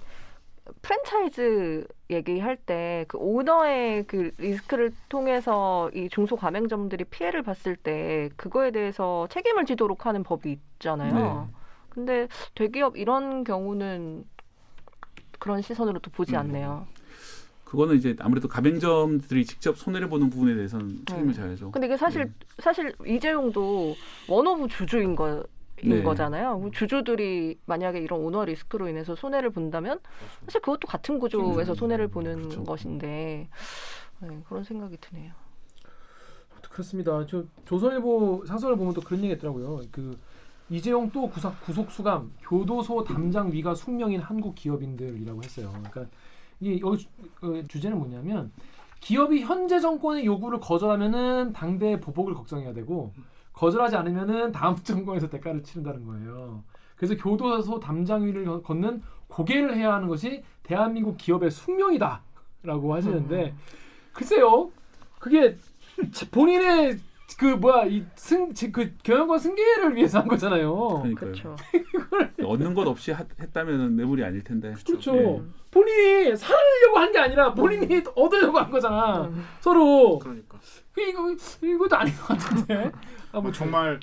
프랜차이즈 0.83 1.87
얘기할 2.11 2.57
때 2.57 3.05
그 3.09 3.19
오너의 3.19 4.05
그 4.07 4.31
리스크를 4.39 4.93
통해서 5.09 5.91
이 5.95 6.09
중소 6.09 6.37
가맹점들이 6.37 7.05
피해를 7.05 7.43
봤을 7.43 7.77
때 7.77 8.31
그거에 8.37 8.71
대해서 8.71 9.27
책임을 9.31 9.67
지도록 9.67 10.07
하는 10.07 10.23
법이 10.23 10.53
있잖아요. 10.77 11.49
네. 11.49 11.55
근데 11.91 12.29
대기업 12.55 12.97
이런 12.97 13.45
경우는 13.45 14.25
그런 15.39 15.61
시선으로 15.61 15.99
또 16.01 16.11
보지 16.11 16.33
음. 16.35 16.39
않네요. 16.41 16.87
그거는 17.65 17.97
이제 17.97 18.17
아무래도 18.21 18.49
가맹점들이 18.49 19.45
직접 19.45 19.77
손해를 19.77 20.09
보는 20.09 20.31
부분에 20.31 20.55
대해서는 20.55 21.03
책임을 21.07 21.29
음. 21.29 21.33
져야죠. 21.33 21.71
근데 21.73 21.87
이게 21.89 21.97
사실 21.97 22.25
네. 22.25 22.33
사실 22.61 22.95
이재용도 23.07 23.95
one 24.29 24.53
of 24.53 24.69
주주인 24.69 25.15
거. 25.17 25.45
인 25.83 25.91
네. 25.91 26.03
거잖아요. 26.03 26.71
주주들이 26.73 27.59
만약에 27.67 27.99
이런 27.99 28.21
오너 28.21 28.45
리스크로 28.45 28.89
인해서 28.89 29.15
손해를 29.15 29.51
본다면 29.51 30.01
사실 30.47 30.61
그것도 30.61 30.87
같은 30.87 31.19
구조에서 31.19 31.73
음, 31.73 31.75
손해를 31.75 32.09
보는 32.09 32.43
그렇죠. 32.43 32.65
것인데 32.65 33.49
네, 34.21 34.43
그런 34.49 34.63
생각이 34.65 34.97
드네요. 35.01 35.33
그렇습니다. 36.75 37.25
저 37.27 37.45
조선일보 37.65 38.45
사설을 38.47 38.77
보면 38.77 38.95
또 38.95 39.01
그런 39.01 39.23
얘기 39.23 39.33
있더라고요. 39.35 39.83
그 39.93 40.19
이재용 40.71 41.11
또 41.13 41.29
구속, 41.29 41.61
구속 41.61 41.91
수감 41.91 42.33
교도소 42.43 43.05
담장 43.05 43.53
위가 43.53 43.75
숙명인 43.75 44.21
한국 44.21 44.55
기업인들이라고 44.55 45.43
했어요. 45.45 45.69
그러니까 45.71 46.07
이게 46.61 46.81
여기 46.81 46.99
주, 46.99 47.09
어, 47.43 47.63
주제는 47.69 47.99
뭐냐면 47.99 48.51
기업이 49.01 49.43
현재 49.43 49.79
정권의 49.79 50.25
요구를 50.25 50.61
거절하면은 50.61 51.53
당대의 51.53 52.01
보복을 52.01 52.35
걱정해야 52.35 52.73
되고 52.73 53.13
거절하지 53.55 53.97
않으면은 53.97 54.53
다음 54.53 54.77
정권에서 54.85 55.29
대가를 55.31 55.63
치른다는 55.63 56.05
거예요. 56.07 56.63
그래서 56.97 57.17
교도소 57.17 57.81
담장 57.81 58.25
위를 58.25 58.45
거- 58.45 58.63
걷는 58.63 59.03
고개를 59.29 59.77
해야 59.77 59.95
하는 59.95 60.07
것이 60.09 60.43
대한민국 60.63 61.17
기업의 61.17 61.51
숙명이다라고 61.51 62.95
하시는데 62.95 63.55
글쎄요. 64.13 64.71
그게 65.19 65.57
자- 66.13 66.27
본인의 66.31 66.99
그 67.39 67.47
뭐야 67.47 67.87
이승그 67.87 68.99
경영권 69.03 69.39
승계를 69.39 69.97
위해서 69.97 70.21
한 70.21 70.29
거잖아요. 70.29 70.75
그러니까요. 71.03 71.33
그렇죠. 71.33 71.57
얻는 72.45 72.75
것 72.75 72.87
없이 72.87 73.13
하- 73.13 73.25
했다면 73.41 73.97
뇌물이 73.97 74.23
아닐 74.25 74.45
텐데. 74.45 74.75
그렇죠. 74.87 75.17
예. 75.17 75.43
본인이 75.71 76.37
살려고 76.37 76.99
한 76.99 77.13
게 77.13 77.19
아니라 77.19 77.55
본인이 77.55 78.03
얻으려고 78.15 78.59
한 78.59 78.71
거잖아. 78.71 79.23
음. 79.27 79.45
서로 79.61 80.19
그러니까 80.19 80.59
그 80.93 81.01
이거 81.03 81.35
이것도 81.63 81.97
아닌 81.97 82.15
것 82.17 82.27
같은데. 82.29 82.93
아, 83.33 83.41
뭐 83.41 83.51
정말 83.53 83.99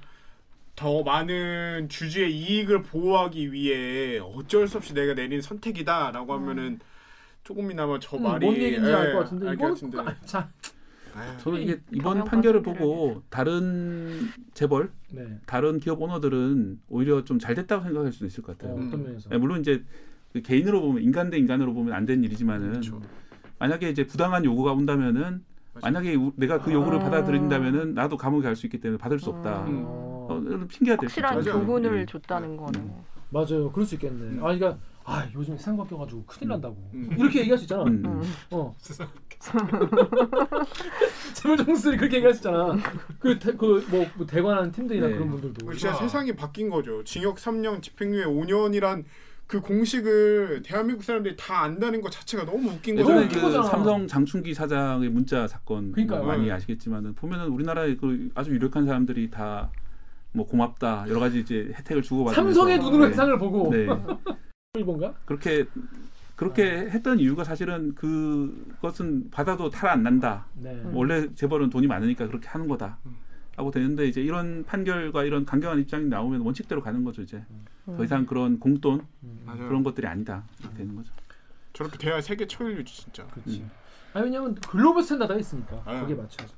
더 0.75 1.03
많은 1.03 1.87
주주의 1.89 2.35
이익을 2.35 2.81
보호하기 2.83 3.53
위해 3.53 4.19
어쩔 4.19 4.67
수 4.67 4.77
없이 4.77 4.93
내가 4.93 5.13
내린 5.13 5.41
선택이다라고 5.41 6.33
하면은 6.33 6.79
조금이나마 7.43 7.99
저 7.99 8.17
음, 8.17 8.23
말이 8.23 8.45
뭔 8.45 8.57
얘기인지 8.57 8.89
예, 8.89 8.93
알것 8.93 9.23
같은데 9.23 9.49
알것 9.49 9.59
이건 9.59 9.73
같은데. 9.91 9.99
아, 9.99 10.25
자, 10.25 10.49
아유, 11.15 11.37
저는 11.39 11.61
이게 11.61 11.79
이번 11.91 12.23
판결을 12.23 12.61
보고 12.61 13.21
다른 13.29 14.27
재벌, 14.53 14.91
네. 15.11 15.39
다른 15.45 15.79
기업 15.79 16.01
오너들은 16.01 16.79
오히려 16.89 17.23
좀 17.23 17.39
잘 17.39 17.55
됐다고 17.55 17.83
생각할 17.83 18.11
수도 18.11 18.25
있을 18.25 18.43
것 18.43 18.53
어, 18.53 18.57
같아요. 18.57 18.77
음. 18.77 18.87
어떤 18.87 19.03
면에서? 19.03 19.29
예, 19.31 19.37
물론 19.37 19.59
이제 19.61 19.83
그 20.33 20.41
개인으로 20.41 20.81
보면 20.81 21.03
인간 21.03 21.29
대 21.29 21.37
인간으로 21.37 21.73
보면 21.73 21.93
안 21.93 22.05
된 22.05 22.23
일이지만은 22.23 22.69
그렇죠. 22.71 23.01
만약에 23.59 23.89
이제 23.89 24.05
부당한 24.07 24.45
요구가 24.45 24.71
온다면은 24.73 25.43
맞아요. 25.73 25.81
만약에 25.81 26.15
우- 26.15 26.33
내가 26.35 26.59
그 26.61 26.71
요구를 26.71 26.99
아. 26.99 27.03
받아들인다면은 27.03 27.93
나도 27.93 28.17
감옥에 28.17 28.43
갈 28.43 28.55
수 28.55 28.65
있기 28.67 28.79
때문에 28.79 28.97
받을 28.97 29.19
수 29.19 29.29
없다. 29.29 29.65
음. 29.65 29.83
어. 29.85 30.27
어, 30.29 30.39
핑계가 30.69 30.97
될수 31.01 31.19
있죠. 31.19 31.27
확실한. 31.27 31.65
교훈을 31.65 31.99
예. 32.01 32.05
줬다는 32.05 32.55
거는. 32.57 32.91
맞아요. 33.29 33.71
그럴 33.71 33.85
수 33.85 33.95
있겠네. 33.95 34.39
아, 34.39 34.53
그러니까 34.53 34.77
아 35.03 35.27
요즘 35.33 35.57
세상 35.57 35.75
바뀌어가지고 35.77 36.25
큰일 36.25 36.49
난다고 36.49 36.77
음. 36.93 37.09
이렇게 37.17 37.39
얘기할 37.39 37.57
수 37.57 37.63
있잖아. 37.65 37.83
음. 37.83 38.03
음. 38.05 38.21
어. 38.51 38.73
세상 38.77 39.07
재물정수들이 41.33 41.97
그렇게 41.97 42.17
얘기할 42.17 42.33
수 42.33 42.39
있잖아. 42.39 42.77
그그뭐 43.19 44.05
뭐 44.15 44.25
대관하는 44.27 44.71
팀들이나 44.71 45.07
네. 45.07 45.13
그런 45.13 45.29
분들도. 45.31 45.71
진짜 45.73 45.91
아. 45.91 45.95
세상이 45.95 46.35
바뀐 46.35 46.69
거죠. 46.69 47.03
징역 47.03 47.37
3년, 47.37 47.81
집행유예 47.81 48.25
5년이란 48.25 49.03
그 49.47 49.59
공식을 49.59 50.61
대한민국 50.63 51.03
사람들이 51.03 51.35
다 51.35 51.63
안다는 51.63 52.01
것 52.01 52.11
자체가 52.11 52.45
너무 52.45 52.69
웃긴 52.69 52.95
너무 52.95 53.09
예전에 53.09 53.23
거잖아요. 53.23 53.25
웃긴 53.25 53.39
그 53.39 53.45
거잖아. 53.47 53.63
삼성 53.63 54.07
장충기 54.07 54.53
사장의 54.53 55.09
문자 55.09 55.47
사건 55.47 55.91
그러니까요. 55.91 56.23
많이 56.23 56.45
네. 56.45 56.51
아시겠지만은 56.51 57.15
보면은 57.15 57.47
우리나라의 57.47 57.97
그 57.97 58.29
아주 58.35 58.51
유력한 58.51 58.85
사람들이 58.85 59.29
다 59.29 59.71
뭐 60.33 60.45
고맙다 60.45 61.05
여러 61.09 61.19
가지 61.19 61.39
이제 61.39 61.71
혜택을 61.77 62.01
주고 62.01 62.25
받으면서 62.25 62.41
삼성의 62.61 62.79
눈으로 62.79 63.03
네. 63.05 63.09
세상을 63.09 63.37
보고 63.37 63.69
네. 63.71 63.85
일본가? 64.77 65.13
그렇게 65.25 65.65
그렇게 66.37 66.63
했던 66.63 67.19
이유가 67.19 67.43
사실은 67.43 67.93
그것은 67.93 69.29
받아도 69.29 69.69
탈 69.69 69.89
안 69.89 70.01
난다. 70.01 70.45
네. 70.53 70.71
음. 70.71 70.95
원래 70.95 71.27
재벌은 71.35 71.69
돈이 71.69 71.87
많으니까 71.87 72.27
그렇게 72.27 72.47
하는 72.47 72.67
거다. 72.69 72.97
하고 73.57 73.69
되는데 73.69 74.07
이제 74.07 74.21
이런 74.21 74.63
판결과 74.63 75.25
이런 75.25 75.45
강경한 75.45 75.79
입장이 75.79 76.05
나오면 76.05 76.39
원칙대로 76.39 76.81
가는 76.81 77.03
거죠 77.03 77.21
이제 77.21 77.43
더 77.85 78.01
이상 78.01 78.25
그런 78.25 78.59
공돈 78.59 79.05
음. 79.23 79.45
그런 79.45 79.83
것들이 79.83 80.07
아니다 80.07 80.45
이렇게 80.61 80.77
되는 80.77 80.95
거죠. 80.95 81.11
저렇게 81.73 81.97
돼야 81.97 82.21
세계 82.21 82.47
초일류지 82.47 82.95
진짜. 83.03 83.27
그렇지. 83.27 83.59
음. 83.59 83.69
아니 84.13 84.25
왜냐면 84.25 84.55
global 84.55 85.03
standard가 85.03 85.37
있으니까 85.37 85.81
아. 85.85 85.99
거기에 85.99 86.15
맞춰서. 86.15 86.53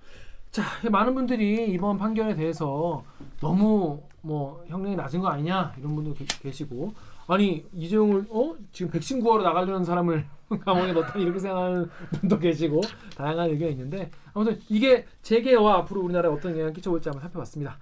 자 0.51 0.63
많은 0.91 1.15
분들이 1.15 1.67
이번 1.71 1.97
판결에 1.97 2.35
대해서 2.35 3.03
너무 3.41 4.03
뭐 4.21 4.63
형량이 4.67 4.95
낮은 4.95 5.19
거 5.19 5.29
아니냐 5.29 5.73
이런 5.79 5.95
분도 5.95 6.13
계, 6.13 6.25
계시고 6.25 6.93
아니 7.27 7.65
이재용을 7.73 8.25
어 8.29 8.55
지금 8.71 8.91
백신 8.91 9.21
구하러 9.21 9.43
나가려는 9.43 9.83
사람을 9.85 10.25
감옥에 10.65 10.91
넣다 10.91 11.17
이렇게 11.19 11.39
생각하는 11.39 11.89
분도 12.19 12.37
계시고 12.37 12.81
다양한 13.15 13.49
의견이 13.49 13.71
있는데 13.71 14.11
아무튼 14.33 14.59
이게 14.69 15.05
재계와 15.21 15.77
앞으로 15.79 16.01
우리나라에 16.01 16.31
어떤 16.31 16.51
영향을 16.53 16.73
끼쳐볼지 16.73 17.09
한번 17.09 17.21
살펴봤습니다. 17.21 17.77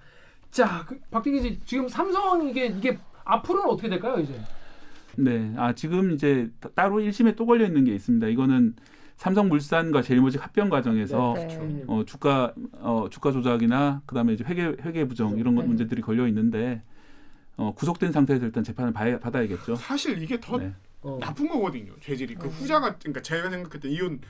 자 0.50 0.84
그, 0.86 0.98
박대기 1.10 1.40
씨 1.40 1.60
지금 1.64 1.88
삼성 1.88 2.48
이게 2.48 2.66
이게 2.66 2.98
앞으로는 3.24 3.68
어떻게 3.70 3.88
될까요 3.88 4.18
이제? 4.20 4.34
네, 5.16 5.52
아 5.56 5.74
지금 5.74 6.12
이제 6.12 6.50
따- 6.60 6.70
따로 6.70 6.96
1심에 6.96 7.36
또 7.36 7.44
걸려 7.44 7.66
있는 7.66 7.84
게 7.84 7.94
있습니다. 7.94 8.26
이거는 8.28 8.74
삼성물산과 9.16 10.02
제일모직 10.02 10.42
합병 10.42 10.68
과정에서 10.68 11.34
네. 11.36 11.56
음. 11.60 11.84
어, 11.86 12.02
주가 12.04 12.52
어, 12.80 13.06
주가 13.10 13.30
조작이나 13.30 14.02
그다음에 14.06 14.32
이제 14.32 14.44
회계 14.44 14.64
회계 14.82 15.06
부정 15.06 15.38
이런 15.38 15.54
것 15.54 15.62
네. 15.62 15.68
문제들이 15.68 16.00
걸려 16.02 16.26
있는데 16.28 16.82
어, 17.62 17.74
구속된 17.74 18.10
상태에서 18.10 18.44
일단 18.46 18.64
재판을 18.64 18.92
봐야, 18.92 19.18
받아야겠죠. 19.20 19.76
사실 19.76 20.20
이게 20.20 20.40
더 20.40 20.58
네. 20.58 20.74
어. 21.02 21.18
나쁜 21.20 21.48
거거든요. 21.48 21.92
죄질이 22.00 22.34
그 22.34 22.46
음. 22.46 22.50
후자가 22.50 22.98
그러니까 22.98 23.22
제가 23.22 23.50
생각할 23.50 23.80
때 23.80 23.88
이혼 23.88 24.20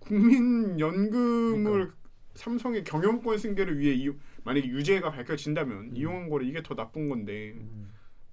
국민연금을 0.00 1.62
그러니까. 1.62 1.94
삼성의 2.34 2.84
경영권 2.84 3.38
승계를 3.38 3.78
위해 3.78 3.94
이, 3.94 4.10
만약에 4.44 4.66
유죄가 4.66 5.10
밝혀진다면 5.10 5.78
음. 5.78 5.90
이용한 5.94 6.28
거를 6.28 6.48
이게 6.48 6.62
더 6.62 6.74
나쁜 6.74 7.08
건데 7.08 7.52
음. 7.56 7.90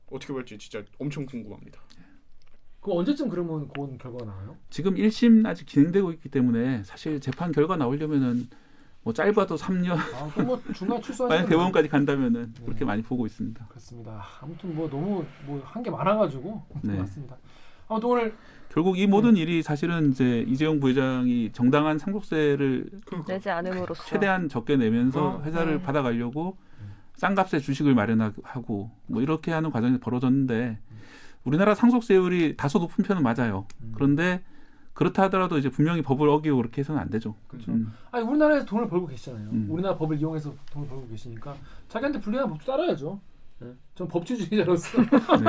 어떻게 0.10 0.34
볼지 0.34 0.58
진짜 0.58 0.84
엄청 0.97 1.26
궁금합니다. 1.26 1.80
그 2.80 2.93
언제쯤 2.93 3.30
그러면 3.30 3.68
그건 3.68 3.97
결과가 3.97 4.26
나와요? 4.26 4.58
지금 4.70 4.95
1심 4.95 5.45
아직 5.45 5.68
진행되고 5.68 6.12
있기 6.14 6.30
때문에 6.30 6.84
사실 6.84 7.20
재판 7.20 7.51
결과 7.51 7.76
나오려면은 7.76 8.47
뭐 9.08 9.14
짧아도 9.14 9.55
3년 9.55 9.91
아, 9.95 10.41
뭐 10.43 10.62
중간 10.74 11.01
출소하시면 11.01 11.30
만약 11.30 11.47
대법원까지 11.47 11.88
간다면은 11.88 12.53
네. 12.53 12.66
그렇게 12.66 12.84
많이 12.84 13.01
보고 13.01 13.26
있습니다. 13.26 13.66
그렇습니다. 13.70 14.22
아무튼 14.41 14.76
뭐 14.76 14.89
너무 14.89 15.24
뭐 15.45 15.62
한 15.64 15.82
게 15.82 15.89
많아가지고 15.89 16.62
네. 16.82 16.97
맞습니다. 16.97 17.38
아무튼 17.88 18.10
오늘 18.10 18.36
결국 18.68 18.99
이 18.99 19.08
모든 19.08 19.38
일이 19.38 19.64
사실은 19.64 20.12
이제 20.12 20.43
이재용 20.45 20.82
부회장이 20.82 21.51
정당한 21.53 21.97
상속세를 21.97 22.89
그러니까 23.05 23.32
내지 23.34 23.49
않음으로써 23.49 24.03
최대한 24.03 24.49
적게 24.49 24.76
내면서 24.76 25.38
어, 25.38 25.41
회사를 25.43 25.78
네. 25.78 25.82
받아가려고 25.82 26.58
싼 27.16 27.34
값에 27.34 27.60
주식을 27.60 27.95
마련하고 27.95 28.91
뭐 29.05 29.22
이렇게 29.22 29.53
하는 29.53 29.72
과정이 29.72 29.99
벌어졌는데 30.01 30.80
우리나라 31.45 31.76
상속세율이 31.76 32.58
다소 32.58 32.80
높은 32.80 33.05
편은 33.05 33.24
맞아요. 33.24 33.68
음. 33.84 33.93
그런데 33.95 34.43
그렇다 34.98 35.24
하더라도 35.24 35.60
이제 35.60 35.70
분명히 35.70 36.02
법을 36.02 36.28
어기고 36.28 36.58
그렇게 36.58 36.80
해서는 36.82 37.00
안 37.00 37.08
되죠. 37.12 37.36
그렇죠. 37.48 37.72
음. 37.72 37.93
아니 38.10 38.26
우리나라에서 38.26 38.66
돈을 38.66 38.89
벌고 38.89 39.06
계시잖아요. 39.06 39.48
음. 39.52 39.68
우리나라 39.70 39.95
법을 39.95 40.18
이용해서 40.18 40.52
돈을 40.72 40.88
벌고 40.88 41.08
계시니까 41.10 41.56
자기한테 41.88 42.20
불리한 42.20 42.50
법도 42.50 42.66
따라야죠. 42.66 43.20
네. 43.60 43.68
전 43.93 44.08
법치주의자로서 44.08 44.98
네. 45.38 45.45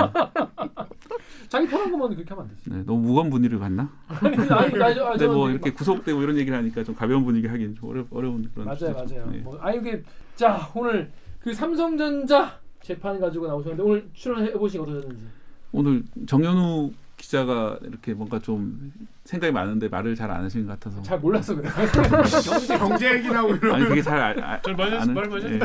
자기 1.49 1.67
편한 1.67 1.91
것만 1.91 2.11
그렇게 2.15 2.29
하면 2.29 2.45
안 2.45 2.51
되지. 2.51 2.69
네, 2.69 2.83
너무 2.85 3.01
무거운 3.07 3.31
분위기를 3.31 3.59
갔나? 3.59 3.91
아니, 4.09 4.37
아니, 4.37 4.83
아니, 4.83 5.01
아니, 5.01 5.27
뭐 5.27 5.49
이렇게 5.49 5.73
구속되고 5.73 6.23
이런 6.23 6.37
얘기를 6.37 6.57
하니까 6.59 6.85
좀 6.85 6.95
가벼운 6.95 7.25
분위기 7.25 7.47
하긴 7.47 7.75
좀 7.75 7.89
어려, 7.89 8.05
어려운 8.11 8.51
그런 8.53 8.67
맞아요. 8.67 8.93
맞아요. 8.93 9.31
네. 9.31 9.39
뭐, 9.39 9.59
아 9.63 9.73
이게 9.73 10.03
자 10.37 10.71
오늘 10.75 11.11
그 11.41 11.55
삼성전자 11.55 12.61
재판 12.83 13.19
가지고 13.19 13.47
나오셨는데 13.47 13.83
오늘 13.83 14.11
출연해 14.13 14.53
보시고 14.53 14.85
어떠셨는지. 14.85 15.27
오늘 15.73 16.03
정현우 16.27 16.93
기자가 17.19 17.79
이렇게 17.83 18.15
뭔가 18.15 18.39
좀 18.39 18.91
생각이 19.25 19.53
많은데 19.53 19.89
말을 19.89 20.15
잘 20.15 20.31
안 20.31 20.45
하시는 20.45 20.67
것 20.67 20.73
같아서 20.79 21.03
잘 21.03 21.19
몰라서 21.19 21.55
그래. 21.55 21.69
경제 21.69 22.79
경제 22.79 23.15
얘기 23.17 23.29
나오고 23.29 23.57
이런 23.57 23.75
아니 23.75 23.89
되게 23.89 24.01
잘 24.03 24.19
아, 24.21 24.29
아, 24.55 24.63
잘 24.63 24.75
아는- 24.75 25.13
말 25.13 25.29
많이 25.29 25.45
예. 25.45 25.59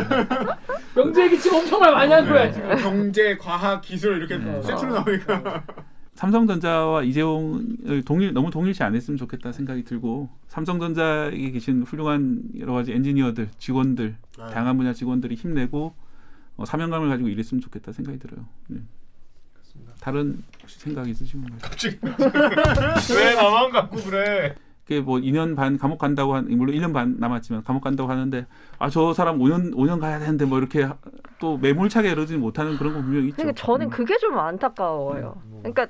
명재 0.95 1.26
얘기 1.26 1.39
지금 1.39 1.60
엄청 1.60 1.80
말 1.80 1.91
많이 1.93 2.12
한 2.12 2.28
거야 2.28 2.51
지금. 2.51 2.76
경제, 2.78 3.38
과학, 3.38 3.82
기술 3.82 4.18
이렇게 4.18 4.38
네. 4.38 4.62
세트로 4.64 4.93
나오니까 4.93 5.64
삼성전자와 6.16 7.04
이재용을 7.04 8.04
동일 8.06 8.34
너무 8.34 8.49
동일시 8.51 8.84
안 8.84 8.95
했으면 8.95 9.18
좋겠다 9.18 9.51
생각이 9.51 9.84
들고 9.84 10.30
삼성전자에 10.47 11.32
계신 11.51 11.84
훌륭한 11.84 12.41
여러 12.60 12.74
가지 12.74 12.91
엔지니어들, 12.93 13.49
직원들, 13.58 14.16
네. 14.39 14.43
다양한 14.51 14.78
분야 14.78 14.93
직원들이 14.93 15.36
힘내고 15.36 15.93
어, 16.58 16.66
사명감을 16.66 17.10
가지고 17.10 17.30
일했으면 17.30 17.62
좋겠다 17.62 17.91
생각이 17.93 18.20
들어요. 18.20 18.45
네. 18.68 18.80
다른 20.04 20.43
혹시 20.62 20.80
생각 20.80 21.08
있으시면 21.08 21.49
말씀. 21.62 21.97
왜 23.16 23.36
나만 23.36 23.72
갖고 23.72 24.04
그래? 24.04 24.54
그게 24.84 25.00
뭐 25.00 25.18
2년 25.18 25.56
반 25.56 25.78
감옥 25.78 25.98
간다고 25.98 26.36
한 26.36 26.46
물론 26.50 26.76
1년 26.76 26.94
반 26.94 27.16
남았지만 27.20 27.64
감옥 27.64 27.82
간다고 27.84 28.10
하는데 28.10 28.46
아 28.80 28.90
저 28.90 29.14
사람 29.14 29.40
5년 29.40 29.74
5년 29.74 30.00
가야 30.02 30.20
되는데 30.20 30.46
뭐 30.46 30.58
이렇게 30.60 30.84
하- 30.84 30.98
또 31.40 31.58
매몰차게 31.58 32.12
이러지 32.12 32.38
못하는 32.38 32.78
그런 32.78 32.94
거 32.94 33.02
분명히 33.02 33.28
있죠. 33.28 33.38
그러니까 33.38 33.62
저는 33.66 33.88
음. 33.88 33.90
그게 33.90 34.18
좀 34.18 34.38
안타까워요. 34.38 35.42
음. 35.46 35.60
그러니까 35.64 35.88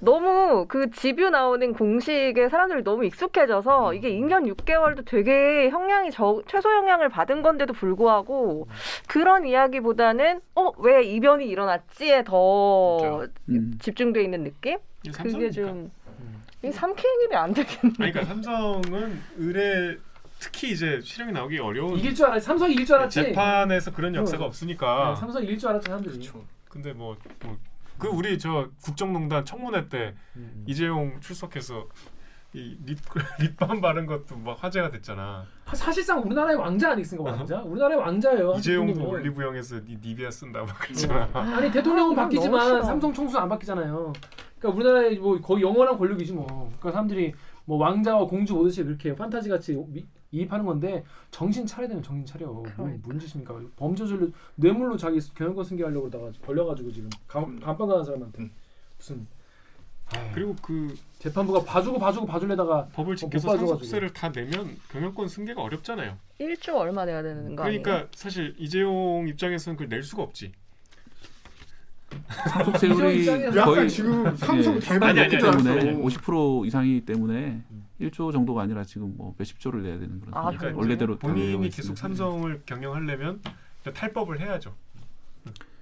너무 0.00 0.66
그 0.68 0.90
집유 0.92 1.30
나오는 1.30 1.72
공식에 1.72 2.48
사람들이 2.48 2.84
너무 2.84 3.02
음. 3.02 3.04
익숙해져서 3.06 3.94
이게 3.94 4.10
2년 4.12 4.46
6개월도 4.54 5.04
되게 5.04 5.68
형량이 5.70 6.12
저, 6.12 6.40
최소 6.46 6.68
형량을 6.70 7.08
받은 7.08 7.42
건데도 7.42 7.72
불구하고 7.72 8.68
그런 9.08 9.46
이야기보다는 9.46 10.40
어 10.54 10.68
왜 10.78 11.02
이변이 11.02 11.46
일어났지에 11.48 12.22
더 12.22 13.24
음. 13.48 13.72
집중돼 13.80 14.22
있는 14.22 14.44
느낌? 14.44 14.78
그게. 15.12 15.50
좀 15.50 15.90
음. 16.20 16.42
이 16.64 16.72
삼키행일이 16.72 17.34
안 17.36 17.52
되겠네. 17.54 17.94
아니, 18.00 18.12
그러니까 18.12 18.24
삼성은 18.24 19.20
의뢰 19.38 19.96
특히 20.40 20.70
이제 20.72 21.00
실형이 21.02 21.32
나오기 21.32 21.58
어려운 21.58 21.98
이길 21.98 22.14
줄 22.14 22.26
알았지. 22.26 22.44
삼성이 22.46 22.74
이길 22.74 22.86
줄 22.86 22.96
알았지. 22.96 23.14
재판에서 23.22 23.92
그런 23.92 24.14
역사가 24.14 24.44
어. 24.44 24.46
없으니까. 24.46 25.10
네, 25.14 25.20
삼성이 25.20 25.46
이길 25.46 25.58
줄 25.58 25.68
알았지 25.70 25.86
사람들이. 25.86 26.12
그렇죠. 26.18 26.44
근데 26.68 26.92
뭐, 26.92 27.16
뭐, 27.44 27.56
그 27.98 28.06
우리 28.08 28.38
저 28.38 28.68
국정농단 28.82 29.44
청문회 29.44 29.88
때 29.88 30.14
음. 30.36 30.64
이재용 30.66 31.18
출석해서 31.20 31.86
이 32.54 32.76
립, 32.84 32.98
립밤 33.40 33.80
바른 33.80 34.06
것도 34.06 34.36
막 34.38 34.62
화제가 34.62 34.90
됐잖아. 34.90 35.44
사- 35.66 35.74
사실상 35.76 36.20
우리나라의 36.22 36.56
왕자 36.56 36.92
아니겠습니까 36.92 37.30
왕자? 37.30 37.60
우리나라의 37.62 38.00
왕자예요. 38.00 38.54
이재용도 38.58 38.92
한국인은. 38.92 39.10
올리브영에서 39.20 39.76
니 39.84 39.98
니비아 40.00 40.30
쓴다 40.30 40.60
막 40.62 40.68
그랬잖아. 40.80 41.28
아니 41.34 41.70
대통령은 41.70 42.18
아, 42.18 42.22
바뀌지만. 42.22 42.82
삼성 42.84 43.12
총수는 43.12 43.42
안 43.42 43.48
바뀌잖아요. 43.48 44.12
그러니까 44.58 44.68
우리나라의 44.76 45.18
뭐 45.18 45.40
거의 45.40 45.62
영원한 45.62 45.96
권력이지 45.96 46.32
뭐. 46.32 46.46
그러니까 46.46 46.92
사람들이 46.92 47.34
뭐 47.64 47.78
왕자와 47.78 48.26
공주 48.26 48.54
오듯이 48.56 48.82
그렇게 48.82 49.14
판타지 49.14 49.48
같이 49.48 49.74
미- 49.88 50.06
이입하는 50.30 50.64
건데 50.64 51.04
정신 51.30 51.66
차려야 51.66 51.88
되면 51.88 52.02
정신 52.02 52.26
차려. 52.26 52.46
뭔, 52.48 52.62
그러니까. 52.64 52.98
뭔 53.06 53.18
짓입니까? 53.18 53.60
범죄자를 53.76 54.32
뇌물로 54.56 54.96
자기 54.96 55.18
경영권 55.34 55.64
승계하려고 55.64 56.08
그러다가 56.10 56.32
걸려가지고 56.44 56.92
지금 56.92 57.08
감, 57.26 57.58
감방 57.60 57.88
가는 57.88 58.04
사람한테 58.04 58.42
음. 58.42 58.50
무슨 58.98 59.26
아유, 60.10 60.30
그리고 60.34 60.56
그 60.62 60.94
재판부가 61.18 61.62
봐주고 61.64 61.98
봐주고 61.98 62.26
봐주려다가 62.26 62.86
법을 62.94 63.10
못 63.12 63.16
지켜서. 63.16 63.56
상속세를 63.56 64.12
다 64.14 64.32
내면 64.32 64.76
경영권 64.90 65.28
승계가 65.28 65.62
어렵잖아요. 65.62 66.16
1조 66.40 66.76
얼마 66.76 67.04
내야 67.04 67.22
되는 67.22 67.54
거 67.54 67.64
아니에요? 67.64 67.82
그러니까 67.82 68.08
사실 68.14 68.54
이재용 68.58 69.26
입장에서는 69.28 69.76
그걸 69.76 69.88
낼 69.90 70.02
수가 70.02 70.22
없지. 70.22 70.52
상속 72.28 72.76
세율이 72.78 73.20
입장에서 73.20 73.56
약간 73.58 73.74
거의 73.74 73.88
지금 73.90 74.36
삼성 74.36 74.76
예, 74.76 74.80
대박 74.80 75.08
아니, 75.08 75.20
아니, 75.20 75.30
때문에 75.30 75.70
아니. 75.70 75.92
50% 76.02 76.66
이상이기 76.66 77.04
때문에 77.06 77.62
음. 77.70 77.84
1조 78.00 78.32
정도가 78.32 78.62
아니라 78.62 78.84
지금 78.84 79.14
뭐 79.16 79.34
몇십 79.38 79.58
조를 79.58 79.82
내야 79.82 79.98
되는 79.98 80.20
그런 80.20 80.34
아. 80.34 80.50
그래요? 80.56 80.76
원래대로 80.76 81.18
본인이. 81.18 81.68
계속 81.70 81.96
삼성을 81.96 82.62
경영하려면 82.66 83.40
탈법을 83.94 84.40
해야죠. 84.40 84.74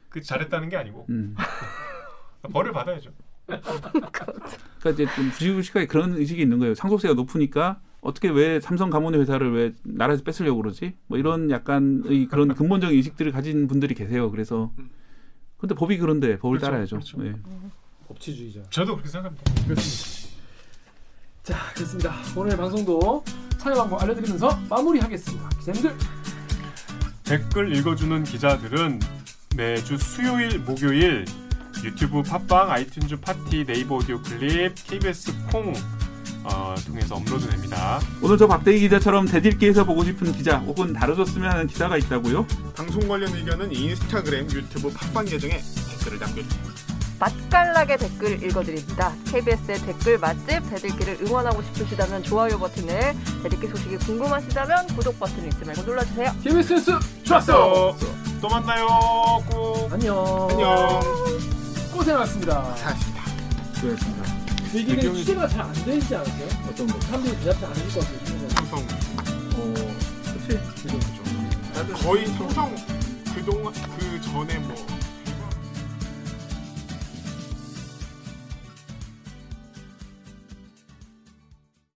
그 0.09 0.21
잘했다는 0.23 0.69
게 0.69 0.77
아니고 0.77 1.07
음. 1.11 1.35
벌을 2.53 2.73
받아야죠. 2.73 3.11
그러니까 3.47 4.91
이제 4.93 5.07
좀 5.15 5.31
주식을 5.31 5.63
시가에 5.63 5.87
그런 5.87 6.15
의식이 6.15 6.41
있는 6.41 6.59
거예요. 6.59 6.75
상속세가 6.75 7.15
높으니까 7.15 7.81
어떻게 8.01 8.29
왜 8.29 8.61
삼성 8.61 8.91
가문의 8.91 9.21
회사를 9.21 9.53
왜 9.53 9.73
나라에서 9.83 10.23
뺏으려고 10.23 10.63
그러지? 10.63 10.95
뭐 11.07 11.19
이런 11.19 11.51
약간의 11.51 12.27
그런 12.27 12.55
근본적인 12.55 12.97
의식들을 12.97 13.33
가진 13.33 13.67
분들이 13.67 13.95
계세요. 13.95 14.31
그래서 14.31 14.73
근데 15.59 15.75
법이 15.75 15.99
그런데 15.99 16.39
법을 16.39 16.59
그렇죠, 16.59 16.67
따라야죠. 16.67 16.97
그렇죠. 16.97 17.23
네. 17.23 17.35
법치주의자. 18.09 18.63
저도 18.71 18.93
그렇게 18.93 19.09
생각합니다. 19.09 19.65
그렇습니다. 19.67 20.37
자, 21.43 21.73
그렇습니다. 21.75 22.15
오늘 22.37 22.57
방송도 22.57 23.25
참여 23.59 23.75
방법 23.75 24.03
알려드리면서 24.03 24.59
마무리하겠습니다. 24.69 25.49
기자님들 25.61 25.97
댓글 27.25 27.75
읽어주는 27.75 28.25
기자들은 28.25 29.01
매주 29.57 29.97
수요일, 29.97 30.59
목요일 30.61 31.25
유튜브 31.83 32.23
팟빵, 32.23 32.69
아이튠즈 32.69 33.21
팟티, 33.21 33.65
네이버 33.65 33.97
오디오 33.97 34.21
클립, 34.23 34.75
KBS 34.87 35.33
콩 35.51 35.73
어, 36.47 36.75
통해서 36.87 37.17
업로드됩니다. 37.17 38.01
오늘 38.23 38.39
저 38.39 38.47
박대기 38.47 38.81
기자처럼 38.81 39.27
대들기에서 39.27 39.85
보고 39.85 40.05
싶은 40.05 40.33
기자 40.33 40.59
혹은 40.59 40.93
다뤄줬으면 40.93 41.51
하는 41.51 41.67
기사가 41.67 41.97
있다고요? 41.97 42.47
방송 42.77 43.09
관련 43.09 43.35
의견은 43.35 43.73
인스타그램, 43.73 44.49
유튜브 44.51 44.93
팟빵 44.93 45.25
계정에 45.25 45.61
댓글을 45.91 46.19
남겨주세요. 46.21 46.77
맛깔나게 47.19 47.97
댓글 47.97 48.43
읽어드립니다. 48.45 49.13
KBS의 49.31 49.79
댓글 49.81 50.19
맛집 50.19 50.71
대들기를 50.71 51.19
응원하고 51.23 51.63
싶으시다면 51.63 52.23
좋아요 52.23 52.59
버튼을, 52.59 53.15
대들기 53.43 53.67
소식이 53.69 53.97
궁금하시다면 53.99 54.89
구독 54.89 55.19
버튼을 55.19 55.49
잊지 55.49 55.65
말고 55.65 55.83
눌러주세요. 55.83 56.33
KBS 56.45 56.75
뉴스 56.75 56.99
좋았어. 57.25 57.97
또 58.41 58.49
만나요. 58.49 58.87
꼭. 59.51 59.89
안녕. 59.93 60.49
안녕. 60.51 61.01
고생하셨습니다. 61.93 62.77
사였습니다. 62.77 63.23
수고하셨습니다. 63.75 64.36
이게 64.81 64.97
배경이- 64.97 65.17
취재가 65.17 65.49
잘 65.49 65.61
안 65.67 65.73
되지 65.73 66.15
않았어요? 66.15 66.49
어떤 66.69 66.87
거? 66.87 67.01
사람들이 67.01 67.37
대답 67.41 67.61
잘안 67.61 67.77
해줄 67.77 67.93
것 67.93 68.01
같아요. 68.01 68.49
삼성 68.51 68.79
어, 69.59 69.75
그렇지. 70.47 72.03
거의 72.05 72.27
삼성 72.27 72.75
그동안 73.35 73.73
그 73.99 74.21
전에 74.23 74.59
뭐 74.59 74.75